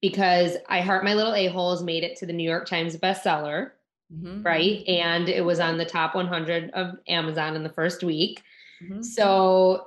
because 0.00 0.56
I 0.68 0.80
Heart 0.80 1.04
My 1.04 1.12
Little 1.14 1.34
A 1.34 1.48
Holes 1.48 1.82
made 1.82 2.02
it 2.02 2.16
to 2.18 2.26
the 2.26 2.32
New 2.32 2.48
York 2.48 2.66
Times 2.66 2.96
bestseller, 2.96 3.72
Mhm. 4.14 4.44
right? 4.44 4.82
And 4.88 5.28
it 5.28 5.44
was 5.44 5.60
on 5.60 5.76
the 5.76 5.84
top 5.84 6.14
100 6.14 6.70
of 6.70 6.96
Amazon 7.08 7.56
in 7.56 7.62
the 7.62 7.68
first 7.68 8.02
week. 8.02 8.42
Mhm. 8.82 9.04
So 9.04 9.86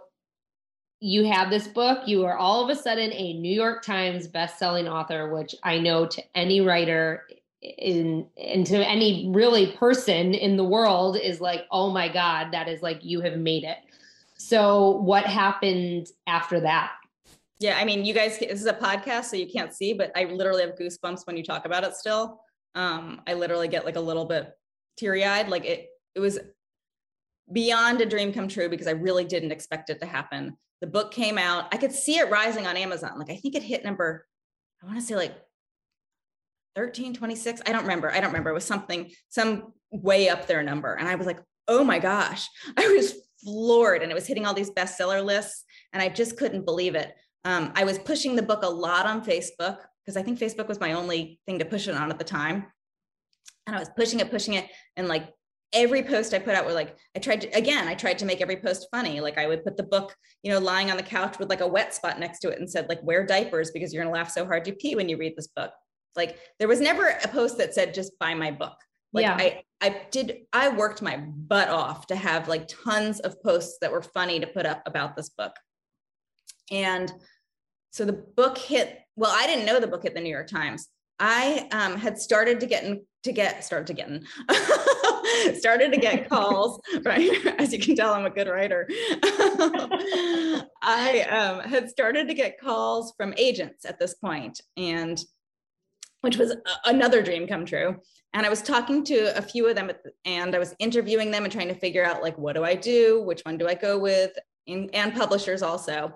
you 1.00 1.26
have 1.26 1.50
this 1.50 1.68
book, 1.68 2.08
you 2.08 2.26
are 2.26 2.38
all 2.38 2.64
of 2.64 2.70
a 2.70 2.76
sudden 2.76 3.12
a 3.14 3.34
New 3.34 3.54
York 3.54 3.84
Times 3.84 4.28
best-selling 4.28 4.88
author, 4.88 5.34
which 5.34 5.56
I 5.64 5.80
know 5.80 6.06
to 6.08 6.24
any 6.36 6.62
writer 6.62 7.26
in 7.62 8.28
and 8.38 8.66
to 8.66 8.78
any 8.88 9.30
really 9.34 9.74
person 9.74 10.34
in 10.34 10.58
the 10.58 10.64
world 10.64 11.18
is 11.18 11.42
like, 11.42 11.66
oh 11.72 11.90
my 11.92 12.08
God, 12.08 12.52
that 12.52 12.68
is 12.68 12.82
like 12.82 13.04
you 13.04 13.22
have 13.22 13.38
made 13.38 13.64
it. 13.64 13.78
So 14.38 14.92
what 14.92 15.26
happened 15.26 16.08
after 16.28 16.62
that? 16.62 16.94
Yeah, 17.60 17.78
I 17.78 17.84
mean, 17.84 18.06
you 18.06 18.14
guys, 18.14 18.40
this 18.40 18.62
is 18.62 18.66
a 18.66 18.74
podcast, 18.74 19.26
so 19.26 19.36
you 19.36 19.48
can't 19.52 19.74
see, 19.74 19.92
but 19.92 20.12
I 20.16 20.24
literally 20.24 20.62
have 20.62 20.76
goosebumps 20.78 21.28
when 21.28 21.36
you 21.36 21.44
talk 21.44 21.66
about 21.66 21.84
it 21.84 21.94
still. 21.94 22.42
Um, 22.76 23.22
I 23.28 23.34
literally 23.34 23.68
get 23.68 23.84
like 23.84 23.98
a 23.98 24.02
little 24.02 24.26
bit 24.26 24.58
teary 24.98 25.26
eyed. 25.26 25.50
Like 25.50 25.66
it, 25.66 25.90
it 26.16 26.22
was 26.22 26.40
beyond 27.52 28.02
a 28.02 28.06
dream 28.06 28.34
come 28.34 28.48
true 28.48 28.70
because 28.70 28.88
I 28.88 28.92
really 28.92 29.26
didn't 29.26 29.52
expect 29.52 29.90
it 29.90 30.00
to 30.02 30.06
happen. 30.06 30.58
The 30.82 30.88
book 30.88 31.12
came 31.12 31.38
out. 31.38 31.74
I 31.74 31.78
could 31.78 31.92
see 31.92 32.18
it 32.18 32.30
rising 32.30 32.68
on 32.68 32.78
Amazon. 32.78 33.18
Like 33.18 33.30
I 33.30 33.36
think 33.36 33.56
it 33.56 33.64
hit 33.64 33.84
number, 33.84 34.26
I 34.82 34.86
want 34.86 35.00
to 35.00 35.06
say 35.06 35.16
like 35.16 35.36
13, 36.76 37.14
26. 37.14 37.62
I 37.66 37.72
don't 37.72 37.82
remember. 37.82 38.12
I 38.12 38.20
don't 38.20 38.30
remember. 38.30 38.52
It 38.52 38.54
was 38.54 38.66
something, 38.66 39.12
some 39.30 39.74
way 39.92 40.30
up 40.30 40.48
their 40.48 40.64
number. 40.64 40.94
And 40.94 41.08
I 41.08 41.16
was 41.16 41.28
like, 41.28 41.40
oh 41.68 41.84
my 41.84 42.00
gosh, 42.00 42.48
I 42.78 42.88
was 42.88 43.16
floored. 43.44 44.02
And 44.02 44.12
it 44.12 44.16
was 44.16 44.28
hitting 44.28 44.46
all 44.46 44.54
these 44.54 44.72
bestseller 44.72 45.24
lists. 45.24 45.64
And 45.94 46.02
I 46.02 46.10
just 46.10 46.38
couldn't 46.38 46.66
believe 46.66 46.96
it. 46.96 47.14
Um, 47.46 47.72
I 47.76 47.84
was 47.84 47.98
pushing 48.00 48.36
the 48.36 48.42
book 48.44 48.64
a 48.64 48.70
lot 48.70 49.06
on 49.06 49.24
Facebook 49.24 49.78
because 50.06 50.18
I 50.18 50.24
think 50.24 50.40
Facebook 50.40 50.68
was 50.68 50.80
my 50.80 50.94
only 50.94 51.40
thing 51.46 51.60
to 51.60 51.66
push 51.66 51.88
it 51.88 51.96
on 51.96 52.12
at 52.12 52.18
the 52.18 52.26
time. 52.26 52.66
And 53.66 53.76
I 53.76 53.80
was 53.80 53.90
pushing 53.96 54.20
it, 54.20 54.32
pushing 54.32 54.56
it. 54.56 54.68
And 54.98 55.08
like 55.08 55.30
every 55.74 56.04
post 56.04 56.34
I 56.34 56.40
put 56.40 56.56
out 56.56 56.66
were 56.66 56.74
like, 56.74 56.96
I 57.16 57.20
tried 57.20 57.42
to, 57.42 57.48
again, 57.50 57.88
I 57.88 57.94
tried 57.94 58.20
to 58.20 58.26
make 58.26 58.42
every 58.42 58.58
post 58.58 58.88
funny. 58.92 59.22
Like 59.22 59.38
I 59.38 59.48
would 59.48 59.64
put 59.64 59.78
the 59.78 59.84
book, 59.84 60.16
you 60.44 60.52
know, 60.52 60.60
lying 60.60 60.90
on 60.90 60.98
the 60.98 61.04
couch 61.04 61.38
with 61.38 61.50
like 61.50 61.62
a 61.62 61.68
wet 61.68 61.94
spot 61.94 62.20
next 62.20 62.40
to 62.40 62.50
it 62.50 62.60
and 62.60 62.70
said, 62.70 62.90
like, 62.90 63.02
wear 63.04 63.26
diapers 63.26 63.72
because 63.72 63.94
you're 63.94 64.04
going 64.04 64.14
to 64.14 64.18
laugh 64.18 64.32
so 64.32 64.46
hard 64.46 64.68
you 64.68 64.74
pee 64.74 64.96
when 64.96 65.10
you 65.10 65.18
read 65.18 65.36
this 65.36 65.48
book. 65.48 65.72
Like 66.16 66.40
there 66.58 66.68
was 66.68 66.82
never 66.82 67.08
a 67.08 67.28
post 67.28 67.58
that 67.60 67.74
said, 67.74 67.94
just 67.94 68.18
buy 68.20 68.34
my 68.34 68.52
book. 68.52 68.76
Like 69.14 69.24
yeah. 69.24 69.38
I, 69.40 69.64
I 69.82 70.02
did, 70.12 70.40
I 70.54 70.70
worked 70.70 71.02
my 71.02 71.18
butt 71.18 71.70
off 71.70 72.08
to 72.08 72.16
have 72.16 72.48
like 72.48 72.68
tons 72.68 73.20
of 73.20 73.42
posts 73.42 73.78
that 73.82 73.92
were 73.92 74.02
funny 74.02 74.40
to 74.40 74.48
put 74.48 74.66
up 74.66 74.82
about 74.86 75.16
this 75.16 75.30
book. 75.30 75.54
And 76.72 77.12
so 77.92 78.06
the 78.06 78.14
book 78.14 78.58
hit, 78.58 79.00
well, 79.16 79.32
I 79.34 79.48
didn't 79.48 79.66
know 79.66 79.80
the 79.80 79.88
book 79.88 80.04
hit 80.04 80.14
the 80.14 80.22
New 80.22 80.30
York 80.30 80.48
Times. 80.48 80.88
I 81.20 81.68
um, 81.72 81.98
had 81.98 82.18
started 82.18 82.60
to 82.62 82.66
get 82.66 82.84
in, 82.84 83.06
to 83.24 83.32
get 83.32 83.64
started 83.66 83.88
to 83.88 83.94
get 83.94 84.08
in, 84.08 84.26
started 85.56 85.92
to 85.94 86.00
get 86.00 86.30
calls, 86.30 86.80
right? 87.04 87.46
As 87.60 87.74
you 87.74 87.80
can 87.80 87.96
tell, 87.96 88.14
I'm 88.14 88.26
a 88.26 88.30
good 88.30 88.48
writer. 88.48 88.88
I 90.82 91.26
um, 91.30 91.70
had 91.70 91.90
started 91.90 92.28
to 92.28 92.34
get 92.34 92.60
calls 92.60 93.14
from 93.18 93.34
agents 93.38 93.86
at 93.86 94.00
this 94.00 94.14
point, 94.16 94.62
and 94.78 95.20
which 96.22 96.38
was 96.38 96.56
another 96.86 97.22
dream 97.22 97.48
come 97.48 97.66
true. 97.66 97.98
And 98.34 98.46
I 98.46 98.50
was 98.50 98.62
talking 98.62 99.04
to 99.06 99.36
a 99.38 99.42
few 99.42 99.68
of 99.68 99.76
them, 99.76 99.88
the, 99.88 100.12
and 100.26 100.54
I 100.56 100.60
was 100.60 100.76
interviewing 100.80 101.32
them 101.32 101.46
and 101.46 101.52
trying 101.52 101.70
to 101.70 101.74
figure 101.74 102.06
out 102.06 102.22
like, 102.22 102.38
what 102.38 102.54
do 102.54 102.64
I 102.64 102.76
do? 102.76 103.24
Which 103.24 103.42
one 103.42 103.58
do 103.58 103.68
I 103.68 103.74
go 103.74 103.98
with? 103.98 104.32
And, 104.68 104.90
and 104.94 105.16
publishers 105.16 105.64
also. 105.64 106.14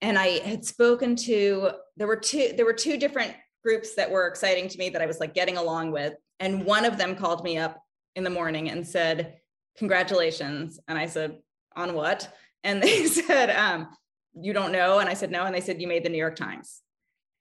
And 0.00 0.18
I 0.18 0.40
had 0.40 0.64
spoken 0.64 1.14
to 1.16 1.70
there 1.96 2.08
were 2.08 2.16
two 2.16 2.52
there 2.56 2.66
were 2.66 2.72
two 2.72 2.98
different 2.98 3.34
groups 3.62 3.94
that 3.94 4.10
were 4.10 4.26
exciting 4.26 4.68
to 4.68 4.78
me 4.78 4.90
that 4.90 5.00
I 5.00 5.06
was 5.06 5.20
like 5.20 5.34
getting 5.34 5.56
along 5.56 5.92
with. 5.92 6.14
And 6.40 6.64
one 6.64 6.84
of 6.84 6.98
them 6.98 7.14
called 7.14 7.44
me 7.44 7.58
up 7.58 7.83
in 8.16 8.24
the 8.24 8.30
morning 8.30 8.70
and 8.70 8.86
said, 8.86 9.38
Congratulations. 9.76 10.78
And 10.88 10.98
I 10.98 11.06
said, 11.06 11.38
On 11.76 11.94
what? 11.94 12.32
And 12.62 12.82
they 12.82 13.06
said, 13.06 13.50
um, 13.50 13.88
You 14.34 14.52
don't 14.52 14.72
know. 14.72 14.98
And 14.98 15.08
I 15.08 15.14
said, 15.14 15.30
No. 15.30 15.44
And 15.44 15.54
they 15.54 15.60
said, 15.60 15.80
You 15.80 15.88
made 15.88 16.04
the 16.04 16.08
New 16.08 16.18
York 16.18 16.36
Times. 16.36 16.80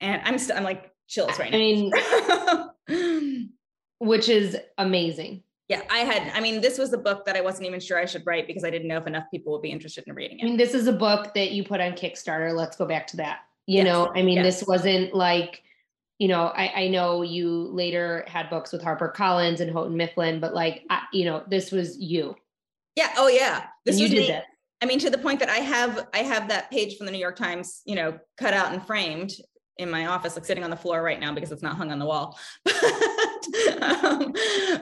And 0.01 0.21
I'm, 0.25 0.37
st- 0.37 0.57
I'm 0.57 0.63
like 0.63 0.91
chills 1.07 1.37
right 1.39 1.51
now. 1.51 1.57
I 1.57 2.89
mean, 2.89 3.49
which 3.99 4.29
is 4.29 4.57
amazing. 4.77 5.43
Yeah, 5.69 5.81
I 5.89 5.99
had, 5.99 6.31
I 6.35 6.41
mean, 6.41 6.59
this 6.59 6.77
was 6.77 6.91
a 6.91 6.97
book 6.97 7.25
that 7.25 7.37
I 7.37 7.41
wasn't 7.41 7.67
even 7.67 7.79
sure 7.79 7.97
I 7.97 8.05
should 8.05 8.23
write 8.25 8.47
because 8.47 8.65
I 8.65 8.69
didn't 8.69 8.89
know 8.89 8.97
if 8.97 9.07
enough 9.07 9.23
people 9.31 9.53
would 9.53 9.61
be 9.61 9.71
interested 9.71 10.03
in 10.07 10.13
reading 10.13 10.39
it. 10.39 10.43
I 10.43 10.45
mean, 10.45 10.57
this 10.57 10.73
is 10.73 10.87
a 10.87 10.93
book 10.93 11.33
that 11.35 11.51
you 11.51 11.63
put 11.63 11.79
on 11.79 11.93
Kickstarter. 11.93 12.53
Let's 12.53 12.75
go 12.75 12.85
back 12.85 13.07
to 13.07 13.17
that. 13.17 13.39
You 13.65 13.77
yes. 13.77 13.85
know, 13.85 14.11
I 14.13 14.23
mean, 14.23 14.35
yes. 14.35 14.59
this 14.59 14.67
wasn't 14.67 15.13
like, 15.13 15.63
you 16.23 16.29
know, 16.29 16.53
I, 16.55 16.83
I 16.83 16.87
know 16.87 17.21
you 17.21 17.67
later 17.73 18.23
had 18.29 18.49
books 18.49 18.71
with 18.71 18.81
Harper 18.81 19.09
Collins 19.09 19.59
and 19.59 19.69
Houghton 19.69 19.97
Mifflin, 19.97 20.39
but 20.39 20.53
like, 20.53 20.83
I, 20.89 21.01
you 21.11 21.25
know, 21.25 21.43
this 21.49 21.69
was 21.69 21.99
you. 21.99 22.33
Yeah. 22.95 23.13
Oh 23.17 23.27
yeah. 23.27 23.65
This 23.83 23.99
and 23.99 24.03
you 24.03 24.07
did 24.07 24.29
that. 24.29 24.45
I 24.81 24.85
mean, 24.85 24.99
to 24.99 25.09
the 25.09 25.17
point 25.17 25.41
that 25.41 25.49
I 25.49 25.57
have, 25.57 26.07
I 26.13 26.19
have 26.19 26.47
that 26.47 26.71
page 26.71 26.95
from 26.95 27.07
the 27.07 27.11
New 27.11 27.17
York 27.17 27.35
Times, 27.35 27.81
you 27.83 27.95
know, 27.95 28.17
cut 28.37 28.53
out 28.53 28.71
and 28.71 28.81
framed 28.87 29.33
in 29.77 29.91
my 29.91 30.05
office, 30.05 30.37
like 30.37 30.45
sitting 30.45 30.63
on 30.63 30.69
the 30.69 30.77
floor 30.77 31.03
right 31.03 31.19
now 31.19 31.33
because 31.33 31.51
it's 31.51 31.61
not 31.61 31.75
hung 31.75 31.91
on 31.91 31.99
the 31.99 32.05
wall. 32.05 32.39
but, 32.63 33.83
um, 33.83 34.33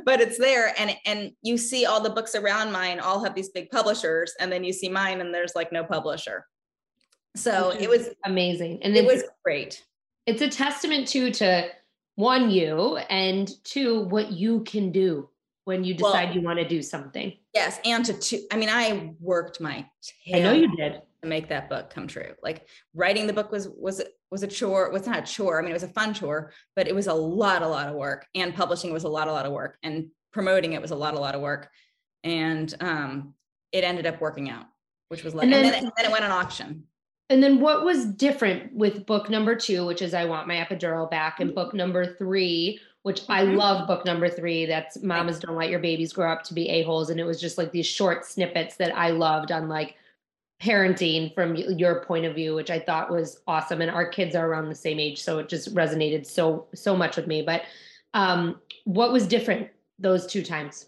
but 0.06 0.22
it's 0.22 0.38
there, 0.38 0.76
and 0.78 0.96
and 1.08 1.32
you 1.42 1.58
see 1.58 1.88
all 1.88 2.02
the 2.02 2.12
books 2.12 2.36
around 2.36 2.72
mine 2.72 3.00
all 3.00 3.24
have 3.24 3.34
these 3.34 3.50
big 3.50 3.72
publishers, 3.72 4.36
and 4.40 4.52
then 4.52 4.64
you 4.64 4.74
see 4.74 4.90
mine, 4.90 5.22
and 5.22 5.34
there's 5.34 5.56
like 5.56 5.72
no 5.72 5.84
publisher. 5.84 6.46
So 7.36 7.72
it 7.72 7.90
was 7.90 8.10
amazing, 8.26 8.84
and 8.84 8.96
it 8.96 9.06
was 9.06 9.24
great 9.44 9.84
it's 10.26 10.42
a 10.42 10.50
testament 10.50 11.08
to 11.10 11.32
to 11.32 11.70
one 12.16 12.50
you 12.50 12.98
and 12.98 13.50
two 13.64 14.02
what 14.06 14.32
you 14.32 14.62
can 14.62 14.92
do 14.92 15.30
when 15.66 15.84
you 15.84 15.94
decide 15.94 16.30
well, 16.30 16.36
you 16.36 16.42
want 16.42 16.60
to 16.60 16.68
do 16.68 16.82
something. 16.82 17.34
Yes, 17.54 17.80
and 17.86 18.04
to 18.06 18.14
two. 18.14 18.42
I 18.52 18.58
mean, 18.58 18.70
I 18.70 19.14
worked 19.20 19.62
my. 19.62 19.86
tail. 20.26 20.36
I 20.36 20.40
know 20.40 20.54
you 20.54 20.76
did 20.76 21.02
to 21.22 21.28
make 21.28 21.50
that 21.50 21.70
book 21.70 21.90
come 21.90 22.08
true. 22.08 22.34
Like 22.42 22.68
writing 22.94 23.28
the 23.28 23.34
book 23.34 23.52
was 23.52 23.70
was 23.70 24.02
was 24.30 24.44
a 24.44 24.48
chore. 24.48 24.86
It 24.88 24.94
was 24.94 25.06
not 25.06 25.20
a 25.20 25.22
chore. 25.22 25.60
I 25.60 25.62
mean, 25.62 25.72
it 25.72 25.74
was 25.74 25.84
a 25.84 25.90
fun 25.90 26.14
chore, 26.14 26.52
but 26.76 26.88
it 26.88 26.96
was 26.96 27.08
a 27.08 27.14
lot, 27.14 27.62
a 27.62 27.68
lot 27.68 27.90
of 27.90 27.96
work. 27.96 28.26
And 28.34 28.56
publishing 28.56 28.94
was 28.94 29.04
a 29.04 29.10
lot, 29.10 29.28
a 29.28 29.32
lot 29.32 29.46
of 29.46 29.52
work, 29.52 29.78
and 29.84 30.08
promoting 30.32 30.74
it 30.74 30.82
was 30.82 30.92
a 30.92 30.96
lot, 30.96 31.14
a 31.14 31.20
lot 31.20 31.36
of 31.36 31.42
work. 31.42 31.70
And 32.24 32.74
um, 32.80 33.34
it 33.72 33.84
ended 33.84 34.06
up 34.06 34.22
working 34.22 34.50
out, 34.50 34.66
which 35.10 35.24
was 35.24 35.36
like, 35.36 35.44
and 35.44 35.54
then, 35.54 35.66
and 35.66 35.74
then, 35.74 35.86
it, 35.86 35.94
then 35.98 36.06
it 36.06 36.12
went 36.12 36.24
on 36.24 36.32
auction. 36.32 36.86
And 37.32 37.41
then 37.41 37.62
what 37.62 37.86
was 37.86 38.06
different 38.06 38.74
with 38.74 39.06
book 39.06 39.30
number 39.30 39.56
two, 39.56 39.86
which 39.86 40.02
is 40.02 40.13
I 40.13 40.26
Want 40.26 40.50
My 40.50 40.56
Epidural 40.56 41.10
Back, 41.10 41.39
and 41.39 41.56
book 41.56 41.74
number 41.74 42.06
three, 42.17 42.78
which 43.04 43.22
I 43.30 43.46
mm-hmm. 43.46 43.56
love 43.56 43.88
book 43.88 44.06
number 44.06 44.28
three. 44.28 44.65
That's 44.65 45.02
Mamas 45.02 45.39
Don't 45.39 45.56
Let 45.56 45.70
Your 45.70 45.80
Babies 45.80 46.12
Grow 46.12 46.30
Up 46.30 46.44
to 46.44 46.54
Be 46.54 46.67
A-Holes. 46.67 47.10
And 47.10 47.22
it 47.22 47.24
was 47.24 47.39
just 47.39 47.58
like 47.58 47.72
these 47.72 47.86
short 47.86 48.26
snippets 48.26 48.76
that 48.76 48.98
I 48.98 49.12
loved 49.12 49.54
on 49.54 49.70
like 49.70 49.96
parenting 50.62 51.34
from 51.34 51.56
your 51.56 52.04
point 52.04 52.26
of 52.26 52.36
view, 52.36 52.54
which 52.54 52.70
I 52.70 52.80
thought 52.80 53.10
was 53.10 53.39
awesome. 53.48 53.80
And 53.80 53.89
our 53.89 54.10
kids 54.10 54.36
are 54.36 54.46
around 54.46 54.67
the 54.67 54.76
same 54.76 55.00
age. 55.00 55.22
So 55.22 55.39
it 55.39 55.48
just 55.48 55.74
resonated 55.74 56.26
so, 56.26 56.67
so 56.76 56.98
much 56.98 57.15
with 57.15 57.28
me. 57.28 57.44
But 57.44 57.62
um, 58.13 58.60
what 58.84 59.13
was 59.13 59.26
different 59.26 59.70
those 60.00 60.28
two 60.28 60.44
times? 60.44 60.86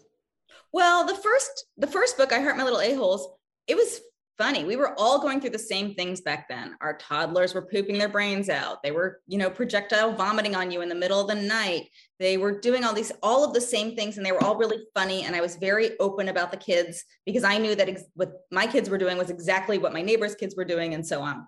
Well, 0.72 1.06
the 1.06 1.16
first, 1.16 1.68
the 1.78 1.86
first 1.86 2.18
book, 2.18 2.34
I 2.34 2.40
Heart 2.40 2.58
My 2.58 2.64
Little 2.64 2.80
A-Holes, 2.80 3.30
it 3.66 3.76
was 3.76 4.02
funny. 4.38 4.64
We 4.64 4.76
were 4.76 4.98
all 4.98 5.20
going 5.20 5.40
through 5.40 5.50
the 5.50 5.58
same 5.58 5.94
things 5.94 6.20
back 6.20 6.48
then. 6.48 6.76
Our 6.80 6.96
toddlers 6.96 7.54
were 7.54 7.66
pooping 7.66 7.98
their 7.98 8.08
brains 8.08 8.48
out. 8.48 8.82
They 8.82 8.90
were, 8.90 9.20
you 9.26 9.38
know, 9.38 9.50
projectile 9.50 10.12
vomiting 10.12 10.54
on 10.54 10.70
you 10.70 10.80
in 10.80 10.88
the 10.88 10.94
middle 10.94 11.20
of 11.20 11.28
the 11.28 11.34
night. 11.34 11.88
They 12.18 12.36
were 12.36 12.58
doing 12.58 12.84
all 12.84 12.94
these, 12.94 13.12
all 13.22 13.44
of 13.44 13.54
the 13.54 13.60
same 13.60 13.94
things, 13.94 14.16
and 14.16 14.26
they 14.26 14.32
were 14.32 14.42
all 14.42 14.56
really 14.56 14.84
funny. 14.94 15.24
And 15.24 15.36
I 15.36 15.40
was 15.40 15.56
very 15.56 15.98
open 15.98 16.28
about 16.28 16.50
the 16.50 16.56
kids 16.56 17.04
because 17.26 17.44
I 17.44 17.58
knew 17.58 17.74
that 17.74 17.88
ex- 17.88 18.04
what 18.14 18.32
my 18.50 18.66
kids 18.66 18.90
were 18.90 18.98
doing 18.98 19.18
was 19.18 19.30
exactly 19.30 19.78
what 19.78 19.92
my 19.92 20.02
neighbors' 20.02 20.34
kids 20.34 20.56
were 20.56 20.64
doing, 20.64 20.94
and 20.94 21.06
so 21.06 21.20
on. 21.22 21.46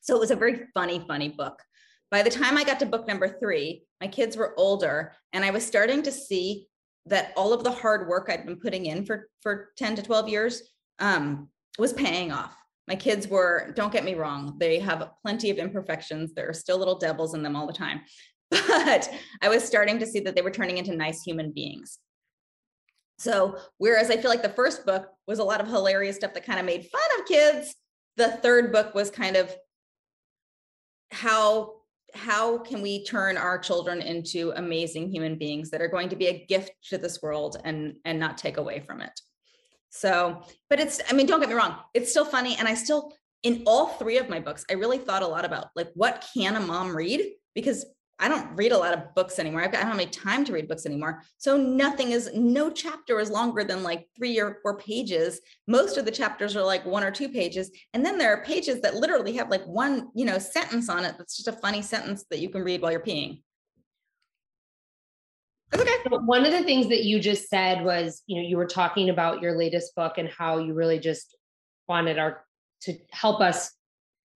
So 0.00 0.14
it 0.14 0.20
was 0.20 0.30
a 0.30 0.36
very 0.36 0.66
funny, 0.74 1.04
funny 1.06 1.30
book. 1.30 1.60
By 2.10 2.22
the 2.22 2.30
time 2.30 2.56
I 2.56 2.64
got 2.64 2.78
to 2.80 2.86
book 2.86 3.08
number 3.08 3.28
three, 3.40 3.84
my 4.00 4.06
kids 4.06 4.36
were 4.36 4.54
older, 4.56 5.14
and 5.32 5.44
I 5.44 5.50
was 5.50 5.66
starting 5.66 6.02
to 6.02 6.12
see 6.12 6.68
that 7.06 7.32
all 7.36 7.52
of 7.52 7.64
the 7.64 7.70
hard 7.70 8.08
work 8.08 8.28
I'd 8.28 8.46
been 8.46 8.60
putting 8.60 8.86
in 8.86 9.04
for 9.04 9.28
for 9.40 9.70
10 9.76 9.96
to 9.96 10.02
12 10.02 10.28
years 10.28 10.62
um, 10.98 11.48
was 11.78 11.92
paying 11.92 12.32
off. 12.32 12.56
My 12.88 12.94
kids 12.94 13.26
were, 13.26 13.72
don't 13.74 13.92
get 13.92 14.04
me 14.04 14.14
wrong, 14.14 14.56
they 14.58 14.78
have 14.78 15.10
plenty 15.22 15.50
of 15.50 15.58
imperfections. 15.58 16.32
There 16.34 16.48
are 16.48 16.54
still 16.54 16.78
little 16.78 16.98
devils 16.98 17.34
in 17.34 17.42
them 17.42 17.56
all 17.56 17.66
the 17.66 17.72
time. 17.72 18.02
But 18.50 19.10
I 19.42 19.48
was 19.48 19.64
starting 19.64 19.98
to 19.98 20.06
see 20.06 20.20
that 20.20 20.36
they 20.36 20.42
were 20.42 20.52
turning 20.52 20.78
into 20.78 20.94
nice 20.94 21.22
human 21.22 21.50
beings. 21.50 21.98
So, 23.18 23.58
whereas 23.78 24.10
I 24.10 24.18
feel 24.18 24.30
like 24.30 24.42
the 24.42 24.50
first 24.50 24.86
book 24.86 25.08
was 25.26 25.40
a 25.40 25.44
lot 25.44 25.60
of 25.60 25.66
hilarious 25.66 26.16
stuff 26.16 26.34
that 26.34 26.44
kind 26.44 26.60
of 26.60 26.66
made 26.66 26.86
fun 26.86 27.18
of 27.18 27.26
kids, 27.26 27.74
the 28.16 28.28
third 28.28 28.72
book 28.72 28.94
was 28.94 29.10
kind 29.10 29.36
of 29.36 29.54
how 31.10 31.72
how 32.14 32.58
can 32.58 32.82
we 32.82 33.04
turn 33.04 33.36
our 33.36 33.58
children 33.58 34.00
into 34.00 34.52
amazing 34.56 35.10
human 35.10 35.36
beings 35.36 35.70
that 35.70 35.82
are 35.82 35.88
going 35.88 36.08
to 36.08 36.16
be 36.16 36.28
a 36.28 36.46
gift 36.46 36.70
to 36.88 36.98
this 36.98 37.20
world 37.22 37.56
and 37.64 37.96
and 38.04 38.18
not 38.18 38.38
take 38.38 38.56
away 38.56 38.80
from 38.80 39.00
it 39.00 39.20
so, 39.90 40.42
but 40.68 40.80
it's, 40.80 41.00
I 41.08 41.12
mean, 41.14 41.26
don't 41.26 41.40
get 41.40 41.48
me 41.48 41.54
wrong, 41.54 41.76
it's 41.94 42.10
still 42.10 42.24
funny. 42.24 42.56
And 42.56 42.68
I 42.68 42.74
still, 42.74 43.12
in 43.42 43.62
all 43.66 43.86
three 43.86 44.18
of 44.18 44.28
my 44.28 44.40
books, 44.40 44.64
I 44.70 44.74
really 44.74 44.98
thought 44.98 45.22
a 45.22 45.26
lot 45.26 45.44
about 45.44 45.68
like, 45.76 45.90
what 45.94 46.26
can 46.34 46.56
a 46.56 46.60
mom 46.60 46.96
read? 46.96 47.32
Because 47.54 47.86
I 48.18 48.28
don't 48.28 48.56
read 48.56 48.72
a 48.72 48.78
lot 48.78 48.94
of 48.94 49.14
books 49.14 49.38
anymore. 49.38 49.60
I've 49.60 49.72
got, 49.72 49.80
I 49.80 49.82
don't 49.82 49.92
have 49.92 50.00
any 50.00 50.10
time 50.10 50.44
to 50.46 50.52
read 50.52 50.68
books 50.68 50.86
anymore. 50.86 51.22
So 51.36 51.56
nothing 51.56 52.12
is, 52.12 52.30
no 52.34 52.70
chapter 52.70 53.20
is 53.20 53.30
longer 53.30 53.62
than 53.62 53.82
like 53.82 54.06
three 54.16 54.40
or 54.40 54.58
four 54.62 54.78
pages. 54.78 55.40
Most 55.66 55.98
of 55.98 56.06
the 56.06 56.10
chapters 56.10 56.56
are 56.56 56.64
like 56.64 56.86
one 56.86 57.04
or 57.04 57.10
two 57.10 57.28
pages. 57.28 57.70
And 57.92 58.04
then 58.04 58.16
there 58.16 58.32
are 58.32 58.42
pages 58.42 58.80
that 58.80 58.94
literally 58.94 59.34
have 59.34 59.50
like 59.50 59.64
one, 59.66 60.08
you 60.14 60.24
know, 60.24 60.38
sentence 60.38 60.88
on 60.88 61.04
it. 61.04 61.16
That's 61.18 61.36
just 61.36 61.48
a 61.48 61.60
funny 61.60 61.82
sentence 61.82 62.24
that 62.30 62.40
you 62.40 62.48
can 62.48 62.64
read 62.64 62.80
while 62.80 62.90
you're 62.90 63.00
peeing. 63.00 63.42
Okay. 65.80 65.96
So 66.08 66.18
one 66.20 66.44
of 66.44 66.52
the 66.52 66.62
things 66.62 66.88
that 66.88 67.04
you 67.04 67.20
just 67.20 67.48
said 67.48 67.84
was, 67.84 68.22
you 68.26 68.40
know, 68.40 68.48
you 68.48 68.56
were 68.56 68.66
talking 68.66 69.10
about 69.10 69.42
your 69.42 69.56
latest 69.56 69.94
book 69.94 70.18
and 70.18 70.28
how 70.28 70.58
you 70.58 70.74
really 70.74 70.98
just 70.98 71.36
wanted 71.88 72.18
our 72.18 72.44
to 72.82 72.96
help 73.10 73.40
us 73.40 73.72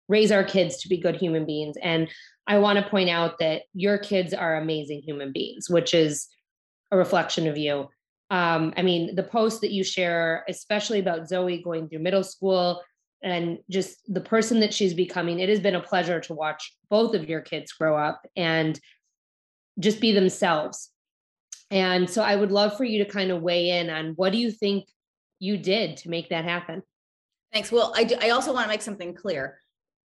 raise 0.08 0.32
our 0.32 0.44
kids 0.44 0.78
to 0.78 0.88
be 0.88 0.96
good 0.96 1.16
human 1.16 1.46
beings. 1.46 1.76
And 1.82 2.08
I 2.46 2.58
want 2.58 2.78
to 2.78 2.90
point 2.90 3.10
out 3.10 3.38
that 3.38 3.62
your 3.74 3.96
kids 3.96 4.34
are 4.34 4.56
amazing 4.56 5.02
human 5.02 5.30
beings, 5.32 5.70
which 5.70 5.94
is 5.94 6.26
a 6.90 6.96
reflection 6.96 7.46
of 7.46 7.56
you. 7.56 7.88
Um, 8.30 8.72
I 8.76 8.82
mean, 8.82 9.14
the 9.14 9.22
post 9.22 9.60
that 9.60 9.70
you 9.70 9.84
share, 9.84 10.44
especially 10.48 10.98
about 10.98 11.28
Zoe 11.28 11.62
going 11.62 11.88
through 11.88 12.00
middle 12.00 12.24
school 12.24 12.82
and 13.22 13.58
just 13.68 13.98
the 14.12 14.20
person 14.20 14.60
that 14.60 14.74
she's 14.74 14.94
becoming, 14.94 15.38
it 15.38 15.48
has 15.48 15.60
been 15.60 15.74
a 15.74 15.80
pleasure 15.80 16.20
to 16.20 16.34
watch 16.34 16.74
both 16.88 17.14
of 17.14 17.28
your 17.28 17.40
kids 17.40 17.72
grow 17.72 17.96
up 17.96 18.26
and 18.36 18.80
just 19.78 20.00
be 20.00 20.12
themselves. 20.12 20.90
And 21.70 22.10
so 22.10 22.22
I 22.22 22.36
would 22.36 22.50
love 22.50 22.76
for 22.76 22.84
you 22.84 23.04
to 23.04 23.10
kind 23.10 23.30
of 23.30 23.42
weigh 23.42 23.70
in 23.70 23.90
on 23.90 24.12
what 24.16 24.32
do 24.32 24.38
you 24.38 24.50
think 24.50 24.88
you 25.38 25.56
did 25.56 25.96
to 25.98 26.10
make 26.10 26.28
that 26.30 26.44
happen? 26.44 26.82
Thanks. 27.52 27.70
Well, 27.72 27.92
I, 27.96 28.04
do, 28.04 28.16
I 28.20 28.30
also 28.30 28.52
want 28.52 28.64
to 28.64 28.68
make 28.68 28.82
something 28.82 29.14
clear. 29.14 29.58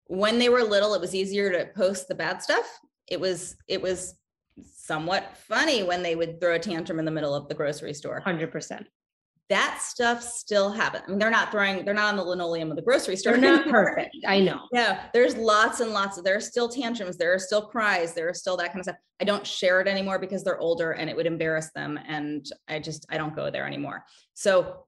When 0.07 0.39
they 0.39 0.49
were 0.49 0.63
little, 0.63 0.93
it 0.93 1.01
was 1.01 1.15
easier 1.15 1.51
to 1.51 1.71
post 1.75 2.07
the 2.07 2.15
bad 2.15 2.41
stuff. 2.41 2.79
It 3.07 3.19
was 3.19 3.55
it 3.67 3.81
was 3.81 4.15
somewhat 4.63 5.37
funny 5.37 5.83
when 5.83 6.03
they 6.03 6.15
would 6.15 6.39
throw 6.39 6.55
a 6.55 6.59
tantrum 6.59 6.99
in 6.99 7.05
the 7.05 7.11
middle 7.11 7.33
of 7.33 7.47
the 7.47 7.55
grocery 7.55 7.93
store. 7.93 8.21
100%. 8.25 8.85
That 9.51 9.81
stuff 9.81 10.23
still 10.23 10.71
happens. 10.71 11.03
I 11.05 11.09
mean, 11.09 11.19
they're 11.19 11.29
not 11.29 11.51
throwing, 11.51 11.83
they're 11.83 11.93
not 11.93 12.07
on 12.07 12.15
the 12.15 12.23
linoleum 12.23 12.69
of 12.69 12.77
the 12.77 12.81
grocery 12.81 13.17
store. 13.17 13.35
They're 13.35 13.57
not 13.57 13.67
perfect. 13.69 14.15
I 14.25 14.39
know. 14.39 14.61
Yeah. 14.71 15.07
There's 15.13 15.35
lots 15.35 15.81
and 15.81 15.91
lots 15.91 16.17
of, 16.17 16.23
there 16.23 16.37
are 16.37 16.39
still 16.39 16.69
tantrums. 16.69 17.17
There 17.17 17.33
are 17.33 17.39
still 17.39 17.63
cries. 17.63 18.13
There 18.13 18.29
are 18.29 18.33
still 18.33 18.55
that 18.55 18.67
kind 18.67 18.79
of 18.79 18.85
stuff. 18.85 18.95
I 19.19 19.25
don't 19.25 19.45
share 19.45 19.81
it 19.81 19.89
anymore 19.89 20.19
because 20.19 20.45
they're 20.45 20.61
older 20.61 20.93
and 20.93 21.09
it 21.09 21.17
would 21.17 21.25
embarrass 21.25 21.69
them. 21.75 21.99
And 22.07 22.45
I 22.69 22.79
just, 22.79 23.05
I 23.09 23.17
don't 23.17 23.35
go 23.35 23.51
there 23.51 23.67
anymore. 23.67 24.05
So 24.35 24.85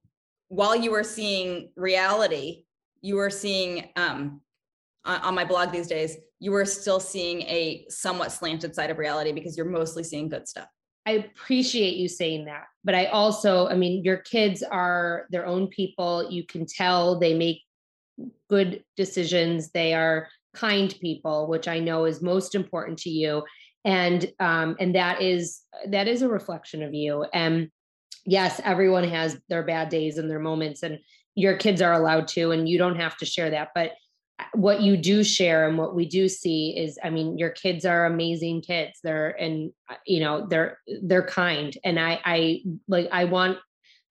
while 0.48 0.78
you 0.78 0.92
were 0.92 1.04
seeing 1.04 1.72
reality, 1.76 2.64
you 3.02 3.18
were 3.18 3.30
seeing 3.30 3.90
um, 3.98 4.40
on 5.04 5.36
my 5.36 5.44
blog 5.44 5.74
these 5.74 5.88
days, 5.88 6.16
you 6.40 6.56
are 6.56 6.66
still 6.66 7.02
seeing 7.02 7.42
a 7.42 7.86
somewhat 7.90 8.32
slanted 8.32 8.74
side 8.76 8.92
of 8.92 8.98
reality 8.98 9.34
because 9.34 9.58
you're 9.58 9.66
mostly 9.66 10.06
seeing 10.06 10.30
good 10.30 10.48
stuff. 10.48 10.68
I 11.06 11.12
appreciate 11.12 11.98
you 11.98 12.08
saying 12.08 12.46
that. 12.46 12.66
But 12.84 12.96
I 12.96 13.06
also, 13.06 13.68
I 13.68 13.76
mean, 13.76 14.04
your 14.04 14.18
kids 14.18 14.64
are 14.64 15.26
their 15.30 15.46
own 15.46 15.68
people. 15.68 16.30
You 16.32 16.46
can 16.46 16.66
tell 16.66 17.20
they 17.20 17.34
make 17.34 17.62
good 18.50 18.84
decisions. 18.96 19.72
They 19.72 19.94
are 19.94 20.28
kind 20.54 20.94
people, 21.02 21.48
which 21.48 21.68
I 21.68 21.80
know 21.80 22.06
is 22.06 22.22
most 22.22 22.56
important 22.56 23.00
to 23.00 23.10
you. 23.10 23.44
And 23.86 24.32
um, 24.40 24.78
and 24.80 24.96
that 24.96 25.22
is 25.22 25.62
that 25.90 26.08
is 26.08 26.22
a 26.22 26.30
reflection 26.30 26.84
of 26.84 26.94
you. 26.94 27.26
And 27.34 27.70
yes, 28.26 28.62
everyone 28.64 29.04
has 29.04 29.38
their 29.50 29.64
bad 29.64 29.90
days 29.90 30.18
and 30.18 30.30
their 30.30 30.40
moments, 30.40 30.84
and 30.84 31.00
your 31.36 31.58
kids 31.58 31.82
are 31.82 31.92
allowed 31.92 32.30
to, 32.30 32.52
and 32.52 32.70
you 32.70 32.78
don't 32.78 33.00
have 33.00 33.18
to 33.18 33.26
share 33.26 33.50
that. 33.50 33.70
But 33.76 33.92
what 34.54 34.82
you 34.82 34.98
do 34.98 35.24
share 35.24 35.68
and 35.68 35.78
what 35.78 35.96
we 35.96 36.06
do 36.06 36.28
see 36.28 36.76
is 36.78 36.98
i 37.04 37.10
mean 37.10 37.38
your 37.38 37.50
kids 37.50 37.86
are 37.86 38.06
amazing 38.06 38.62
kids. 38.62 39.00
They're 39.04 39.30
and 39.30 39.72
uh, 39.90 39.96
you 40.06 40.20
know 40.20 40.48
they're 40.48 40.80
they're 41.04 41.26
kind. 41.28 41.76
And 41.84 42.00
i 42.00 42.20
i 42.26 42.64
like 42.88 43.08
i 43.12 43.26
want 43.26 43.58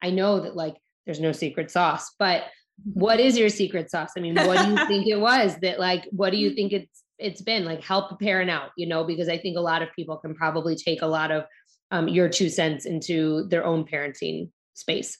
i 0.02 0.10
know 0.10 0.40
that 0.40 0.56
like 0.56 0.76
there's 1.06 1.20
no 1.20 1.32
secret 1.32 1.70
sauce 1.70 2.10
but 2.18 2.42
mm-hmm. 2.42 3.00
what 3.00 3.20
is 3.20 3.38
your 3.38 3.48
secret 3.48 3.90
sauce? 3.90 4.12
I 4.16 4.20
mean 4.20 4.34
what 4.34 4.64
do 4.64 4.70
you 4.70 4.86
think 4.86 5.06
it 5.06 5.20
was 5.20 5.56
that 5.62 5.78
like 5.78 6.08
what 6.10 6.30
do 6.30 6.38
you 6.38 6.50
mm-hmm. 6.50 6.56
think 6.56 6.72
it's 6.72 7.02
it's 7.18 7.42
been? 7.42 7.64
Like 7.64 7.82
help 7.82 8.10
a 8.10 8.16
parent 8.16 8.50
out 8.50 8.70
you 8.76 8.86
know 8.86 9.04
because 9.04 9.28
i 9.28 9.38
think 9.38 9.56
a 9.56 9.60
lot 9.60 9.82
of 9.82 9.88
people 9.94 10.16
can 10.16 10.34
probably 10.34 10.76
take 10.76 11.02
a 11.02 11.06
lot 11.06 11.30
of 11.30 11.44
um, 11.90 12.08
your 12.08 12.28
two 12.28 12.48
cents 12.48 12.86
into 12.86 13.46
their 13.48 13.64
own 13.64 13.84
parenting 13.84 14.50
space 14.74 15.18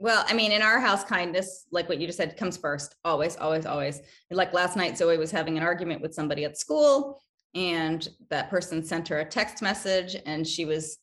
well, 0.00 0.24
I 0.26 0.32
mean, 0.32 0.50
in 0.50 0.62
our 0.62 0.80
house, 0.80 1.04
kindness, 1.04 1.66
like 1.70 1.88
what 1.88 2.00
you 2.00 2.06
just 2.06 2.16
said, 2.16 2.36
comes 2.36 2.56
first. 2.56 2.96
Always, 3.04 3.36
always, 3.36 3.66
always. 3.66 4.00
Like 4.30 4.54
last 4.54 4.74
night, 4.74 4.96
Zoe 4.96 5.18
was 5.18 5.30
having 5.30 5.58
an 5.58 5.62
argument 5.62 6.00
with 6.00 6.14
somebody 6.14 6.44
at 6.44 6.56
school, 6.56 7.22
and 7.54 8.08
that 8.30 8.48
person 8.48 8.82
sent 8.82 9.08
her 9.08 9.20
a 9.20 9.24
text 9.26 9.62
message, 9.62 10.16
and 10.24 10.46
she 10.46 10.64
was 10.64 10.96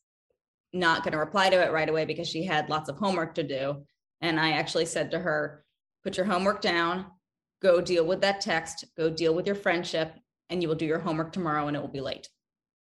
not 0.74 1.04
going 1.04 1.12
to 1.12 1.20
reply 1.20 1.50
to 1.52 1.64
it 1.64 1.72
right 1.72 1.89
away 1.89 2.06
because 2.06 2.28
she 2.28 2.43
had 2.43 2.70
lots 2.70 2.89
of 2.89 2.98
homework 2.98 3.36
to 3.36 3.43
do. 3.43 3.84
And 4.22 4.39
I 4.39 4.54
actually 4.54 4.86
said 4.86 5.12
to 5.12 5.20
her, 5.20 5.64
put 6.04 6.18
your 6.18 6.26
homework 6.26 6.62
down, 6.62 7.06
go 7.62 7.80
deal 7.80 8.06
with 8.06 8.22
that 8.22 8.41
text, 8.41 8.84
go 8.98 9.12
deal 9.12 9.36
with 9.36 9.45
your 9.45 9.56
friendship, 9.56 10.14
and 10.50 10.62
you 10.62 10.68
will 10.68 10.76
do 10.76 10.86
your 10.86 11.00
homework 11.00 11.32
tomorrow 11.32 11.68
and 11.68 11.78
it 11.78 11.80
will 11.80 11.88
be 11.88 12.02
late. 12.02 12.30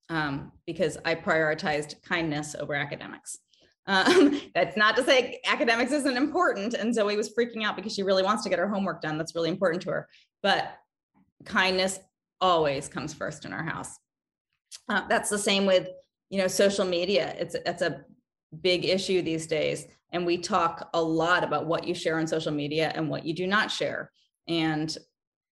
Um, 0.09 0.51
because 0.66 0.97
I 1.03 1.16
prioritized 1.16 2.01
kindness 2.03 2.55
over 2.57 2.74
academics. 2.74 3.38
Um, 3.88 4.41
that's 4.55 4.77
not 4.77 4.95
to 4.95 5.03
say 5.03 5.39
academics 5.45 5.91
isn't 5.91 6.17
important. 6.17 6.73
And 6.73 6.93
Zoe 6.93 7.17
was 7.17 7.33
freaking 7.33 7.63
out 7.63 7.75
because 7.75 7.93
she 7.93 8.03
really 8.03 8.23
wants 8.23 8.43
to 8.43 8.49
get 8.49 8.59
her 8.59 8.67
homework 8.67 9.01
done. 9.01 9.17
That's 9.17 9.36
really 9.36 9.49
important 9.49 9.83
to 9.83 9.91
her. 9.91 10.07
But 10.41 10.75
kindness 11.45 11.99
always 12.41 12.88
comes 12.88 13.13
first 13.13 13.45
in 13.45 13.53
our 13.53 13.63
house. 13.63 13.97
Uh, 14.89 15.07
that's 15.07 15.29
the 15.29 15.38
same 15.38 15.65
with, 15.65 15.88
you 16.29 16.39
know, 16.39 16.47
social 16.47 16.86
media. 16.86 17.36
It's 17.38 17.55
it's 17.65 17.81
a 17.81 18.01
big 18.61 18.86
issue 18.86 19.21
these 19.21 19.47
days, 19.47 19.88
and 20.11 20.25
we 20.25 20.38
talk 20.38 20.89
a 20.93 21.01
lot 21.01 21.43
about 21.43 21.65
what 21.65 21.88
you 21.88 21.95
share 21.95 22.19
on 22.19 22.27
social 22.27 22.51
media 22.51 22.91
and 22.95 23.09
what 23.09 23.25
you 23.25 23.33
do 23.33 23.47
not 23.47 23.71
share. 23.71 24.11
And 24.47 24.95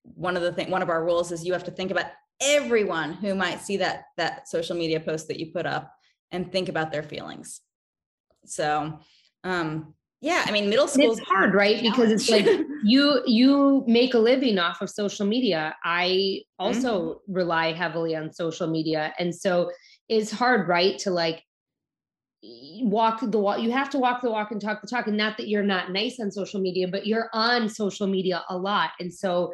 one 0.03 0.35
of 0.35 0.43
the 0.43 0.51
thing, 0.51 0.69
one 0.69 0.81
of 0.81 0.89
our 0.89 1.03
rules 1.03 1.31
is 1.31 1.45
you 1.45 1.53
have 1.53 1.63
to 1.63 1.71
think 1.71 1.89
about 1.89 2.07
everyone 2.41 3.13
who 3.13 3.33
might 3.33 3.61
see 3.61 3.77
that 3.77 4.05
that 4.17 4.47
social 4.49 4.75
media 4.75 4.99
post 4.99 5.27
that 5.29 5.39
you 5.39 5.51
put 5.51 5.65
up 5.65 5.93
and 6.31 6.51
think 6.51 6.67
about 6.67 6.91
their 6.91 7.03
feelings 7.03 7.61
so 8.45 8.99
um 9.43 9.93
yeah, 10.23 10.45
I 10.47 10.51
mean, 10.51 10.69
middle 10.69 10.87
school 10.87 11.11
is 11.11 11.19
hard, 11.19 11.53
right? 11.53 11.81
Because 11.81 12.09
it's 12.09 12.29
like 12.29 12.47
you 12.85 13.21
you 13.25 13.83
make 13.87 14.13
a 14.13 14.17
living 14.19 14.57
off 14.57 14.81
of 14.81 14.89
social 14.89 15.25
media. 15.25 15.75
I 15.83 16.43
also 16.57 17.01
mm-hmm. 17.03 17.33
rely 17.33 17.73
heavily 17.73 18.15
on 18.15 18.31
social 18.31 18.67
media, 18.67 19.13
and 19.19 19.35
so 19.35 19.69
it's 20.07 20.31
hard, 20.31 20.69
right, 20.69 20.97
to 20.99 21.11
like 21.11 21.43
walk 22.41 23.19
the 23.21 23.37
walk. 23.37 23.59
You 23.59 23.71
have 23.71 23.89
to 23.89 23.99
walk 23.99 24.21
the 24.21 24.31
walk 24.31 24.51
and 24.51 24.61
talk 24.61 24.79
the 24.79 24.87
talk, 24.87 25.07
and 25.07 25.17
not 25.17 25.35
that 25.35 25.49
you're 25.49 25.61
not 25.61 25.91
nice 25.91 26.21
on 26.21 26.31
social 26.31 26.61
media, 26.61 26.87
but 26.87 27.05
you're 27.05 27.29
on 27.33 27.67
social 27.67 28.07
media 28.07 28.45
a 28.47 28.57
lot, 28.57 28.91
and 29.01 29.13
so 29.13 29.51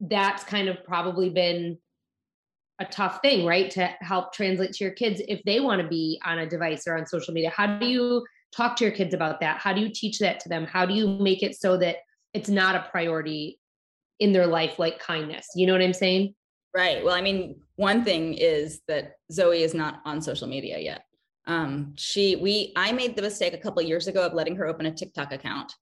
that's 0.00 0.44
kind 0.44 0.70
of 0.70 0.82
probably 0.82 1.28
been 1.28 1.76
a 2.78 2.84
tough 2.84 3.20
thing, 3.22 3.46
right? 3.46 3.70
To 3.70 3.86
help 4.00 4.32
translate 4.32 4.72
to 4.74 4.84
your 4.84 4.92
kids 4.92 5.22
if 5.28 5.42
they 5.44 5.60
want 5.60 5.80
to 5.80 5.88
be 5.88 6.20
on 6.24 6.38
a 6.38 6.46
device 6.48 6.86
or 6.86 6.96
on 6.96 7.06
social 7.06 7.32
media. 7.32 7.50
How 7.50 7.78
do 7.78 7.86
you 7.86 8.24
talk 8.54 8.76
to 8.76 8.84
your 8.84 8.92
kids 8.92 9.14
about 9.14 9.40
that? 9.40 9.58
How 9.58 9.72
do 9.72 9.80
you 9.80 9.88
teach 9.88 10.18
that 10.18 10.40
to 10.40 10.48
them? 10.48 10.66
How 10.66 10.86
do 10.86 10.94
you 10.94 11.08
make 11.08 11.42
it 11.42 11.56
so 11.56 11.76
that 11.78 11.96
it's 12.34 12.48
not 12.48 12.74
a 12.74 12.88
priority 12.90 13.60
in 14.20 14.32
their 14.32 14.46
life 14.46 14.78
like 14.78 14.98
kindness? 14.98 15.48
You 15.54 15.66
know 15.66 15.72
what 15.72 15.82
i'm 15.82 15.94
saying? 15.94 16.34
Right. 16.74 17.04
Well 17.04 17.14
i 17.14 17.20
mean 17.20 17.60
one 17.76 18.04
thing 18.04 18.34
is 18.34 18.80
that 18.88 19.12
zoe 19.32 19.62
is 19.62 19.74
not 19.74 20.00
on 20.04 20.20
social 20.20 20.48
media 20.48 20.78
yet. 20.78 21.04
Um 21.46 21.94
she 21.96 22.36
we 22.36 22.72
i 22.76 22.92
made 22.92 23.16
the 23.16 23.22
mistake 23.22 23.54
a 23.54 23.58
couple 23.58 23.82
years 23.82 24.06
ago 24.06 24.26
of 24.26 24.34
letting 24.34 24.56
her 24.56 24.66
open 24.66 24.86
a 24.86 24.92
tiktok 24.92 25.32
account 25.32 25.72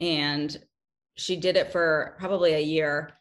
and 0.00 0.56
she 1.16 1.36
did 1.36 1.56
it 1.56 1.72
for 1.72 2.14
probably 2.18 2.54
a 2.54 2.60
year 2.60 3.17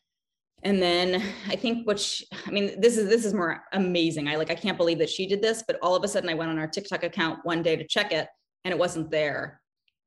and 0.63 0.81
then 0.81 1.21
i 1.47 1.55
think 1.55 1.85
what 1.85 1.99
she, 1.99 2.25
i 2.47 2.51
mean 2.51 2.79
this 2.81 2.97
is 2.97 3.07
this 3.07 3.25
is 3.25 3.33
more 3.33 3.63
amazing 3.73 4.27
i 4.27 4.35
like 4.35 4.49
i 4.49 4.55
can't 4.55 4.77
believe 4.77 4.97
that 4.97 5.09
she 5.09 5.27
did 5.27 5.41
this 5.41 5.63
but 5.67 5.77
all 5.81 5.95
of 5.95 6.03
a 6.03 6.07
sudden 6.07 6.29
i 6.29 6.33
went 6.33 6.49
on 6.49 6.57
our 6.57 6.67
tiktok 6.67 7.03
account 7.03 7.39
one 7.43 7.61
day 7.61 7.75
to 7.75 7.85
check 7.85 8.11
it 8.11 8.27
and 8.67 8.73
it 8.73 8.77
wasn't 8.77 9.09
there. 9.09 9.61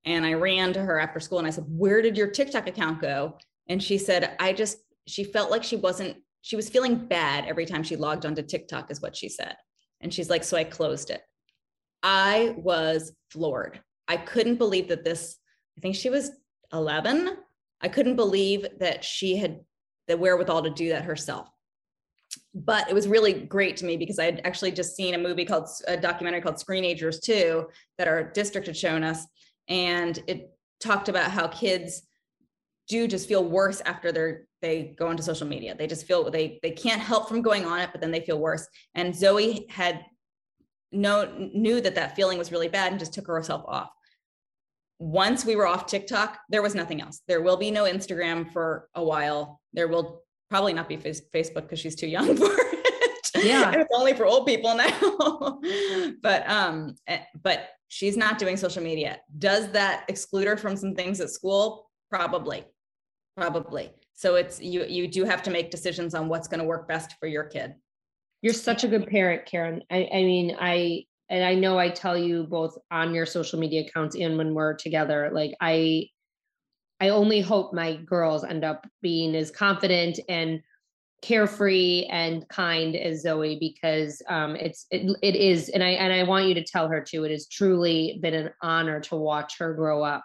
And 0.05 0.27
I 0.27 0.35
ran 0.35 0.75
to 0.75 0.83
her 0.83 1.01
after 1.01 1.19
school 1.19 1.39
and 1.39 1.47
I 1.47 1.51
said, 1.51 1.65
Where 1.67 2.03
did 2.03 2.15
your 2.15 2.29
TikTok 2.29 2.67
account 2.67 3.01
go? 3.01 3.39
And 3.69 3.83
she 3.83 3.97
said, 3.97 4.37
I 4.39 4.53
just, 4.53 4.79
she 5.07 5.25
felt 5.25 5.51
like 5.51 5.65
she 5.65 5.77
wasn't, 5.77 6.19
she 6.43 6.57
was 6.57 6.69
feeling 6.69 7.07
bad 7.07 7.47
every 7.47 7.65
time 7.65 7.83
she 7.83 7.97
logged 7.97 8.27
onto 8.27 8.43
TikTok, 8.43 8.91
is 8.91 9.01
what 9.01 9.17
she 9.17 9.31
said. 9.31 9.57
And 10.03 10.13
she's 10.13 10.29
like, 10.29 10.45
So 10.45 10.59
I 10.59 10.65
closed 10.65 11.09
it. 11.09 11.23
I 12.03 12.55
was 12.59 13.13
floored. 13.31 13.81
I 14.09 14.19
couldn't 14.19 14.57
believe 14.57 14.89
that 14.89 15.05
this, 15.05 15.39
I 15.79 15.81
think 15.81 15.95
she 15.95 16.11
was 16.11 16.31
11. 16.73 17.37
I 17.81 17.89
couldn't 17.89 18.17
believe 18.17 18.67
that 18.79 19.05
she 19.05 19.37
had 19.37 19.61
the 20.11 20.17
wherewithal 20.17 20.63
to 20.63 20.71
do 20.71 20.91
that 20.91 21.05
herself 21.05 21.49
but 22.55 22.89
it 22.89 22.95
was 22.95 23.09
really 23.09 23.33
great 23.33 23.77
to 23.79 23.85
me 23.85 23.97
because 23.97 24.19
I 24.19 24.25
had 24.25 24.41
actually 24.45 24.73
just 24.73 24.95
seen 24.97 25.15
a 25.15 25.19
movie 25.19 25.45
called 25.45 25.69
a 25.87 25.97
documentary 25.97 26.41
called 26.41 26.57
Screenagers 26.57 27.21
2 27.21 27.67
that 27.99 28.09
our 28.09 28.23
district 28.23 28.67
had 28.67 28.77
shown 28.77 29.03
us. 29.03 29.27
And 29.69 30.23
it 30.27 30.51
talked 30.81 31.09
about 31.09 31.31
how 31.31 31.49
kids 31.49 32.03
do 32.89 33.07
just 33.07 33.29
feel 33.29 33.45
worse 33.45 33.81
after 33.85 34.13
they're 34.13 34.47
they 34.63 34.95
go 34.99 35.11
into 35.11 35.23
social 35.23 35.47
media. 35.47 35.75
They 35.75 35.87
just 35.87 36.07
feel 36.07 36.31
they 36.31 36.59
they 36.63 36.73
can't 36.73 37.01
help 37.01 37.29
from 37.29 37.41
going 37.41 37.65
on 37.65 37.81
it, 37.81 37.91
but 37.93 38.01
then 38.01 38.11
they 38.11 38.21
feel 38.21 38.39
worse. 38.39 38.67
And 38.95 39.15
Zoe 39.15 39.67
had 39.71 40.05
no 40.93 41.33
knew 41.55 41.81
that 41.81 41.95
that 41.95 42.17
feeling 42.17 42.37
was 42.37 42.53
really 42.53 42.69
bad 42.69 42.91
and 42.91 43.01
just 43.01 43.15
took 43.15 43.27
herself 43.27 43.65
off. 43.67 43.91
Once 45.01 45.45
we 45.45 45.57
were 45.57 45.67
off 45.67 45.87
TikTok, 45.87 46.39
there 46.51 46.63
was 46.63 46.75
nothing 46.75 47.01
else. 47.01 47.23
There 47.27 47.41
will 47.41 47.57
be 47.57 47.71
no 47.71 47.85
Instagram 47.85 48.53
for 48.53 48.89
a 48.95 49.03
while. 49.03 49.61
There 49.73 49.89
will 49.89 50.23
probably 50.51 50.75
not 50.75 50.89
be 50.89 50.97
Facebook 50.99 51.63
because 51.63 51.81
she's 51.81 51.97
too 51.97 52.07
young 52.07 52.37
for 52.37 52.47
it. 52.47 52.71
Yeah. 53.43 53.73
it's 53.73 53.91
only 53.95 54.13
for 54.15 54.27
old 54.27 54.47
people 54.47 54.75
now. 54.75 55.59
but 56.23 56.49
um, 56.49 56.95
eh, 57.07 57.21
but 57.43 57.71
she's 57.89 58.17
not 58.17 58.39
doing 58.39 58.57
social 58.57 58.83
media. 58.83 59.19
Does 59.39 59.71
that 59.73 60.05
exclude 60.09 60.47
her 60.47 60.57
from 60.57 60.77
some 60.77 60.95
things 60.95 61.21
at 61.21 61.31
school? 61.31 61.89
Probably. 62.11 62.65
probably. 63.37 63.91
So 64.15 64.35
it's 64.35 64.61
you 64.61 64.85
you 64.85 65.09
do 65.09 65.25
have 65.25 65.43
to 65.45 65.51
make 65.51 65.71
decisions 65.71 66.15
on 66.15 66.29
what's 66.29 66.49
going 66.49 66.61
to 66.61 66.67
work 66.67 66.87
best 66.87 67.15
for 67.19 67.27
your 67.27 67.45
kid. 67.45 67.75
You're 68.43 68.53
such 68.55 68.85
a 68.85 68.89
good 68.89 69.07
parent, 69.07 69.47
Karen. 69.47 69.83
I, 69.91 70.09
I 70.13 70.23
mean, 70.25 70.57
I 70.59 71.05
and 71.31 71.45
I 71.45 71.55
know 71.55 71.79
I 71.79 71.89
tell 71.89 72.19
you 72.19 72.45
both 72.45 72.77
on 72.91 73.15
your 73.15 73.25
social 73.25 73.59
media 73.59 73.83
accounts 73.83 74.17
and 74.17 74.37
when 74.37 74.53
we're 74.53 74.75
together, 74.75 75.31
like 75.33 75.55
I 75.61 76.09
I 77.01 77.09
only 77.09 77.41
hope 77.41 77.73
my 77.73 77.97
girls 77.97 78.45
end 78.45 78.65
up 78.65 78.87
being 79.01 79.35
as 79.35 79.51
confident 79.51 80.21
and 80.29 80.61
carefree 81.23 82.07
and 82.11 82.47
kind 82.49 82.97
as 82.97 83.23
Zoe 83.23 83.59
because 83.59 84.21
um, 84.29 84.57
it's 84.57 84.87
it, 84.91 85.17
it 85.23 85.37
is 85.37 85.69
and 85.69 85.83
I 85.83 85.91
and 85.91 86.13
I 86.13 86.25
want 86.25 86.47
you 86.47 86.55
to 86.55 86.65
tell 86.65 86.89
her 86.89 87.01
too. 87.01 87.25
It 87.25 87.31
has 87.31 87.47
truly 87.47 88.19
been 88.21 88.35
an 88.35 88.51
honor 88.61 89.01
to 89.03 89.17
watch 89.17 89.59
her 89.59 89.73
grow 89.73 90.03
up. 90.03 90.25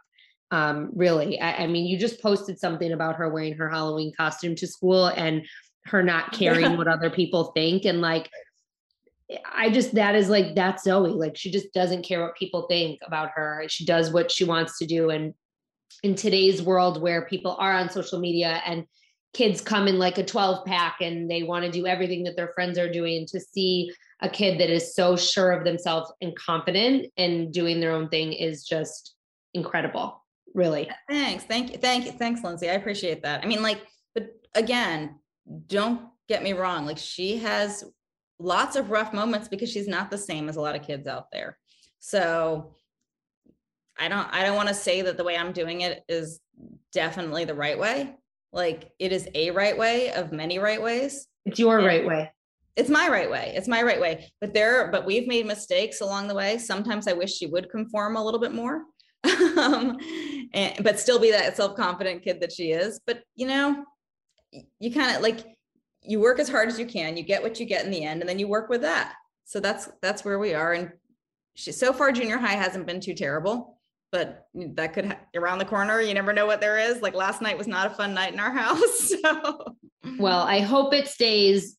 Um, 0.51 0.89
really, 0.95 1.39
I, 1.39 1.63
I 1.63 1.67
mean, 1.67 1.85
you 1.85 1.97
just 1.97 2.21
posted 2.21 2.59
something 2.59 2.91
about 2.91 3.15
her 3.15 3.29
wearing 3.29 3.53
her 3.57 3.69
Halloween 3.69 4.11
costume 4.15 4.55
to 4.55 4.67
school 4.67 5.07
and 5.07 5.45
her 5.85 6.01
not 6.01 6.31
caring 6.37 6.77
what 6.77 6.87
other 6.87 7.11
people 7.11 7.51
think 7.55 7.85
and 7.85 8.01
like 8.01 8.29
I 9.45 9.69
just 9.69 9.93
that 9.95 10.15
is 10.15 10.29
like 10.29 10.55
that's 10.55 10.83
Zoe. 10.83 11.09
Like 11.09 11.35
she 11.37 11.51
just 11.51 11.73
doesn't 11.73 12.03
care 12.03 12.21
what 12.21 12.35
people 12.35 12.67
think 12.67 12.99
about 13.05 13.31
her. 13.35 13.63
She 13.67 13.85
does 13.85 14.11
what 14.11 14.31
she 14.31 14.43
wants 14.43 14.77
to 14.79 14.85
do. 14.85 15.09
And 15.09 15.33
in 16.03 16.15
today's 16.15 16.61
world 16.61 17.01
where 17.01 17.25
people 17.25 17.55
are 17.59 17.73
on 17.73 17.89
social 17.89 18.19
media 18.19 18.61
and 18.65 18.85
kids 19.33 19.59
come 19.59 19.87
in 19.87 19.99
like 19.99 20.17
a 20.17 20.23
12 20.23 20.65
pack 20.65 20.97
and 21.01 21.29
they 21.29 21.43
want 21.43 21.65
to 21.65 21.71
do 21.71 21.85
everything 21.85 22.23
that 22.23 22.35
their 22.35 22.51
friends 22.55 22.77
are 22.77 22.91
doing 22.91 23.25
to 23.27 23.39
see 23.39 23.91
a 24.21 24.29
kid 24.29 24.59
that 24.59 24.69
is 24.69 24.95
so 24.95 25.15
sure 25.15 25.51
of 25.51 25.65
themselves 25.65 26.11
and 26.21 26.35
confident 26.37 27.11
and 27.17 27.51
doing 27.53 27.79
their 27.79 27.91
own 27.91 28.07
thing 28.07 28.31
is 28.31 28.63
just 28.63 29.15
incredible 29.53 30.23
really 30.53 30.89
thanks 31.09 31.43
thank 31.43 31.71
you 31.71 31.77
thank 31.77 32.05
you 32.05 32.13
thanks 32.13 32.43
lindsay 32.43 32.69
i 32.69 32.73
appreciate 32.73 33.21
that 33.23 33.43
i 33.43 33.47
mean 33.47 33.61
like 33.61 33.81
but 34.13 34.29
again 34.55 35.19
don't 35.67 36.01
get 36.29 36.41
me 36.41 36.53
wrong 36.53 36.85
like 36.85 36.97
she 36.97 37.37
has 37.37 37.83
lots 38.39 38.75
of 38.75 38.91
rough 38.91 39.13
moments 39.13 39.47
because 39.47 39.71
she's 39.71 39.87
not 39.87 40.11
the 40.11 40.17
same 40.17 40.49
as 40.49 40.55
a 40.55 40.61
lot 40.61 40.75
of 40.75 40.85
kids 40.85 41.07
out 41.07 41.27
there 41.31 41.57
so 41.99 42.75
i 43.97 44.07
don't 44.07 44.27
i 44.33 44.43
don't 44.43 44.55
want 44.55 44.67
to 44.67 44.73
say 44.73 45.01
that 45.01 45.17
the 45.17 45.23
way 45.23 45.37
i'm 45.37 45.51
doing 45.53 45.81
it 45.81 46.03
is 46.09 46.39
definitely 46.91 47.45
the 47.45 47.53
right 47.53 47.79
way 47.79 48.15
like 48.55 48.89
it 48.99 49.11
is 49.11 49.27
a 49.35 49.51
right 49.51 49.77
way 49.77 50.13
of 50.13 50.31
many 50.31 50.57
right 50.59 50.81
ways. 50.81 51.27
It's 51.45 51.59
your 51.59 51.77
and 51.77 51.85
right 51.85 52.05
way. 52.05 52.31
It's 52.77 52.89
my 52.89 53.09
right 53.09 53.29
way. 53.29 53.53
It's 53.55 53.67
my 53.67 53.83
right 53.83 53.99
way. 53.99 54.31
But 54.39 54.53
there, 54.53 54.89
but 54.91 55.05
we've 55.05 55.27
made 55.27 55.45
mistakes 55.45 56.01
along 56.01 56.29
the 56.29 56.35
way. 56.35 56.57
Sometimes 56.57 57.07
I 57.07 57.13
wish 57.13 57.33
she 57.33 57.47
would 57.47 57.69
conform 57.69 58.15
a 58.15 58.23
little 58.23 58.39
bit 58.39 58.53
more. 58.53 58.83
um, 59.57 59.97
and, 60.53 60.83
but 60.83 60.99
still 60.99 61.19
be 61.19 61.31
that 61.31 61.57
self-confident 61.57 62.23
kid 62.23 62.39
that 62.41 62.53
she 62.53 62.71
is. 62.71 63.01
But 63.05 63.23
you 63.35 63.45
know, 63.45 63.83
you 64.79 64.93
kind 64.93 65.15
of 65.15 65.21
like 65.21 65.45
you 66.07 66.19
work 66.19 66.39
as 66.39 66.49
hard 66.49 66.69
as 66.69 66.79
you 66.79 66.85
can, 66.85 67.17
you 67.17 67.23
get 67.23 67.43
what 67.43 67.59
you 67.59 67.65
get 67.65 67.85
in 67.85 67.91
the 67.91 68.03
end, 68.03 68.21
and 68.21 68.29
then 68.29 68.39
you 68.39 68.47
work 68.47 68.69
with 68.69 68.81
that. 68.81 69.13
So 69.45 69.59
that's 69.59 69.89
that's 70.01 70.25
where 70.25 70.39
we 70.39 70.53
are. 70.53 70.73
And 70.73 70.91
she 71.55 71.71
so 71.71 71.93
far 71.93 72.11
junior 72.11 72.37
high 72.37 72.53
hasn't 72.53 72.85
been 72.85 72.99
too 72.99 73.13
terrible 73.13 73.75
but 74.11 74.47
that 74.53 74.93
could 74.93 75.07
ha- 75.07 75.19
around 75.35 75.57
the 75.57 75.65
corner 75.65 75.99
you 75.99 76.13
never 76.13 76.31
know 76.31 76.45
what 76.45 76.61
there 76.61 76.77
is. 76.77 77.01
Like 77.01 77.13
last 77.13 77.41
night 77.41 77.57
was 77.57 77.67
not 77.67 77.87
a 77.87 77.89
fun 77.89 78.13
night 78.13 78.31
in 78.31 78.39
our 78.39 78.51
house 78.63 79.13
so. 79.21 79.75
Well 80.19 80.41
i 80.41 80.59
hope 80.59 80.93
it 80.93 81.07
stays 81.07 81.77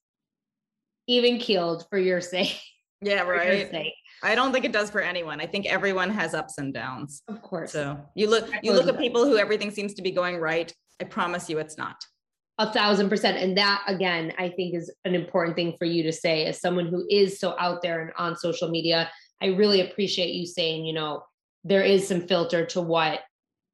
even 1.06 1.38
keeled 1.38 1.86
for 1.88 1.98
your 1.98 2.20
sake. 2.20 2.60
Yeah 3.00 3.22
right. 3.28 3.70
sake. 3.70 3.94
i 4.22 4.34
don't 4.34 4.52
think 4.52 4.64
it 4.64 4.72
does 4.72 4.90
for 4.90 5.00
anyone. 5.00 5.40
I 5.40 5.46
think 5.46 5.66
everyone 5.66 6.10
has 6.10 6.34
ups 6.34 6.58
and 6.58 6.74
downs. 6.74 7.22
Of 7.28 7.40
course. 7.42 7.72
So 7.72 7.98
you 8.14 8.28
look 8.28 8.48
you 8.62 8.72
look 8.72 8.88
at 8.88 8.98
people 8.98 9.24
who 9.24 9.38
everything 9.38 9.70
seems 9.70 9.94
to 9.94 10.02
be 10.02 10.10
going 10.10 10.36
right. 10.36 10.72
I 11.00 11.04
promise 11.04 11.48
you 11.48 11.58
it's 11.58 11.78
not 11.78 11.96
a 12.58 12.72
thousand 12.72 13.08
percent 13.08 13.36
and 13.36 13.56
that 13.58 13.82
again 13.86 14.32
i 14.38 14.48
think 14.48 14.74
is 14.74 14.90
an 15.04 15.14
important 15.14 15.54
thing 15.54 15.74
for 15.78 15.84
you 15.84 16.02
to 16.02 16.12
say 16.12 16.46
as 16.46 16.60
someone 16.60 16.86
who 16.86 17.04
is 17.10 17.38
so 17.38 17.54
out 17.58 17.82
there 17.82 18.00
and 18.00 18.12
on 18.16 18.36
social 18.36 18.68
media 18.68 19.10
i 19.42 19.46
really 19.46 19.80
appreciate 19.82 20.34
you 20.34 20.46
saying 20.46 20.84
you 20.84 20.94
know 20.94 21.22
there 21.64 21.82
is 21.82 22.06
some 22.06 22.20
filter 22.26 22.64
to 22.64 22.80
what 22.80 23.20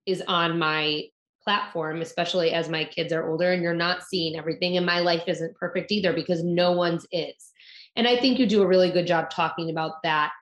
is 0.06 0.22
on 0.26 0.58
my 0.58 1.04
platform, 1.42 2.00
especially 2.00 2.52
as 2.52 2.68
my 2.68 2.84
kids 2.84 3.12
are 3.12 3.28
older 3.28 3.52
and 3.52 3.62
you're 3.62 3.74
not 3.74 4.02
seeing 4.02 4.36
everything. 4.36 4.76
And 4.76 4.86
my 4.86 5.00
life 5.00 5.24
isn't 5.26 5.56
perfect 5.56 5.90
either 5.92 6.12
because 6.12 6.42
no 6.42 6.72
one's 6.72 7.06
is. 7.12 7.52
And 7.96 8.08
I 8.08 8.16
think 8.16 8.38
you 8.38 8.46
do 8.46 8.62
a 8.62 8.66
really 8.66 8.90
good 8.90 9.06
job 9.06 9.30
talking 9.30 9.70
about 9.70 10.02
that 10.04 10.32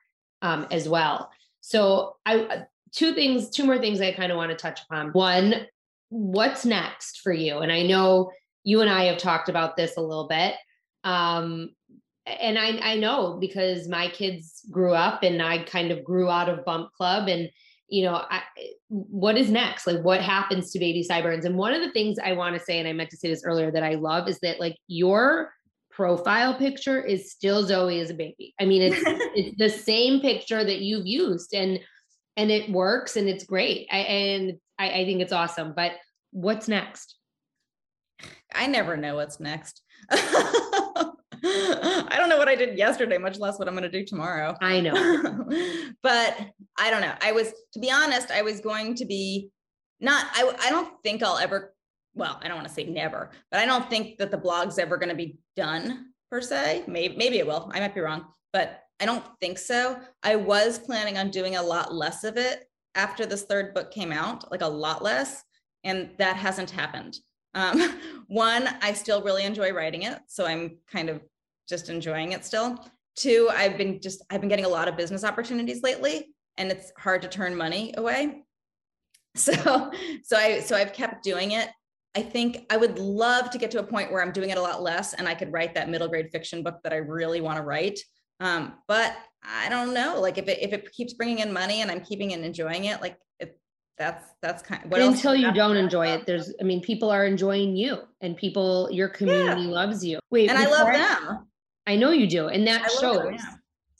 um, 0.41 0.67
as 0.71 0.87
well. 0.87 1.29
So 1.59 2.15
I 2.25 2.63
two 2.93 3.13
things, 3.13 3.49
two 3.49 3.65
more 3.65 3.79
things 3.79 4.01
I 4.01 4.11
kind 4.11 4.31
of 4.31 4.37
want 4.37 4.51
to 4.51 4.55
touch 4.57 4.81
upon. 4.83 5.09
One, 5.09 5.67
what's 6.11 6.65
next 6.65 7.21
for 7.21 7.31
you? 7.31 7.59
And 7.59 7.71
I 7.71 7.83
know 7.83 8.31
you 8.63 8.81
and 8.81 8.89
I 8.89 9.05
have 9.05 9.17
talked 9.17 9.49
about 9.49 9.77
this 9.77 9.97
a 9.97 10.01
little 10.01 10.27
bit. 10.27 10.53
Um, 11.03 11.69
and 12.27 12.59
I, 12.59 12.77
I 12.79 12.95
know 12.97 13.37
because 13.39 13.87
my 13.87 14.09
kids 14.09 14.61
grew 14.69 14.93
up 14.93 15.23
and 15.23 15.41
I 15.41 15.63
kind 15.63 15.91
of 15.91 16.03
grew 16.03 16.29
out 16.29 16.49
of 16.49 16.65
bump 16.65 16.91
club 16.93 17.27
and 17.27 17.49
you 17.87 18.03
know 18.03 18.13
I, 18.29 18.43
what 18.87 19.37
is 19.37 19.49
next 19.49 19.87
like 19.87 20.01
what 20.01 20.21
happens 20.21 20.71
to 20.71 20.79
baby 20.79 21.01
sideburns 21.01 21.45
and 21.45 21.57
one 21.57 21.73
of 21.73 21.81
the 21.81 21.91
things 21.91 22.17
I 22.23 22.33
want 22.33 22.55
to 22.55 22.63
say 22.63 22.77
and 22.77 22.87
I 22.87 22.93
meant 22.93 23.09
to 23.09 23.17
say 23.17 23.27
this 23.27 23.43
earlier 23.43 23.71
that 23.71 23.83
I 23.83 23.95
love 23.95 24.29
is 24.29 24.39
that 24.41 24.59
like 24.59 24.77
your 24.87 25.51
profile 25.89 26.53
picture 26.53 27.03
is 27.03 27.31
still 27.31 27.63
Zoe 27.63 27.99
as 27.99 28.11
a 28.11 28.13
baby 28.13 28.53
I 28.59 28.65
mean 28.65 28.83
it's 28.83 29.01
it's 29.35 29.57
the 29.57 29.69
same 29.69 30.21
picture 30.21 30.63
that 30.63 30.81
you've 30.81 31.07
used 31.07 31.55
and 31.55 31.79
and 32.37 32.51
it 32.51 32.71
works 32.71 33.17
and 33.17 33.27
it's 33.27 33.43
great 33.43 33.87
I, 33.91 33.97
and 33.97 34.59
I, 34.81 34.89
I 34.89 35.05
think 35.05 35.21
it's 35.21 35.33
awesome 35.33 35.73
but 35.75 35.93
what's 36.31 36.67
next 36.67 37.15
I 38.53 38.67
never 38.67 38.97
know 38.97 39.15
what's 39.15 39.39
next 39.39 39.81
I 41.43 42.17
don't 42.17 42.29
know 42.29 42.37
what 42.37 42.47
I 42.47 42.55
did 42.55 42.77
yesterday, 42.77 43.17
much 43.17 43.39
less 43.39 43.57
what 43.57 43.67
I'm 43.67 43.73
going 43.73 43.89
to 43.89 43.99
do 43.99 44.05
tomorrow. 44.05 44.55
I 44.61 44.79
know. 44.79 44.93
but 46.03 46.37
I 46.77 46.91
don't 46.91 47.01
know. 47.01 47.13
I 47.21 47.31
was, 47.31 47.51
to 47.73 47.79
be 47.79 47.89
honest, 47.91 48.29
I 48.31 48.41
was 48.41 48.59
going 48.59 48.95
to 48.95 49.05
be 49.05 49.49
not, 49.99 50.25
I, 50.33 50.53
I 50.61 50.69
don't 50.69 50.91
think 51.03 51.23
I'll 51.23 51.37
ever, 51.37 51.73
well, 52.13 52.39
I 52.41 52.47
don't 52.47 52.57
want 52.57 52.67
to 52.67 52.73
say 52.73 52.83
never, 52.83 53.31
but 53.49 53.59
I 53.59 53.65
don't 53.65 53.89
think 53.89 54.17
that 54.19 54.29
the 54.29 54.37
blog's 54.37 54.77
ever 54.77 54.97
going 54.97 55.09
to 55.09 55.15
be 55.15 55.37
done 55.55 56.11
per 56.29 56.41
se. 56.41 56.83
Maybe, 56.87 57.15
maybe 57.15 57.39
it 57.39 57.47
will. 57.47 57.71
I 57.73 57.79
might 57.79 57.95
be 57.95 58.01
wrong, 58.01 58.25
but 58.53 58.79
I 58.99 59.05
don't 59.05 59.23
think 59.39 59.57
so. 59.57 59.99
I 60.21 60.35
was 60.35 60.77
planning 60.77 61.17
on 61.17 61.31
doing 61.31 61.55
a 61.55 61.61
lot 61.61 61.93
less 61.93 62.23
of 62.23 62.37
it 62.37 62.65
after 62.95 63.25
this 63.25 63.43
third 63.43 63.73
book 63.73 63.91
came 63.91 64.11
out, 64.11 64.49
like 64.51 64.61
a 64.61 64.67
lot 64.67 65.03
less. 65.03 65.43
And 65.83 66.11
that 66.17 66.35
hasn't 66.35 66.69
happened. 66.69 67.17
Um, 67.53 67.99
one, 68.27 68.69
I 68.81 68.93
still 68.93 69.21
really 69.21 69.43
enjoy 69.43 69.71
writing 69.71 70.03
it. 70.03 70.19
So 70.27 70.45
I'm 70.45 70.77
kind 70.91 71.09
of 71.09 71.21
just 71.67 71.89
enjoying 71.89 72.33
it 72.33 72.45
still. 72.45 72.77
Two, 73.15 73.49
I've 73.53 73.77
been 73.77 73.99
just 73.99 74.23
I've 74.29 74.41
been 74.41 74.49
getting 74.49 74.65
a 74.65 74.69
lot 74.69 74.87
of 74.87 74.95
business 74.95 75.23
opportunities 75.23 75.83
lately, 75.83 76.33
and 76.57 76.71
it's 76.71 76.91
hard 76.97 77.21
to 77.23 77.27
turn 77.27 77.55
money 77.55 77.93
away. 77.97 78.43
So 79.33 79.89
so 80.23 80.35
I 80.35 80.59
so 80.59 80.75
I've 80.75 80.91
kept 80.91 81.23
doing 81.23 81.51
it. 81.51 81.69
I 82.15 82.21
think 82.21 82.65
I 82.69 82.75
would 82.75 82.99
love 82.99 83.49
to 83.51 83.57
get 83.57 83.71
to 83.71 83.79
a 83.79 83.83
point 83.83 84.11
where 84.11 84.21
I'm 84.21 84.33
doing 84.33 84.49
it 84.49 84.57
a 84.57 84.61
lot 84.61 84.83
less 84.83 85.13
and 85.13 85.25
I 85.25 85.35
could 85.35 85.53
write 85.53 85.73
that 85.75 85.89
middle 85.89 86.09
grade 86.09 86.29
fiction 86.33 86.63
book 86.63 86.79
that 86.83 86.91
I 86.91 86.97
really 86.97 87.39
want 87.39 87.55
to 87.55 87.63
write. 87.63 87.97
Um, 88.41 88.73
but 88.89 89.15
I 89.43 89.69
don't 89.69 89.93
know, 89.93 90.19
like 90.19 90.37
if 90.37 90.47
it 90.47 90.59
if 90.61 90.73
it 90.73 90.91
keeps 90.91 91.13
bringing 91.13 91.39
in 91.39 91.51
money 91.51 91.81
and 91.81 91.89
I'm 91.89 92.01
keeping 92.01 92.33
and 92.33 92.45
enjoying 92.45 92.85
it, 92.85 93.01
like 93.01 93.17
it, 93.39 93.59
that's 93.97 94.25
that's 94.41 94.61
kind 94.61 94.85
of 94.85 94.91
what 94.91 95.01
until 95.01 95.35
you 95.35 95.51
don't 95.51 95.77
enjoy 95.77 96.07
it. 96.07 96.25
There's, 96.25 96.53
I 96.59 96.63
mean, 96.63 96.81
people 96.81 97.09
are 97.09 97.25
enjoying 97.25 97.75
you 97.75 97.99
and 98.21 98.37
people, 98.37 98.89
your 98.91 99.09
community 99.09 99.63
yeah. 99.63 99.67
loves 99.67 100.05
you. 100.05 100.19
Wait, 100.29 100.49
and 100.49 100.57
I 100.57 100.67
love 100.67 100.87
them. 100.87 101.47
I 101.87 101.95
know 101.95 102.11
you 102.11 102.27
do. 102.27 102.47
And 102.47 102.67
that 102.67 102.89
shows. 102.91 103.17
Them, 103.17 103.33
yeah. 103.33 103.53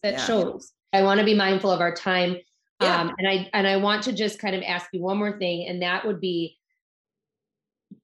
That 0.03 0.13
yeah. 0.13 0.25
shows. 0.25 0.73
I 0.93 1.03
want 1.03 1.19
to 1.19 1.25
be 1.25 1.33
mindful 1.33 1.71
of 1.71 1.81
our 1.81 1.93
time. 1.93 2.37
Um, 2.79 3.13
and 3.19 3.27
I 3.27 3.49
and 3.53 3.67
I 3.67 3.77
want 3.77 4.03
to 4.03 4.11
just 4.11 4.39
kind 4.39 4.55
of 4.55 4.63
ask 4.63 4.87
you 4.91 5.01
one 5.01 5.17
more 5.17 5.37
thing, 5.37 5.67
and 5.67 5.83
that 5.83 6.05
would 6.05 6.19
be 6.19 6.57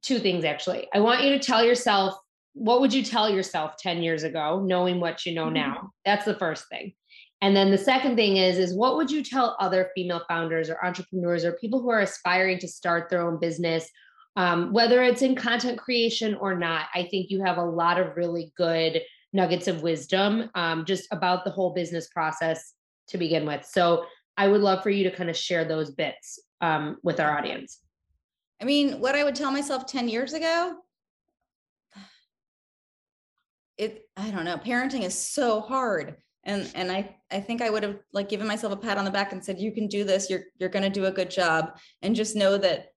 two 0.04 0.20
things 0.20 0.44
actually. 0.44 0.88
I 0.94 1.00
want 1.00 1.24
you 1.24 1.32
to 1.32 1.40
tell 1.40 1.64
yourself 1.64 2.16
what 2.58 2.82
would 2.82 2.94
you 2.94 3.04
tell 3.04 3.30
yourself 3.30 3.78
10 3.78 4.02
years 4.02 4.24
ago, 4.24 4.60
knowing 4.66 5.00
what 5.00 5.26
you 5.26 5.34
know 5.34 5.46
mm-hmm. 5.46 5.54
now? 5.54 5.92
That's 6.06 6.26
the 6.26 6.34
first 6.36 6.68
thing. 6.70 6.94
And 7.42 7.56
then 7.56 7.70
the 7.70 7.78
second 7.78 8.16
thing 8.16 8.38
is, 8.38 8.58
is 8.58 8.74
what 8.74 8.98
would 8.98 9.12
you 9.12 9.24
tell 9.24 9.56
other 9.60 9.92
female 9.94 10.24
founders 10.28 10.70
or 10.70 10.84
entrepreneurs 10.84 11.46
or 11.46 11.54
people 11.54 11.82
who 11.82 11.90
are 11.90 12.00
aspiring 12.00 12.58
to 12.60 12.68
start 12.68 13.10
their 13.10 13.22
own 13.22 13.40
business, 13.40 13.88
um, 14.36 14.74
whether 14.74 15.04
it's 15.04 15.22
in 15.22 15.36
content 15.36 15.78
creation 15.78 16.34
or 16.36 16.56
not? 16.56 16.88
I 16.96 17.04
think 17.04 17.30
you 17.30 17.44
have 17.44 17.58
a 17.58 17.64
lot 17.64 18.00
of 18.00 18.18
really 18.18 18.52
good 18.58 19.02
nuggets 19.34 19.68
of 19.68 19.84
wisdom 19.84 20.50
um, 20.56 20.84
just 20.84 21.08
about 21.12 21.44
the 21.44 21.52
whole 21.52 21.74
business 21.74 22.08
process 22.08 22.74
to 23.10 23.18
begin 23.18 23.46
with. 23.46 23.66
So 23.66 24.06
I 24.36 24.48
would 24.48 24.62
love 24.62 24.82
for 24.82 24.90
you 24.90 25.04
to 25.04 25.16
kind 25.16 25.30
of 25.30 25.38
share 25.38 25.64
those 25.64 25.92
bits 25.92 26.40
um, 26.62 26.98
with 27.04 27.20
our 27.20 27.38
audience. 27.38 27.80
I 28.60 28.66
mean, 28.66 29.00
what 29.00 29.16
I 29.16 29.24
would 29.24 29.36
tell 29.36 29.52
myself 29.52 29.86
10 29.86 30.10
years 30.10 30.34
ago, 30.34 30.78
it, 33.78 34.10
I 34.18 34.32
don't 34.32 34.46
know, 34.46 34.58
parenting 34.58 35.04
is 35.04 35.18
so 35.18 35.62
hard. 35.62 36.16
And, 36.48 36.72
and 36.74 36.92
I, 36.92 37.16
I 37.30 37.40
think 37.40 37.62
I 37.62 37.70
would 37.70 37.84
have 37.84 38.00
like 38.14 38.30
given 38.30 38.48
myself 38.48 38.74
a 38.74 38.78
pat 38.78 38.98
on 38.98 39.06
the 39.06 39.12
back 39.12 39.34
and 39.34 39.44
said, 39.44 39.60
you 39.60 39.72
can 39.72 39.88
do 39.88 40.04
this. 40.04 40.30
You're, 40.30 40.44
you're 40.58 40.70
going 40.70 40.84
to 40.84 40.90
do 40.90 41.06
a 41.06 41.12
good 41.12 41.30
job. 41.30 41.78
And 42.02 42.16
just 42.16 42.36
know 42.36 42.58
that 42.58 42.94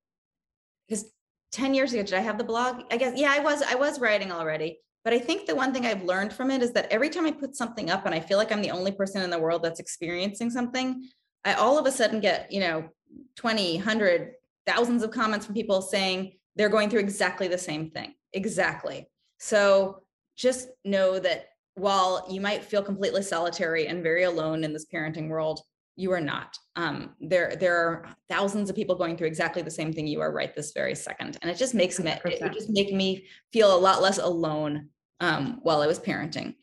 because 0.88 1.12
10 1.53 1.74
years 1.74 1.92
ago, 1.92 2.03
did 2.03 2.14
I 2.14 2.20
have 2.20 2.38
the 2.38 2.44
blog? 2.44 2.84
I 2.90 2.96
guess, 2.96 3.18
yeah, 3.18 3.32
I 3.36 3.40
was, 3.40 3.61
I 3.62 3.74
was 3.74 4.01
writing 4.01 4.32
already. 4.32 4.78
But 5.03 5.14
I 5.14 5.18
think 5.18 5.46
the 5.46 5.55
one 5.55 5.72
thing 5.72 5.84
I've 5.84 6.05
learned 6.05 6.32
from 6.32 6.51
it 6.51 6.62
is 6.62 6.72
that 6.72 6.90
every 6.92 7.11
time 7.11 7.26
I 7.26 7.32
put 7.32 7.57
something 7.57 7.90
up 7.90 8.07
and 8.07 8.14
I 8.14 8.20
feel 8.20 8.38
like 8.38 8.53
I'm 8.53 8.62
the 8.62 8.70
only 8.70 8.92
person 8.92 9.22
in 9.22 9.30
the 9.30 9.38
world 9.38 9.62
that's 9.62 9.80
experiencing 9.80 10.51
something, 10.51 11.09
I 11.44 11.55
all 11.55 11.78
of 11.78 11.86
a 11.86 11.92
sudden 11.92 12.20
get, 12.20 12.53
you 12.53 12.61
know, 12.61 12.88
20, 13.36 13.76
100, 13.76 14.32
thousands 14.66 15.03
of 15.03 15.11
comments 15.11 15.46
from 15.46 15.55
people 15.55 15.82
saying 15.82 16.32
they're 16.55 16.68
going 16.68 16.90
through 16.90 17.01
exactly 17.01 17.48
the 17.48 17.59
same 17.59 17.90
thing. 17.90 18.14
Exactly. 18.32 19.09
So 19.38 20.03
just 20.36 20.68
know 20.84 21.18
that 21.18 21.46
while 21.75 22.27
you 22.31 22.41
might 22.41 22.64
feel 22.64 22.83
completely 22.83 23.23
solitary 23.23 23.87
and 23.87 24.03
very 24.03 24.25
alone 24.25 24.64
in 24.64 24.73
this 24.73 24.87
parenting 24.93 25.29
world, 25.29 25.61
you 25.97 26.12
are 26.12 26.21
not. 26.21 26.57
Um, 26.77 27.14
there, 27.21 27.57
there 27.57 27.77
are 27.77 28.07
thousands 28.29 28.71
of 28.71 28.77
people 28.77 28.95
going 28.95 29.16
through 29.16 29.27
exactly 29.27 29.62
the 29.62 29.71
same 29.71 29.93
thing 29.93 30.07
you 30.07 30.21
are 30.21 30.33
right 30.33 30.55
this 30.55 30.73
very 30.73 30.95
second, 30.95 31.39
and 31.43 31.51
it 31.51 31.57
just 31.57 31.75
makes 31.75 32.01
me, 32.01 32.11
it, 32.11 32.21
it 32.25 32.53
just 32.53 32.71
make 32.71 32.93
me 32.93 33.27
feel 33.53 33.75
a 33.75 33.79
lot 33.79 34.03
less 34.03 34.18
alone 34.18 34.89
um, 35.21 35.61
while 35.62 35.81
I 35.81 35.87
was 35.87 36.01
parenting. 36.01 36.55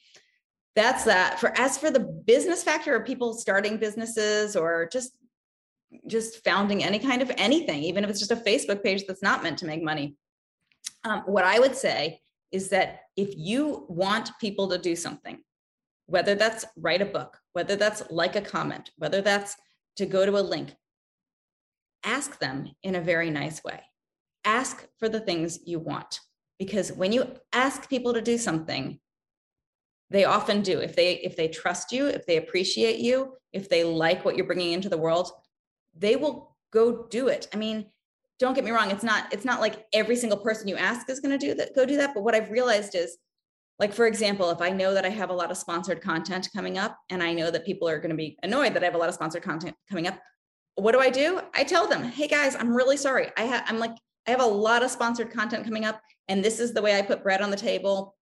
That's 0.75 1.05
that. 1.05 1.39
For 1.39 1.57
as 1.57 1.77
for 1.77 1.89
the 1.89 1.99
business 1.99 2.63
factor 2.63 2.95
of 2.95 3.05
people 3.05 3.33
starting 3.33 3.77
businesses 3.77 4.55
or 4.55 4.87
just 4.91 5.13
just 6.05 6.43
founding 6.43 6.83
any 6.83 6.99
kind 6.99 7.21
of 7.21 7.31
anything, 7.37 7.81
even 7.83 8.03
if 8.03 8.09
it's 8.09 8.19
just 8.19 8.31
a 8.31 8.35
Facebook 8.35 8.83
page 8.83 9.05
that's 9.07 9.23
not 9.23 9.41
meant 9.41 9.57
to 9.59 9.65
make 9.65 9.81
money. 9.81 10.15
Um, 11.03 11.21
what 11.25 11.45
I 11.45 11.59
would 11.59 11.75
say 11.75 12.21
is 12.51 12.69
that 12.69 13.01
if 13.15 13.35
you 13.35 13.85
want 13.89 14.31
people 14.39 14.67
to 14.69 14.77
do 14.77 14.95
something, 14.95 15.39
whether 16.05 16.35
that's 16.35 16.65
write 16.77 17.01
a 17.01 17.05
book, 17.05 17.37
whether 17.53 17.75
that's 17.75 18.03
like 18.09 18.35
a 18.35 18.41
comment, 18.41 18.91
whether 18.97 19.21
that's 19.21 19.55
to 19.97 20.05
go 20.05 20.25
to 20.25 20.37
a 20.37 20.41
link, 20.41 20.73
ask 22.03 22.39
them 22.39 22.71
in 22.83 22.95
a 22.95 23.01
very 23.01 23.29
nice 23.29 23.63
way. 23.63 23.81
Ask 24.45 24.87
for 24.97 25.09
the 25.09 25.19
things 25.19 25.59
you 25.65 25.79
want. 25.79 26.21
Because 26.57 26.91
when 26.91 27.11
you 27.11 27.35
ask 27.53 27.89
people 27.89 28.13
to 28.13 28.21
do 28.21 28.37
something, 28.37 28.99
they 30.09 30.23
often 30.23 30.61
do. 30.61 30.79
If 30.79 30.95
they 30.95 31.15
if 31.15 31.35
they 31.35 31.49
trust 31.49 31.91
you, 31.91 32.07
if 32.07 32.25
they 32.25 32.37
appreciate 32.37 32.99
you, 32.99 33.33
if 33.51 33.67
they 33.67 33.83
like 33.83 34.23
what 34.23 34.37
you're 34.37 34.45
bringing 34.45 34.71
into 34.71 34.89
the 34.89 34.97
world, 34.97 35.31
they 35.95 36.15
will 36.15 36.55
go 36.71 37.07
do 37.07 37.27
it. 37.27 37.47
I 37.53 37.57
mean, 37.57 37.87
don't 38.39 38.53
get 38.53 38.63
me 38.63 38.71
wrong, 38.71 38.91
it's 38.91 39.03
not 39.03 39.31
it's 39.33 39.45
not 39.45 39.59
like 39.59 39.85
every 39.93 40.15
single 40.15 40.37
person 40.37 40.67
you 40.67 40.75
ask 40.75 41.09
is 41.09 41.19
going 41.19 41.37
to 41.37 41.45
do 41.45 41.53
that 41.55 41.75
go 41.75 41.85
do 41.85 41.97
that, 41.97 42.13
but 42.13 42.23
what 42.23 42.35
I've 42.35 42.49
realized 42.49 42.95
is 42.95 43.17
like 43.79 43.93
for 43.93 44.07
example 44.07 44.49
if 44.49 44.61
i 44.61 44.69
know 44.69 44.93
that 44.93 45.05
i 45.05 45.09
have 45.09 45.29
a 45.29 45.33
lot 45.33 45.51
of 45.51 45.57
sponsored 45.57 46.01
content 46.01 46.49
coming 46.55 46.77
up 46.77 46.97
and 47.09 47.21
i 47.21 47.33
know 47.33 47.51
that 47.51 47.65
people 47.65 47.87
are 47.87 47.99
going 47.99 48.09
to 48.09 48.15
be 48.15 48.37
annoyed 48.43 48.73
that 48.73 48.81
i 48.81 48.85
have 48.85 48.95
a 48.95 48.97
lot 48.97 49.09
of 49.09 49.15
sponsored 49.15 49.43
content 49.43 49.75
coming 49.89 50.07
up 50.07 50.19
what 50.77 50.91
do 50.91 50.99
i 50.99 51.09
do? 51.09 51.41
I 51.55 51.63
tell 51.63 51.87
them 51.87 52.03
hey 52.03 52.27
guys 52.27 52.55
i'm 52.55 52.73
really 52.73 52.97
sorry. 52.97 53.31
I 53.35 53.43
have 53.43 53.63
i'm 53.67 53.79
like 53.79 53.95
i 54.27 54.31
have 54.31 54.41
a 54.41 54.45
lot 54.45 54.83
of 54.83 54.91
sponsored 54.91 55.31
content 55.31 55.65
coming 55.65 55.85
up 55.85 55.99
and 56.27 56.43
this 56.43 56.59
is 56.59 56.73
the 56.73 56.81
way 56.81 56.97
i 56.97 57.01
put 57.01 57.23
bread 57.23 57.41
on 57.41 57.51
the 57.51 57.57
table. 57.57 58.15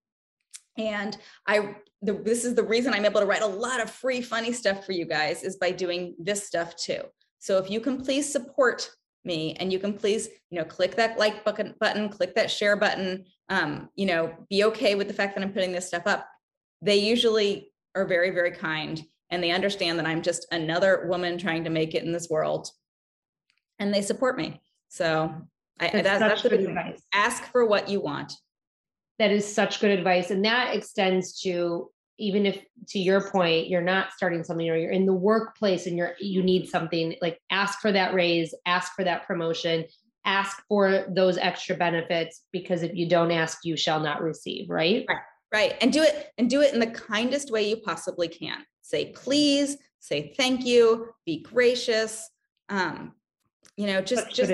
And 0.78 1.16
i 1.46 1.76
the, 2.02 2.12
this 2.12 2.44
is 2.44 2.54
the 2.54 2.62
reason 2.62 2.94
i'm 2.94 3.04
able 3.04 3.20
to 3.20 3.26
write 3.26 3.42
a 3.42 3.46
lot 3.46 3.80
of 3.80 3.90
free 3.90 4.20
funny 4.20 4.52
stuff 4.52 4.86
for 4.86 4.92
you 4.92 5.04
guys 5.04 5.42
is 5.42 5.56
by 5.56 5.72
doing 5.72 6.14
this 6.18 6.46
stuff 6.46 6.76
too. 6.76 7.00
So 7.40 7.58
if 7.58 7.70
you 7.70 7.80
can 7.80 8.02
please 8.02 8.30
support 8.30 8.88
me 9.24 9.54
and 9.58 9.72
you 9.72 9.78
can 9.78 9.94
please 9.94 10.28
you 10.50 10.58
know 10.58 10.64
click 10.64 10.94
that 10.96 11.18
like 11.18 11.44
button 11.44 11.74
button 11.80 12.08
click 12.08 12.34
that 12.34 12.50
share 12.50 12.76
button 12.76 13.24
um, 13.48 13.88
you 13.94 14.06
know, 14.06 14.34
be 14.48 14.64
okay 14.64 14.94
with 14.94 15.08
the 15.08 15.14
fact 15.14 15.34
that 15.34 15.42
I'm 15.42 15.52
putting 15.52 15.72
this 15.72 15.86
stuff 15.86 16.06
up. 16.06 16.26
They 16.82 16.96
usually 16.96 17.72
are 17.94 18.06
very, 18.06 18.30
very 18.30 18.52
kind 18.52 19.02
and 19.30 19.42
they 19.42 19.50
understand 19.50 19.98
that 19.98 20.06
I'm 20.06 20.22
just 20.22 20.46
another 20.52 21.06
woman 21.08 21.38
trying 21.38 21.64
to 21.64 21.70
make 21.70 21.94
it 21.94 22.04
in 22.04 22.12
this 22.12 22.28
world 22.30 22.68
and 23.78 23.92
they 23.92 24.02
support 24.02 24.36
me. 24.36 24.60
So 24.88 25.34
I, 25.80 25.88
that's, 25.88 26.02
that's, 26.02 26.20
that's 26.20 26.42
good 26.42 26.52
advice. 26.52 27.02
Ask 27.12 27.44
for 27.50 27.64
what 27.66 27.88
you 27.88 28.00
want. 28.00 28.32
That 29.18 29.30
is 29.30 29.52
such 29.52 29.80
good 29.80 29.90
advice. 29.90 30.30
And 30.30 30.44
that 30.44 30.74
extends 30.74 31.40
to 31.42 31.90
even 32.18 32.46
if 32.46 32.64
to 32.88 32.98
your 32.98 33.30
point 33.30 33.68
you're 33.68 33.80
not 33.80 34.12
starting 34.12 34.44
something 34.44 34.68
or 34.68 34.76
you're 34.76 34.90
in 34.90 35.06
the 35.06 35.12
workplace 35.12 35.86
and 35.86 35.96
you're 35.96 36.14
you 36.20 36.42
need 36.42 36.68
something 36.68 37.14
like 37.20 37.40
ask 37.50 37.80
for 37.80 37.90
that 37.90 38.14
raise 38.14 38.54
ask 38.66 38.92
for 38.94 39.04
that 39.04 39.26
promotion 39.26 39.84
ask 40.24 40.62
for 40.68 41.04
those 41.08 41.36
extra 41.38 41.76
benefits 41.76 42.42
because 42.52 42.82
if 42.82 42.94
you 42.94 43.08
don't 43.08 43.30
ask 43.30 43.64
you 43.64 43.76
shall 43.76 44.00
not 44.00 44.22
receive 44.22 44.70
right? 44.70 45.04
Right 45.08 45.18
right 45.52 45.76
and 45.80 45.92
do 45.92 46.02
it 46.02 46.32
and 46.36 46.50
do 46.50 46.60
it 46.60 46.74
in 46.74 46.80
the 46.80 46.86
kindest 46.86 47.50
way 47.50 47.68
you 47.68 47.76
possibly 47.76 48.28
can. 48.28 48.64
Say 48.82 49.12
please 49.12 49.78
say 50.00 50.34
thank 50.36 50.66
you 50.66 51.08
be 51.24 51.42
gracious 51.42 52.28
um 52.68 53.12
you 53.76 53.86
know 53.86 54.02
just 54.02 54.30
just 54.34 54.52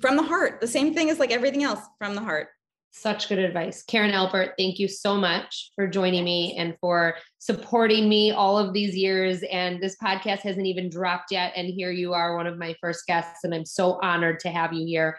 from 0.00 0.16
the 0.16 0.22
heart 0.22 0.60
the 0.60 0.66
same 0.66 0.92
thing 0.92 1.08
as 1.08 1.18
like 1.18 1.30
everything 1.30 1.62
else 1.62 1.80
from 1.98 2.14
the 2.14 2.20
heart 2.20 2.48
such 2.92 3.28
good 3.28 3.38
advice. 3.38 3.82
Karen 3.82 4.12
Alpert, 4.12 4.50
thank 4.58 4.78
you 4.78 4.86
so 4.86 5.16
much 5.16 5.72
for 5.74 5.88
joining 5.88 6.24
me 6.24 6.54
and 6.58 6.76
for 6.80 7.16
supporting 7.38 8.08
me 8.08 8.30
all 8.30 8.58
of 8.58 8.74
these 8.74 8.94
years. 8.94 9.42
And 9.50 9.82
this 9.82 9.96
podcast 9.96 10.40
hasn't 10.40 10.66
even 10.66 10.90
dropped 10.90 11.32
yet. 11.32 11.52
And 11.56 11.68
here 11.68 11.90
you 11.90 12.12
are, 12.12 12.36
one 12.36 12.46
of 12.46 12.58
my 12.58 12.76
first 12.80 13.06
guests. 13.06 13.44
And 13.44 13.54
I'm 13.54 13.64
so 13.64 13.98
honored 14.02 14.40
to 14.40 14.50
have 14.50 14.72
you 14.74 14.86
here. 14.86 15.18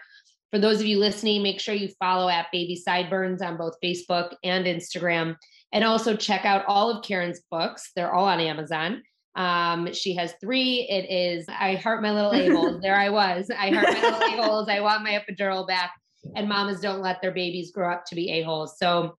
For 0.52 0.60
those 0.60 0.80
of 0.80 0.86
you 0.86 1.00
listening, 1.00 1.42
make 1.42 1.58
sure 1.58 1.74
you 1.74 1.88
follow 1.98 2.28
at 2.28 2.46
Baby 2.52 2.76
Sideburns 2.76 3.42
on 3.42 3.56
both 3.56 3.74
Facebook 3.82 4.36
and 4.44 4.66
Instagram. 4.66 5.36
And 5.72 5.82
also 5.82 6.14
check 6.14 6.44
out 6.44 6.64
all 6.68 6.90
of 6.90 7.04
Karen's 7.04 7.40
books. 7.50 7.90
They're 7.96 8.14
all 8.14 8.26
on 8.26 8.38
Amazon. 8.38 9.02
Um, 9.34 9.92
she 9.92 10.14
has 10.14 10.34
three. 10.40 10.86
It 10.88 11.10
is 11.10 11.46
I 11.48 11.74
Heart 11.74 12.02
My 12.02 12.12
Little 12.12 12.30
A-Holes. 12.34 12.80
there 12.80 12.96
I 12.96 13.10
was. 13.10 13.50
I 13.50 13.70
Heart 13.70 13.88
My 13.88 14.00
Little 14.00 14.20
A-Holes. 14.20 14.68
I 14.68 14.78
want 14.78 15.02
my 15.02 15.20
epidural 15.20 15.66
back 15.66 15.90
and 16.34 16.48
mamas 16.48 16.80
don't 16.80 17.00
let 17.00 17.20
their 17.20 17.32
babies 17.32 17.70
grow 17.70 17.92
up 17.92 18.04
to 18.06 18.14
be 18.14 18.30
a-holes. 18.30 18.78
So 18.78 19.16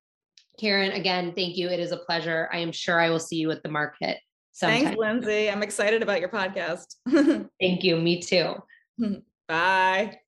Karen, 0.60 0.92
again, 0.92 1.34
thank 1.36 1.58
you. 1.58 1.70
It 1.70 1.80
is 1.80 1.92
a 1.92 1.98
pleasure. 1.98 2.50
I 2.52 2.60
am 2.60 2.72
sure 2.72 3.00
I 3.00 3.10
will 3.10 3.20
see 3.20 3.38
you 3.38 3.52
at 3.52 3.64
the 3.64 3.70
market. 3.70 4.20
Sometime. 4.52 4.84
Thanks, 4.84 4.98
Lindsay. 4.98 5.50
I'm 5.50 5.64
excited 5.64 6.02
about 6.02 6.22
your 6.22 6.30
podcast. 6.30 6.96
thank 7.60 7.84
you. 7.84 7.98
Me 7.98 8.22
too. 8.22 8.56
Bye. 9.48 10.20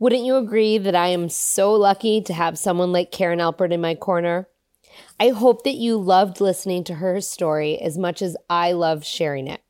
Wouldn't 0.00 0.24
you 0.24 0.36
agree 0.36 0.78
that 0.78 0.94
I 0.94 1.08
am 1.08 1.28
so 1.28 1.72
lucky 1.72 2.22
to 2.22 2.32
have 2.32 2.58
someone 2.58 2.92
like 2.92 3.12
Karen 3.12 3.38
Alpert 3.38 3.72
in 3.72 3.80
my 3.80 3.94
corner? 3.94 4.48
I 5.20 5.28
hope 5.28 5.64
that 5.64 5.74
you 5.74 5.96
loved 5.96 6.40
listening 6.40 6.84
to 6.84 6.94
her 6.94 7.20
story 7.20 7.78
as 7.78 7.98
much 7.98 8.22
as 8.22 8.36
I 8.48 8.72
loved 8.72 9.04
sharing 9.04 9.46
it. 9.46 9.60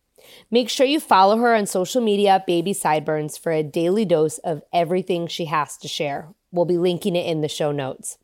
Make 0.51 0.69
sure 0.69 0.87
you 0.87 1.01
follow 1.01 1.39
her 1.39 1.55
on 1.55 1.67
social 1.67 2.01
media, 2.01 2.43
Baby 2.47 2.73
Sideburns, 2.73 3.37
for 3.37 3.53
a 3.53 3.63
daily 3.63 4.05
dose 4.05 4.39
of 4.39 4.63
everything 4.73 5.27
she 5.27 5.47
has 5.47 5.77
to 5.79 5.89
share. 5.89 6.29
We'll 6.51 6.65
be 6.65 6.79
linking 6.79 7.17
it 7.17 7.27
in 7.27 7.41
the 7.41 7.49
show 7.49 7.73
notes. 7.73 8.19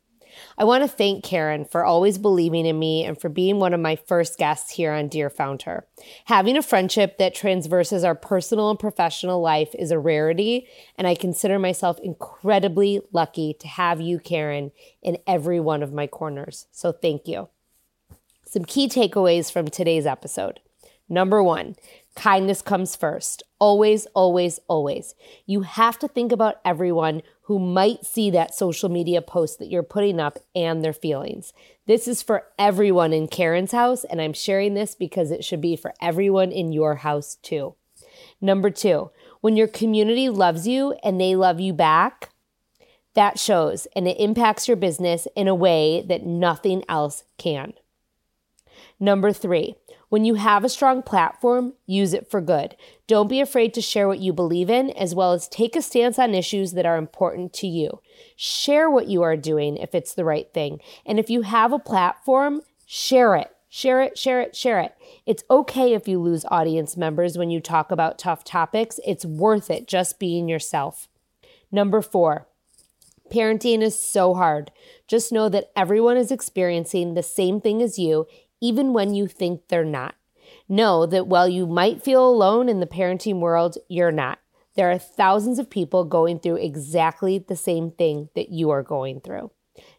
I 0.57 0.63
want 0.63 0.83
to 0.83 0.87
thank 0.87 1.23
Karen 1.23 1.65
for 1.65 1.85
always 1.85 2.17
believing 2.17 2.65
in 2.65 2.77
me 2.77 3.03
and 3.03 3.19
for 3.19 3.29
being 3.29 3.59
one 3.59 3.73
of 3.73 3.79
my 3.79 3.95
first 3.95 4.37
guests 4.37 4.71
here 4.71 4.91
on 4.91 5.07
Dear 5.07 5.29
Found 5.29 5.63
Her. 5.63 5.87
Having 6.25 6.57
a 6.57 6.61
friendship 6.61 7.17
that 7.17 7.35
transverses 7.35 8.03
our 8.03 8.15
personal 8.15 8.69
and 8.69 8.79
professional 8.79 9.41
life 9.41 9.73
is 9.77 9.91
a 9.91 9.99
rarity, 9.99 10.67
and 10.97 11.07
I 11.07 11.15
consider 11.15 11.59
myself 11.59 11.99
incredibly 12.03 13.01
lucky 13.11 13.53
to 13.59 13.67
have 13.67 14.01
you, 14.01 14.19
Karen, 14.19 14.71
in 15.01 15.17
every 15.27 15.59
one 15.59 15.83
of 15.83 15.93
my 15.93 16.07
corners. 16.07 16.67
So 16.71 16.91
thank 16.91 17.27
you. 17.27 17.49
Some 18.45 18.65
key 18.65 18.87
takeaways 18.87 19.51
from 19.51 19.69
today's 19.69 20.05
episode. 20.05 20.59
Number 21.07 21.43
one, 21.43 21.75
kindness 22.15 22.61
comes 22.61 22.95
first. 22.95 23.43
Always, 23.59 24.05
always, 24.07 24.59
always. 24.67 25.13
You 25.45 25.61
have 25.61 25.99
to 25.99 26.07
think 26.07 26.31
about 26.31 26.59
everyone 26.65 27.21
who 27.43 27.59
might 27.59 28.05
see 28.05 28.31
that 28.31 28.55
social 28.55 28.89
media 28.89 29.21
post 29.21 29.59
that 29.59 29.69
you're 29.69 29.83
putting 29.83 30.19
up 30.19 30.39
and 30.55 30.83
their 30.83 30.93
feelings. 30.93 31.53
This 31.85 32.07
is 32.07 32.23
for 32.23 32.45
everyone 32.57 33.13
in 33.13 33.27
Karen's 33.27 33.71
house, 33.71 34.03
and 34.03 34.19
I'm 34.19 34.33
sharing 34.33 34.73
this 34.73 34.95
because 34.95 35.29
it 35.29 35.43
should 35.43 35.61
be 35.61 35.75
for 35.75 35.93
everyone 36.01 36.51
in 36.51 36.71
your 36.71 36.95
house 36.95 37.35
too. 37.43 37.75
Number 38.41 38.71
two, 38.71 39.11
when 39.41 39.55
your 39.55 39.67
community 39.67 40.27
loves 40.27 40.67
you 40.67 40.93
and 41.03 41.21
they 41.21 41.35
love 41.35 41.59
you 41.59 41.71
back, 41.71 42.31
that 43.13 43.39
shows 43.39 43.87
and 43.95 44.07
it 44.07 44.19
impacts 44.19 44.67
your 44.67 44.77
business 44.77 45.27
in 45.35 45.47
a 45.47 45.55
way 45.55 46.03
that 46.07 46.25
nothing 46.25 46.83
else 46.89 47.23
can. 47.37 47.73
Number 48.99 49.31
three, 49.31 49.75
when 50.09 50.25
you 50.25 50.35
have 50.35 50.63
a 50.63 50.69
strong 50.69 51.01
platform, 51.01 51.73
use 51.85 52.13
it 52.13 52.29
for 52.29 52.41
good. 52.41 52.75
Don't 53.07 53.27
be 53.27 53.39
afraid 53.39 53.73
to 53.73 53.81
share 53.81 54.07
what 54.07 54.19
you 54.19 54.33
believe 54.33 54.69
in, 54.69 54.91
as 54.91 55.15
well 55.15 55.33
as 55.33 55.47
take 55.47 55.75
a 55.75 55.81
stance 55.81 56.17
on 56.19 56.33
issues 56.33 56.73
that 56.73 56.85
are 56.85 56.97
important 56.97 57.53
to 57.53 57.67
you. 57.67 58.01
Share 58.35 58.89
what 58.89 59.07
you 59.07 59.21
are 59.23 59.37
doing 59.37 59.77
if 59.77 59.95
it's 59.95 60.13
the 60.13 60.25
right 60.25 60.51
thing. 60.53 60.79
And 61.05 61.19
if 61.19 61.29
you 61.29 61.41
have 61.41 61.73
a 61.73 61.79
platform, 61.79 62.61
share 62.85 63.35
it. 63.35 63.51
Share 63.67 64.01
it, 64.01 64.17
share 64.17 64.39
it, 64.39 64.55
share 64.55 64.79
it. 64.79 64.95
It's 65.25 65.43
okay 65.49 65.93
if 65.93 66.07
you 66.07 66.21
lose 66.21 66.45
audience 66.49 66.95
members 66.95 67.37
when 67.37 67.49
you 67.49 67.59
talk 67.59 67.91
about 67.91 68.17
tough 68.17 68.45
topics. 68.45 69.01
It's 69.05 69.25
worth 69.25 69.69
it 69.69 69.85
just 69.85 70.17
being 70.17 70.47
yourself. 70.47 71.09
Number 71.73 72.01
four, 72.01 72.47
parenting 73.29 73.81
is 73.81 73.99
so 73.99 74.33
hard. 74.33 74.71
Just 75.09 75.33
know 75.33 75.49
that 75.49 75.71
everyone 75.75 76.15
is 76.15 76.31
experiencing 76.31 77.15
the 77.15 77.23
same 77.23 77.59
thing 77.59 77.81
as 77.81 77.99
you, 77.99 78.27
even 78.61 78.93
when 78.93 79.13
you 79.13 79.27
think 79.27 79.67
they're 79.67 79.83
not. 79.83 80.15
Know 80.67 81.05
that 81.05 81.27
while 81.27 81.47
you 81.47 81.65
might 81.65 82.03
feel 82.03 82.27
alone 82.27 82.69
in 82.69 82.79
the 82.79 82.87
parenting 82.87 83.39
world, 83.39 83.77
you're 83.87 84.11
not. 84.11 84.39
There 84.75 84.91
are 84.91 84.97
thousands 84.97 85.57
of 85.59 85.69
people 85.69 86.03
going 86.03 86.39
through 86.39 86.57
exactly 86.57 87.37
the 87.37 87.55
same 87.55 87.91
thing 87.91 88.29
that 88.35 88.49
you 88.49 88.69
are 88.69 88.83
going 88.83 89.21
through. 89.21 89.51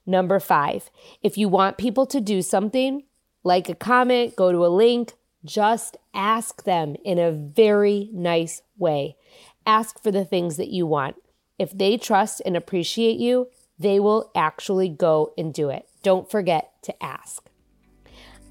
Number 0.04 0.38
five, 0.38 0.90
if 1.22 1.36
you 1.36 1.48
want 1.48 1.78
people 1.78 2.06
to 2.06 2.20
do 2.20 2.42
something, 2.42 3.04
like 3.42 3.68
a 3.68 3.74
comment, 3.74 4.36
go 4.36 4.52
to 4.52 4.66
a 4.66 4.68
link, 4.68 5.12
just 5.44 5.96
ask 6.14 6.64
them 6.64 6.96
in 7.04 7.18
a 7.18 7.32
very 7.32 8.10
nice 8.12 8.62
way. 8.76 9.16
Ask 9.64 10.02
for 10.02 10.10
the 10.10 10.24
things 10.24 10.56
that 10.56 10.68
you 10.68 10.86
want. 10.86 11.16
If 11.58 11.76
they 11.76 11.96
trust 11.96 12.42
and 12.44 12.56
appreciate 12.56 13.18
you, 13.18 13.48
they 13.78 14.00
will 14.00 14.30
actually 14.34 14.88
go 14.88 15.32
and 15.38 15.52
do 15.52 15.70
it. 15.70 15.88
Don't 16.02 16.30
forget 16.30 16.72
to 16.82 17.02
ask. 17.02 17.48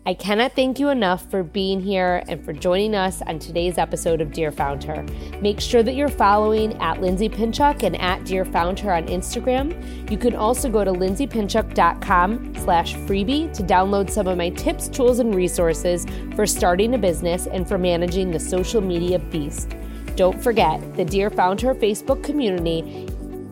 I 0.08 0.14
cannot 0.14 0.53
thank 0.53 0.80
you 0.80 0.89
enough 0.89 1.28
for 1.32 1.41
being 1.41 1.82
here 1.82 2.22
and 2.28 2.45
for 2.45 2.53
joining 2.53 2.93
us 2.93 3.24
on 3.24 3.39
today's 3.39 3.80
episode 3.80 4.22
of 4.22 4.32
Dear 4.32 4.51
Found 4.51 4.84
Her. 4.84 5.03
Make 5.41 5.60
sure 5.60 5.82
that 5.82 5.95
you're 5.95 6.10
following 6.10 6.80
at 6.80 7.01
Lindsay 7.01 7.28
Pinchuk 7.28 7.82
and 7.82 7.99
at 7.99 8.24
Dear 8.24 8.45
Found 8.45 8.80
Her 8.82 8.93
on 8.93 9.08
Instagram. 9.08 10.12
You 10.12 10.20
can 10.20 10.36
also 10.36 10.70
go 10.70 10.84
to 10.84 10.91
lindsaypinchuk.com 10.91 12.56
slash 12.58 12.93
freebie 12.93 13.51
to 13.56 13.64
download 13.64 14.12
some 14.12 14.28
of 14.28 14.38
my 14.38 14.49
tips, 14.49 14.89
tools, 14.89 15.18
and 15.18 15.34
resources 15.34 16.06
for 16.36 16.45
starting 16.45 16.93
a 16.93 16.99
business 16.99 17.47
and 17.47 17.68
for 17.68 17.80
managing 17.80 18.30
the 18.30 18.39
social 18.39 18.82
media 18.82 19.18
beast. 19.18 19.76
Don't 20.16 20.41
forget, 20.41 20.80
the 20.95 21.03
Dear 21.03 21.32
Found 21.32 21.60
Her 21.62 21.74
Facebook 21.74 22.24
community 22.24 23.05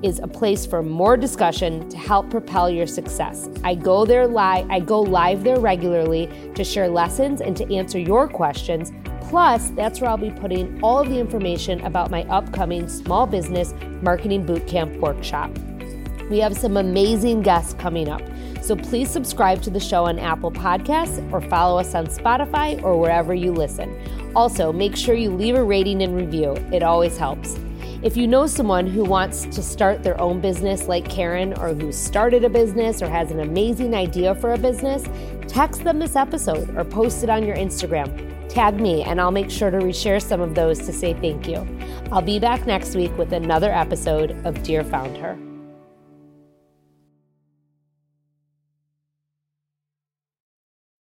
is 0.04 0.20
a 0.20 0.28
place 0.28 0.66
for 0.66 0.84
more 0.84 1.16
discussion 1.16 1.88
to 1.90 1.98
help 1.98 2.30
propel 2.30 2.70
your 2.70 2.86
success. 2.86 3.50
I 3.64 3.74
go 3.74 4.06
there 4.06 4.28
live, 4.28 4.70
I 4.70 4.82
go 4.82 5.02
live 5.02 5.44
there 5.44 5.60
regularly 5.60 6.30
to 6.56 6.64
share 6.64 6.90
lessons 6.90 7.40
and 7.42 7.56
to 7.58 7.74
answer 7.74 7.98
your 7.98 8.28
questions. 8.28 8.92
Plus, 9.22 9.70
that's 9.72 10.02
where 10.02 10.10
I'll 10.10 10.18
be 10.18 10.30
putting 10.30 10.80
all 10.84 11.00
of 11.00 11.10
the 11.10 11.18
information 11.18 11.80
about 11.82 12.12
my 12.12 12.24
upcoming 12.26 12.88
small 12.88 13.26
business 13.26 13.74
marketing 14.02 14.46
bootcamp 14.46 15.00
workshop. 15.00 15.50
We 16.30 16.40
have 16.40 16.56
some 16.56 16.78
amazing 16.78 17.42
guests 17.42 17.74
coming 17.74 18.10
up. 18.10 18.22
So 18.62 18.76
please 18.76 19.10
subscribe 19.10 19.62
to 19.64 19.70
the 19.70 19.80
show 19.80 20.06
on 20.06 20.20
Apple 20.20 20.52
Podcasts 20.52 21.32
or 21.34 21.42
follow 21.42 21.80
us 21.80 21.96
on 21.96 22.08
Spotify 22.08 22.82
or 22.84 22.98
wherever 22.98 23.34
you 23.34 23.52
listen. 23.52 23.94
Also, 24.36 24.72
make 24.72 24.96
sure 24.96 25.16
you 25.16 25.30
leave 25.30 25.56
a 25.56 25.64
rating 25.64 26.02
and 26.02 26.16
review, 26.16 26.54
it 26.72 26.82
always 26.82 27.18
helps. 27.18 27.58
If 28.04 28.18
you 28.18 28.28
know 28.28 28.48
someone 28.48 28.86
who 28.86 29.06
wants 29.06 29.46
to 29.46 29.64
start 29.64 30.04
their 30.04 30.20
own 30.20 30.42
business 30.42 30.90
like 30.90 31.10
Karen, 31.10 31.54
or 31.54 31.74
who 31.74 31.94
started 31.94 32.44
a 32.44 32.50
business 32.50 33.02
or 33.02 33.08
has 33.08 33.32
an 33.32 33.40
amazing 33.40 33.96
idea 33.96 34.36
for 34.36 34.52
a 34.52 34.58
business, 34.58 35.06
text 35.48 35.86
them 35.86 36.00
this 36.00 36.18
episode 36.18 36.76
or 36.76 36.84
post 36.84 37.24
it 37.24 37.30
on 37.30 37.46
your 37.46 37.56
Instagram. 37.56 38.12
Tag 38.50 38.78
me, 38.78 39.04
and 39.04 39.22
I'll 39.22 39.32
make 39.32 39.50
sure 39.50 39.72
to 39.72 39.78
reshare 39.78 40.22
some 40.22 40.42
of 40.42 40.54
those 40.54 40.80
to 40.80 40.92
say 40.92 41.14
thank 41.14 41.48
you. 41.48 41.66
I'll 42.12 42.22
be 42.22 42.40
back 42.40 42.68
next 42.68 42.94
week 42.94 43.18
with 43.18 43.32
another 43.32 43.72
episode 43.72 44.32
of 44.46 44.62
Dear 44.64 44.84
Found 44.84 45.16
Her. 45.16 45.38